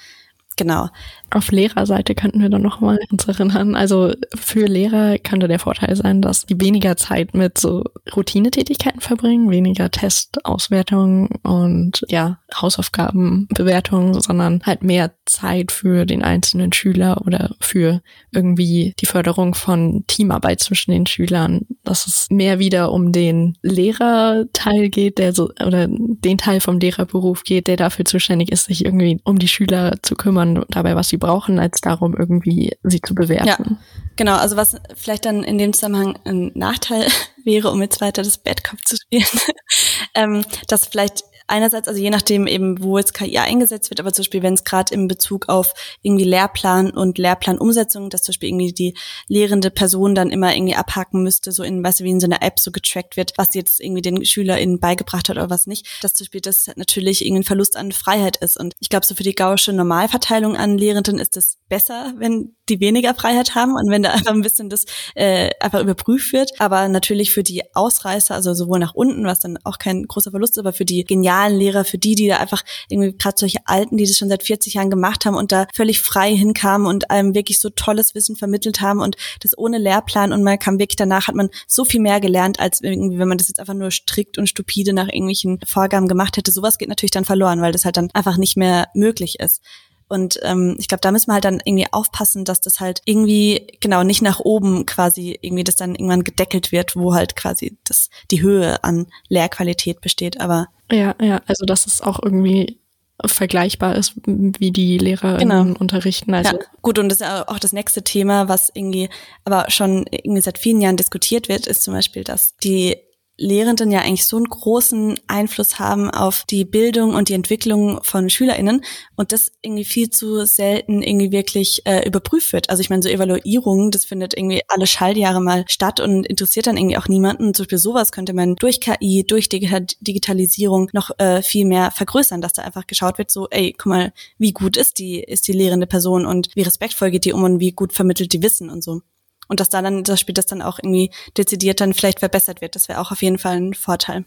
genau. 0.56 0.88
Auf 1.30 1.50
Lehrerseite 1.50 2.14
könnten 2.14 2.40
wir 2.40 2.48
dann 2.48 2.62
nochmal 2.62 2.98
uns 3.10 3.26
erinnern. 3.26 3.74
Also 3.74 4.12
für 4.34 4.66
Lehrer 4.66 5.18
könnte 5.18 5.48
der 5.48 5.58
Vorteil 5.58 5.96
sein, 5.96 6.22
dass 6.22 6.46
die 6.46 6.60
weniger 6.60 6.96
Zeit 6.96 7.34
mit 7.34 7.58
so 7.58 7.82
Routinetätigkeiten 8.14 9.00
verbringen, 9.00 9.50
weniger 9.50 9.90
Testauswertungen 9.90 11.28
und 11.42 12.04
ja, 12.08 12.38
Hausaufgabenbewertungen, 12.54 14.20
sondern 14.20 14.62
halt 14.64 14.84
mehr 14.84 15.12
Zeit 15.26 15.72
für 15.72 16.06
den 16.06 16.22
einzelnen 16.22 16.72
Schüler 16.72 17.20
oder 17.26 17.56
für 17.60 18.02
irgendwie 18.32 18.94
die 19.00 19.06
Förderung 19.06 19.54
von 19.54 20.04
Teamarbeit 20.06 20.60
zwischen 20.60 20.92
den 20.92 21.06
Schülern. 21.06 21.66
Dass 21.82 22.06
es 22.06 22.28
mehr 22.30 22.60
wieder 22.60 22.92
um 22.92 23.10
den 23.10 23.58
Lehrerteil 23.62 24.88
geht, 24.90 25.18
der 25.18 25.32
so, 25.32 25.50
oder 25.64 25.88
den 25.88 26.38
Teil 26.38 26.60
vom 26.60 26.78
Lehrerberuf 26.78 27.42
geht, 27.42 27.66
der 27.66 27.76
dafür 27.76 28.04
zuständig 28.04 28.52
ist, 28.52 28.66
sich 28.66 28.84
irgendwie 28.84 29.20
um 29.24 29.38
die 29.38 29.48
Schüler 29.48 29.96
zu 30.02 30.14
kümmern, 30.14 30.64
dabei 30.68 30.94
was 30.94 31.08
sie 31.08 31.15
brauchen, 31.18 31.58
als 31.58 31.80
darum 31.80 32.14
irgendwie 32.16 32.76
sie 32.82 33.00
zu 33.00 33.14
bewerten. 33.14 33.46
Ja, 33.46 33.76
genau. 34.16 34.36
Also 34.36 34.56
was 34.56 34.76
vielleicht 34.94 35.24
dann 35.24 35.42
in 35.42 35.58
dem 35.58 35.72
Zusammenhang 35.72 36.18
ein 36.24 36.52
Nachteil 36.54 37.06
wäre, 37.44 37.70
um 37.70 37.82
jetzt 37.82 38.00
weiter 38.00 38.22
das 38.22 38.38
Bad 38.38 38.62
zu 38.84 38.96
spielen, 38.96 39.24
ähm, 40.14 40.44
dass 40.68 40.86
vielleicht 40.86 41.24
einerseits, 41.46 41.88
also 41.88 42.00
je 42.00 42.10
nachdem 42.10 42.46
eben, 42.46 42.82
wo 42.82 42.98
jetzt 42.98 43.14
KI 43.14 43.38
eingesetzt 43.38 43.90
wird, 43.90 44.00
aber 44.00 44.12
zum 44.12 44.22
Beispiel, 44.22 44.42
wenn 44.42 44.54
es 44.54 44.64
gerade 44.64 44.94
im 44.94 45.08
Bezug 45.08 45.48
auf 45.48 45.72
irgendwie 46.02 46.24
Lehrplan 46.24 46.90
und 46.90 47.18
Lehrplanumsetzung, 47.18 48.10
dass 48.10 48.22
zum 48.22 48.32
Beispiel 48.32 48.48
irgendwie 48.50 48.72
die 48.72 48.94
lehrende 49.28 49.70
Person 49.70 50.14
dann 50.14 50.30
immer 50.30 50.54
irgendwie 50.54 50.74
abhaken 50.74 51.22
müsste, 51.22 51.52
so 51.52 51.62
in, 51.62 51.82
weißt 51.82 52.00
du, 52.00 52.04
wie 52.04 52.10
in 52.10 52.20
so 52.20 52.26
einer 52.26 52.42
App 52.42 52.58
so 52.58 52.70
getrackt 52.70 53.16
wird, 53.16 53.32
was 53.36 53.54
jetzt 53.54 53.80
irgendwie 53.80 54.02
den 54.02 54.24
SchülerInnen 54.24 54.80
beigebracht 54.80 55.28
hat 55.28 55.36
oder 55.36 55.50
was 55.50 55.66
nicht, 55.66 55.86
dass 56.02 56.14
zum 56.14 56.24
Beispiel 56.24 56.40
das 56.40 56.70
natürlich 56.76 57.24
irgendwie 57.24 57.40
ein 57.40 57.44
Verlust 57.44 57.76
an 57.76 57.92
Freiheit 57.92 58.38
ist. 58.38 58.58
Und 58.58 58.74
ich 58.80 58.88
glaube, 58.88 59.06
so 59.06 59.14
für 59.14 59.22
die 59.22 59.34
gausche 59.34 59.72
Normalverteilung 59.72 60.56
an 60.56 60.78
Lehrenden 60.78 61.18
ist 61.18 61.36
es 61.36 61.58
besser, 61.68 62.14
wenn 62.18 62.56
die 62.68 62.80
weniger 62.80 63.14
Freiheit 63.14 63.54
haben 63.54 63.74
und 63.74 63.90
wenn 63.90 64.02
da 64.02 64.10
einfach 64.10 64.32
ein 64.32 64.42
bisschen 64.42 64.68
das 64.68 64.84
äh, 65.14 65.50
einfach 65.60 65.80
überprüft 65.80 66.32
wird. 66.32 66.60
Aber 66.60 66.88
natürlich 66.88 67.30
für 67.30 67.42
die 67.42 67.62
Ausreißer, 67.74 68.34
also 68.34 68.54
sowohl 68.54 68.78
nach 68.78 68.94
unten, 68.94 69.24
was 69.24 69.40
dann 69.40 69.58
auch 69.64 69.78
kein 69.78 70.04
großer 70.04 70.30
Verlust 70.30 70.54
ist, 70.54 70.58
aber 70.58 70.72
für 70.72 70.84
die 70.84 71.04
genialen 71.36 71.58
Lehrer, 71.58 71.84
für 71.84 71.98
die, 71.98 72.14
die 72.14 72.28
da 72.28 72.38
einfach 72.38 72.62
irgendwie 72.88 73.16
gerade 73.16 73.36
solche 73.38 73.58
Alten, 73.64 73.96
die 73.96 74.06
das 74.06 74.16
schon 74.16 74.28
seit 74.28 74.42
40 74.42 74.74
Jahren 74.74 74.90
gemacht 74.90 75.24
haben 75.24 75.36
und 75.36 75.52
da 75.52 75.66
völlig 75.74 76.00
frei 76.00 76.34
hinkamen 76.34 76.86
und 76.86 77.10
einem 77.10 77.34
wirklich 77.34 77.58
so 77.60 77.70
tolles 77.70 78.14
Wissen 78.14 78.36
vermittelt 78.36 78.80
haben 78.80 79.00
und 79.00 79.16
das 79.40 79.56
ohne 79.56 79.78
Lehrplan 79.78 80.32
und 80.32 80.42
man 80.42 80.58
kam 80.58 80.78
wirklich 80.78 80.96
danach, 80.96 81.28
hat 81.28 81.34
man 81.34 81.50
so 81.66 81.84
viel 81.84 82.00
mehr 82.00 82.20
gelernt, 82.20 82.60
als 82.60 82.80
irgendwie, 82.80 83.18
wenn 83.18 83.28
man 83.28 83.38
das 83.38 83.48
jetzt 83.48 83.60
einfach 83.60 83.74
nur 83.74 83.90
strikt 83.90 84.38
und 84.38 84.48
stupide 84.48 84.92
nach 84.92 85.08
irgendwelchen 85.08 85.60
Vorgaben 85.66 86.08
gemacht 86.08 86.36
hätte. 86.36 86.52
Sowas 86.52 86.78
geht 86.78 86.88
natürlich 86.88 87.10
dann 87.10 87.24
verloren, 87.24 87.60
weil 87.60 87.72
das 87.72 87.84
halt 87.84 87.96
dann 87.96 88.10
einfach 88.12 88.36
nicht 88.36 88.56
mehr 88.56 88.88
möglich 88.94 89.38
ist. 89.40 89.60
Und 90.08 90.38
ähm, 90.42 90.76
ich 90.78 90.88
glaube, 90.88 91.00
da 91.00 91.10
müssen 91.10 91.28
wir 91.28 91.34
halt 91.34 91.44
dann 91.44 91.60
irgendwie 91.64 91.86
aufpassen, 91.90 92.44
dass 92.44 92.60
das 92.60 92.80
halt 92.80 93.02
irgendwie, 93.04 93.66
genau, 93.80 94.04
nicht 94.04 94.22
nach 94.22 94.40
oben 94.40 94.86
quasi 94.86 95.38
irgendwie 95.40 95.64
das 95.64 95.76
dann 95.76 95.94
irgendwann 95.94 96.24
gedeckelt 96.24 96.70
wird, 96.70 96.96
wo 96.96 97.14
halt 97.14 97.34
quasi 97.34 97.76
das 97.84 98.10
die 98.30 98.42
Höhe 98.42 98.82
an 98.84 99.06
Lehrqualität 99.28 100.00
besteht. 100.00 100.40
Aber 100.40 100.68
ja, 100.90 101.14
ja, 101.20 101.42
also 101.46 101.66
dass 101.66 101.86
es 101.86 102.02
auch 102.02 102.20
irgendwie 102.22 102.78
vergleichbar 103.24 103.96
ist, 103.96 104.14
wie 104.26 104.70
die 104.70 104.98
Lehrer 104.98 105.38
genau. 105.38 105.62
unterrichten. 105.78 106.34
Also 106.34 106.56
ja, 106.56 106.62
gut, 106.82 106.98
und 106.98 107.08
das 107.08 107.20
ist 107.20 107.26
auch 107.26 107.58
das 107.58 107.72
nächste 107.72 108.02
Thema, 108.02 108.48
was 108.48 108.70
irgendwie 108.74 109.08
aber 109.44 109.70
schon 109.70 110.04
irgendwie 110.10 110.42
seit 110.42 110.58
vielen 110.58 110.80
Jahren 110.80 110.96
diskutiert 110.96 111.48
wird, 111.48 111.66
ist 111.66 111.82
zum 111.82 111.94
Beispiel, 111.94 112.24
dass 112.24 112.56
die 112.58 112.96
Lehrenden 113.38 113.90
ja 113.90 114.00
eigentlich 114.00 114.24
so 114.24 114.36
einen 114.36 114.48
großen 114.48 115.18
Einfluss 115.26 115.78
haben 115.78 116.10
auf 116.10 116.44
die 116.48 116.64
Bildung 116.64 117.14
und 117.14 117.28
die 117.28 117.34
Entwicklung 117.34 118.02
von 118.02 118.30
SchülerInnen 118.30 118.82
und 119.14 119.32
das 119.32 119.52
irgendwie 119.60 119.84
viel 119.84 120.08
zu 120.08 120.46
selten 120.46 121.02
irgendwie 121.02 121.32
wirklich 121.32 121.82
äh, 121.84 122.06
überprüft 122.06 122.52
wird. 122.54 122.70
Also 122.70 122.80
ich 122.80 122.88
meine, 122.88 123.02
so 123.02 123.08
Evaluierungen, 123.10 123.90
das 123.90 124.06
findet 124.06 124.34
irgendwie 124.34 124.62
alle 124.68 124.86
Schalljahre 124.86 125.42
mal 125.42 125.64
statt 125.68 126.00
und 126.00 126.26
interessiert 126.26 126.66
dann 126.66 126.78
irgendwie 126.78 126.96
auch 126.96 127.08
niemanden. 127.08 127.52
Zum 127.52 127.64
Beispiel 127.64 127.78
sowas 127.78 128.10
könnte 128.10 128.32
man 128.32 128.56
durch 128.56 128.80
KI, 128.80 129.24
durch 129.26 129.48
Digitalisierung 129.50 130.88
noch 130.92 131.10
äh, 131.18 131.42
viel 131.42 131.66
mehr 131.66 131.90
vergrößern, 131.90 132.40
dass 132.40 132.54
da 132.54 132.62
einfach 132.62 132.86
geschaut 132.86 133.18
wird, 133.18 133.30
so, 133.30 133.48
ey, 133.50 133.74
guck 133.76 133.86
mal, 133.86 134.12
wie 134.38 134.52
gut 134.52 134.78
ist 134.78 134.98
die, 134.98 135.20
ist 135.20 135.46
die 135.46 135.52
lehrende 135.52 135.86
Person 135.86 136.24
und 136.24 136.48
wie 136.54 136.62
respektvoll 136.62 137.10
geht 137.10 137.26
die 137.26 137.32
um 137.34 137.44
und 137.44 137.60
wie 137.60 137.72
gut 137.72 137.92
vermittelt 137.92 138.32
die 138.32 138.42
Wissen 138.42 138.70
und 138.70 138.82
so 138.82 139.02
und 139.48 139.60
dass 139.60 139.68
da 139.68 139.82
dann 139.82 140.04
das 140.04 140.20
Spiel 140.20 140.34
das 140.34 140.46
dann 140.46 140.62
auch 140.62 140.78
irgendwie 140.78 141.10
dezidiert 141.36 141.80
dann 141.80 141.94
vielleicht 141.94 142.20
verbessert 142.20 142.60
wird. 142.60 142.74
Das 142.74 142.88
wäre 142.88 143.00
auch 143.00 143.12
auf 143.12 143.22
jeden 143.22 143.38
Fall 143.38 143.56
ein 143.56 143.74
Vorteil. 143.74 144.24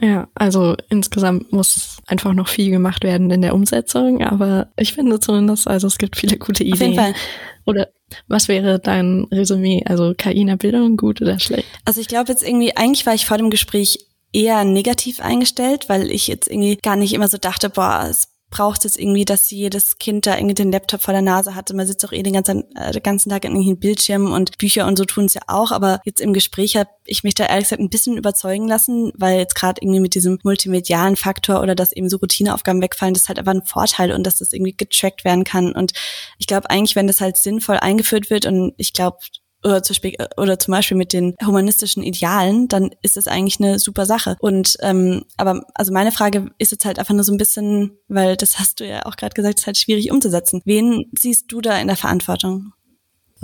Ja, 0.00 0.26
also 0.34 0.74
insgesamt 0.88 1.52
muss 1.52 1.98
einfach 2.06 2.32
noch 2.32 2.48
viel 2.48 2.70
gemacht 2.70 3.04
werden 3.04 3.30
in 3.30 3.40
der 3.40 3.54
Umsetzung, 3.54 4.20
aber 4.22 4.68
ich 4.76 4.94
finde 4.94 5.20
zumindest, 5.20 5.68
also 5.68 5.86
es 5.86 5.96
gibt 5.96 6.16
viele 6.16 6.38
gute 6.38 6.64
Ideen. 6.64 6.74
Auf 6.74 6.80
jeden 6.80 6.94
Fall. 6.96 7.14
Oder 7.66 7.88
was 8.26 8.48
wäre 8.48 8.80
dein 8.80 9.28
Resümee? 9.30 9.84
Also 9.86 10.12
KI 10.16 10.40
in 10.40 10.48
der 10.48 10.56
Bildung, 10.56 10.96
gut 10.96 11.22
oder 11.22 11.38
schlecht? 11.38 11.68
Also 11.84 12.00
ich 12.00 12.08
glaube 12.08 12.32
jetzt 12.32 12.42
irgendwie, 12.42 12.76
eigentlich 12.76 13.06
war 13.06 13.14
ich 13.14 13.26
vor 13.26 13.38
dem 13.38 13.50
Gespräch 13.50 14.06
eher 14.32 14.64
negativ 14.64 15.20
eingestellt, 15.20 15.88
weil 15.88 16.10
ich 16.10 16.26
jetzt 16.26 16.48
irgendwie 16.48 16.76
gar 16.76 16.96
nicht 16.96 17.12
immer 17.12 17.28
so 17.28 17.38
dachte, 17.38 17.70
boah, 17.70 18.08
es 18.10 18.31
braucht 18.52 18.84
es 18.84 18.96
irgendwie, 18.96 19.24
dass 19.24 19.50
jedes 19.50 19.98
Kind 19.98 20.26
da 20.26 20.36
irgendwie 20.36 20.54
den 20.54 20.70
Laptop 20.70 21.02
vor 21.02 21.12
der 21.12 21.22
Nase 21.22 21.56
hatte. 21.56 21.74
Man 21.74 21.86
sitzt 21.86 22.04
auch 22.04 22.12
eh 22.12 22.22
den 22.22 22.34
ganzen, 22.34 22.70
äh, 22.76 22.92
den 22.92 23.02
ganzen 23.02 23.30
Tag 23.30 23.44
in 23.44 23.52
irgendwelchen 23.52 23.80
Bildschirmen 23.80 24.32
und 24.32 24.58
Bücher 24.58 24.86
und 24.86 24.96
so 24.96 25.04
tun 25.04 25.24
es 25.24 25.34
ja 25.34 25.40
auch. 25.48 25.72
Aber 25.72 26.00
jetzt 26.04 26.20
im 26.20 26.32
Gespräch 26.32 26.76
habe 26.76 26.90
ich 27.04 27.24
mich 27.24 27.34
da 27.34 27.46
ehrlich 27.46 27.64
gesagt 27.64 27.82
ein 27.82 27.90
bisschen 27.90 28.16
überzeugen 28.16 28.68
lassen, 28.68 29.10
weil 29.16 29.38
jetzt 29.38 29.56
gerade 29.56 29.80
irgendwie 29.82 30.00
mit 30.00 30.14
diesem 30.14 30.38
multimedialen 30.44 31.16
Faktor 31.16 31.62
oder 31.62 31.74
dass 31.74 31.92
eben 31.92 32.08
so 32.08 32.18
Routineaufgaben 32.18 32.82
wegfallen, 32.82 33.14
das 33.14 33.24
ist 33.24 33.28
halt 33.28 33.38
einfach 33.38 33.54
ein 33.54 33.64
Vorteil 33.64 34.12
und 34.12 34.24
dass 34.24 34.36
das 34.36 34.52
irgendwie 34.52 34.76
getrackt 34.76 35.24
werden 35.24 35.44
kann. 35.44 35.72
Und 35.72 35.92
ich 36.38 36.46
glaube 36.46 36.70
eigentlich, 36.70 36.94
wenn 36.94 37.06
das 37.06 37.20
halt 37.20 37.38
sinnvoll 37.38 37.78
eingeführt 37.78 38.30
wird 38.30 38.46
und 38.46 38.74
ich 38.76 38.92
glaube, 38.92 39.16
oder 39.64 39.80
Beispiel, 39.80 40.16
oder 40.36 40.58
zum 40.58 40.72
Beispiel 40.72 40.96
mit 40.96 41.12
den 41.12 41.34
humanistischen 41.44 42.02
Idealen, 42.02 42.68
dann 42.68 42.90
ist 43.02 43.16
es 43.16 43.28
eigentlich 43.28 43.60
eine 43.60 43.78
super 43.78 44.06
Sache. 44.06 44.36
Und 44.40 44.76
ähm, 44.80 45.24
aber 45.36 45.62
also 45.74 45.92
meine 45.92 46.12
Frage 46.12 46.50
ist 46.58 46.72
jetzt 46.72 46.84
halt 46.84 46.98
einfach 46.98 47.14
nur 47.14 47.24
so 47.24 47.32
ein 47.32 47.38
bisschen, 47.38 47.92
weil 48.08 48.36
das 48.36 48.58
hast 48.58 48.80
du 48.80 48.86
ja 48.86 49.06
auch 49.06 49.16
gerade 49.16 49.34
gesagt, 49.34 49.60
ist 49.60 49.66
halt 49.66 49.78
schwierig 49.78 50.10
umzusetzen. 50.10 50.62
Wen 50.64 51.10
siehst 51.18 51.50
du 51.52 51.60
da 51.60 51.78
in 51.78 51.86
der 51.86 51.96
Verantwortung? 51.96 52.72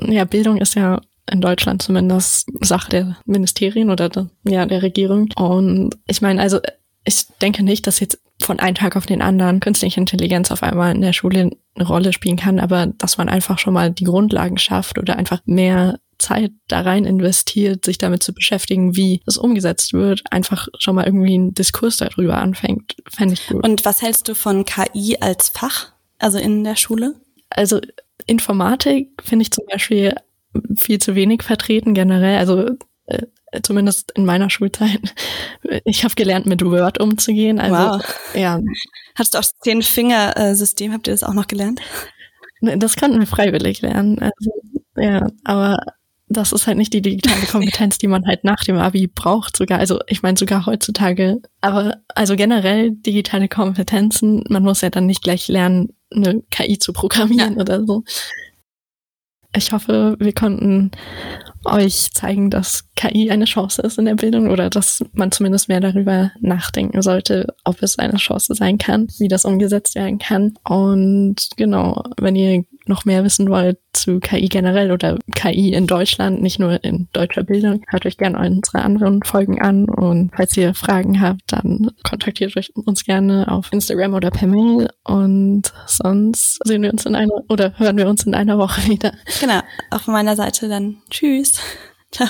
Ja, 0.01 0.25
Bildung 0.25 0.59
ist 0.59 0.75
ja 0.75 1.01
in 1.31 1.41
Deutschland 1.41 1.83
zumindest 1.83 2.49
Sache 2.61 2.91
der 2.91 3.17
Ministerien 3.27 3.91
oder 3.91 4.09
der, 4.09 4.29
ja 4.47 4.67
der 4.67 4.83
Regierung. 4.83 5.29
Und 5.37 5.97
ich 6.07 6.23
meine, 6.23 6.41
also 6.41 6.61
ich 7.05 7.27
denke 7.41 7.63
nicht, 7.63 7.87
dass 7.87 8.01
jetzt 8.01 8.21
von 8.41 8.61
einem 8.61 8.75
Tag 8.75 8.97
auf 8.97 9.07
den 9.07 9.23
anderen 9.23 9.61
künstliche 9.61 10.01
Intelligenz 10.01 10.51
auf 10.51 10.63
einmal 10.63 10.95
in 10.95 11.01
der 11.01 11.13
Schule 11.13 11.51
eine 11.75 11.87
Rolle 11.87 12.13
spielen 12.13 12.37
kann, 12.37 12.61
aber 12.61 12.87
dass 12.87 13.19
man 13.19 13.29
einfach 13.29 13.59
schon 13.59 13.75
mal 13.75 13.91
die 13.91 14.05
Grundlagen 14.05 14.59
schafft 14.59 14.99
oder 14.99 15.17
einfach 15.17 15.41
mehr 15.45 15.99
Zeit 16.19 16.53
da 16.67 16.81
rein 16.81 17.05
investiert, 17.05 17.85
sich 17.85 17.99
damit 17.99 18.23
zu 18.23 18.33
beschäftigen, 18.33 18.97
wie 18.97 19.23
das 19.25 19.37
umgesetzt 19.37 19.93
wird, 19.93 20.23
einfach 20.31 20.69
schon 20.79 20.97
mal 20.97 21.07
irgendwie 21.07 21.35
einen 21.35 21.55
Diskurs 21.55 21.97
darüber 21.97 22.39
anfängt, 22.39 22.97
fände 23.09 23.35
ich 23.35 23.47
gut. 23.47 23.65
Und 23.65 23.85
was 23.85 24.03
hältst 24.03 24.29
du 24.29 24.35
von 24.35 24.65
KI 24.65 25.19
als 25.21 25.49
Fach, 25.49 25.93
also 26.19 26.39
in 26.39 26.65
der 26.65 26.77
Schule? 26.77 27.15
Also 27.51 27.81
Informatik 28.27 29.11
finde 29.23 29.43
ich 29.43 29.53
zum 29.53 29.65
Beispiel 29.71 30.15
viel 30.75 30.99
zu 30.99 31.15
wenig 31.15 31.43
vertreten 31.43 31.95
generell. 31.95 32.39
Also 32.39 32.71
äh, 33.07 33.27
zumindest 33.63 34.13
in 34.13 34.25
meiner 34.25 34.51
Schulzeit. 34.51 35.15
Ich 35.85 36.05
habe 36.05 36.15
gelernt, 36.15 36.47
mit 36.47 36.65
Word 36.65 37.01
umzugehen. 37.01 37.59
Also, 37.59 37.75
wow. 37.75 38.15
Ja. 38.35 38.61
Hast 39.15 39.35
du 39.35 39.39
auch 39.39 39.43
das 39.43 39.59
Zehn-Finger-System? 39.59 40.93
Habt 40.93 41.09
ihr 41.09 41.15
das 41.15 41.25
auch 41.25 41.35
noch 41.35 41.47
gelernt? 41.47 41.81
Das 42.61 42.97
konnten 42.97 43.19
wir 43.19 43.27
freiwillig 43.27 43.81
lernen. 43.83 44.19
Also, 44.19 44.51
ja, 44.97 45.27
aber 45.45 45.79
das 46.29 46.53
ist 46.53 46.67
halt 46.67 46.79
nicht 46.79 46.93
die 46.93 47.03
digitale 47.03 47.47
Kompetenz, 47.51 47.99
die 47.99 48.09
man 48.09 48.27
halt 48.27 48.45
nach 48.45 48.65
dem 48.65 48.77
Abi 48.77 49.07
braucht 49.07 49.57
sogar. 49.57 49.79
Also 49.79 50.01
ich 50.07 50.23
meine 50.23 50.39
sogar 50.39 50.67
heutzutage. 50.67 51.41
Aber 51.61 51.97
also 52.15 52.37
generell 52.37 52.93
digitale 52.93 53.49
Kompetenzen, 53.49 54.45
man 54.49 54.63
muss 54.63 54.81
ja 54.81 54.91
dann 54.91 55.07
nicht 55.07 55.23
gleich 55.23 55.49
lernen, 55.49 55.95
eine 56.15 56.43
KI 56.51 56.79
zu 56.79 56.93
programmieren 56.93 57.55
ja. 57.57 57.61
oder 57.61 57.85
so. 57.85 58.05
Ich 59.57 59.73
hoffe, 59.73 60.17
wir 60.19 60.35
konnten 60.35 60.91
euch 61.65 62.11
zeigen, 62.13 62.51
dass 62.51 62.93
KI 62.97 63.31
eine 63.31 63.47
Chance 63.47 63.81
ist 63.83 63.99
in 63.99 64.05
der 64.05 64.15
Bildung 64.15 64.51
oder 64.51 64.69
dass 64.69 65.03
man 65.13 65.33
zumindest 65.33 65.69
mehr 65.69 65.81
darüber 65.81 66.31
nachdenken 66.41 67.01
sollte, 67.01 67.55
ob 67.65 67.83
es 67.83 67.99
eine 67.99 68.19
Chance 68.19 68.55
sein 68.55 68.77
kann, 68.77 69.09
wie 69.19 69.29
das 69.29 69.47
umgesetzt 69.47 69.95
werden 69.95 70.19
kann. 70.19 70.55
Und 70.65 71.49
genau, 71.57 72.05
wenn 72.19 72.37
ihr 72.37 72.65
noch 72.89 73.05
mehr 73.05 73.25
wissen 73.25 73.49
wollt 73.49 73.79
zu 73.93 74.21
KI 74.21 74.49
generell 74.49 74.91
oder 74.91 75.19
KI 75.35 75.73
in 75.73 75.87
Deutschland, 75.87 76.43
nicht 76.43 76.59
nur 76.59 76.83
in 76.85 77.09
deutscher 77.13 77.43
Bildung, 77.43 77.85
hört 77.89 78.07
euch 78.07 78.17
gerne 78.17 78.39
unsere 78.39 78.83
anderen 78.83 79.23
Folgen 79.23 79.61
an 79.61 79.89
und 79.89 80.31
falls 80.35 80.57
ihr 80.57 80.75
Fragen 80.75 81.21
habt, 81.21 81.43
dann 81.47 81.91
kontaktiert 82.03 82.57
euch 82.57 82.75
uns 82.75 83.05
gerne 83.05 83.51
auf 83.51 83.73
Instagram 83.73 84.15
oder 84.15 84.31
per 84.31 84.49
Mail 84.49 84.89
und 85.05 85.73
sonst 85.87 86.61
sehen 86.65 86.83
wir 86.83 86.93
uns 86.93 87.07
in 87.07 87.15
einer 87.15 87.33
oder 87.49 87.79
hören 87.79 87.97
wir 87.97 88.09
uns 88.09 88.25
in 88.25 88.35
einer 88.35 88.59
Woche 88.59 88.89
wieder. 88.89 89.13
Genau, 89.41 89.61
auf 89.91 90.07
meiner 90.07 90.37
Seite 90.37 90.69
dann. 90.69 90.99
Tschüss. 91.11 91.61
Ciao. 92.11 92.29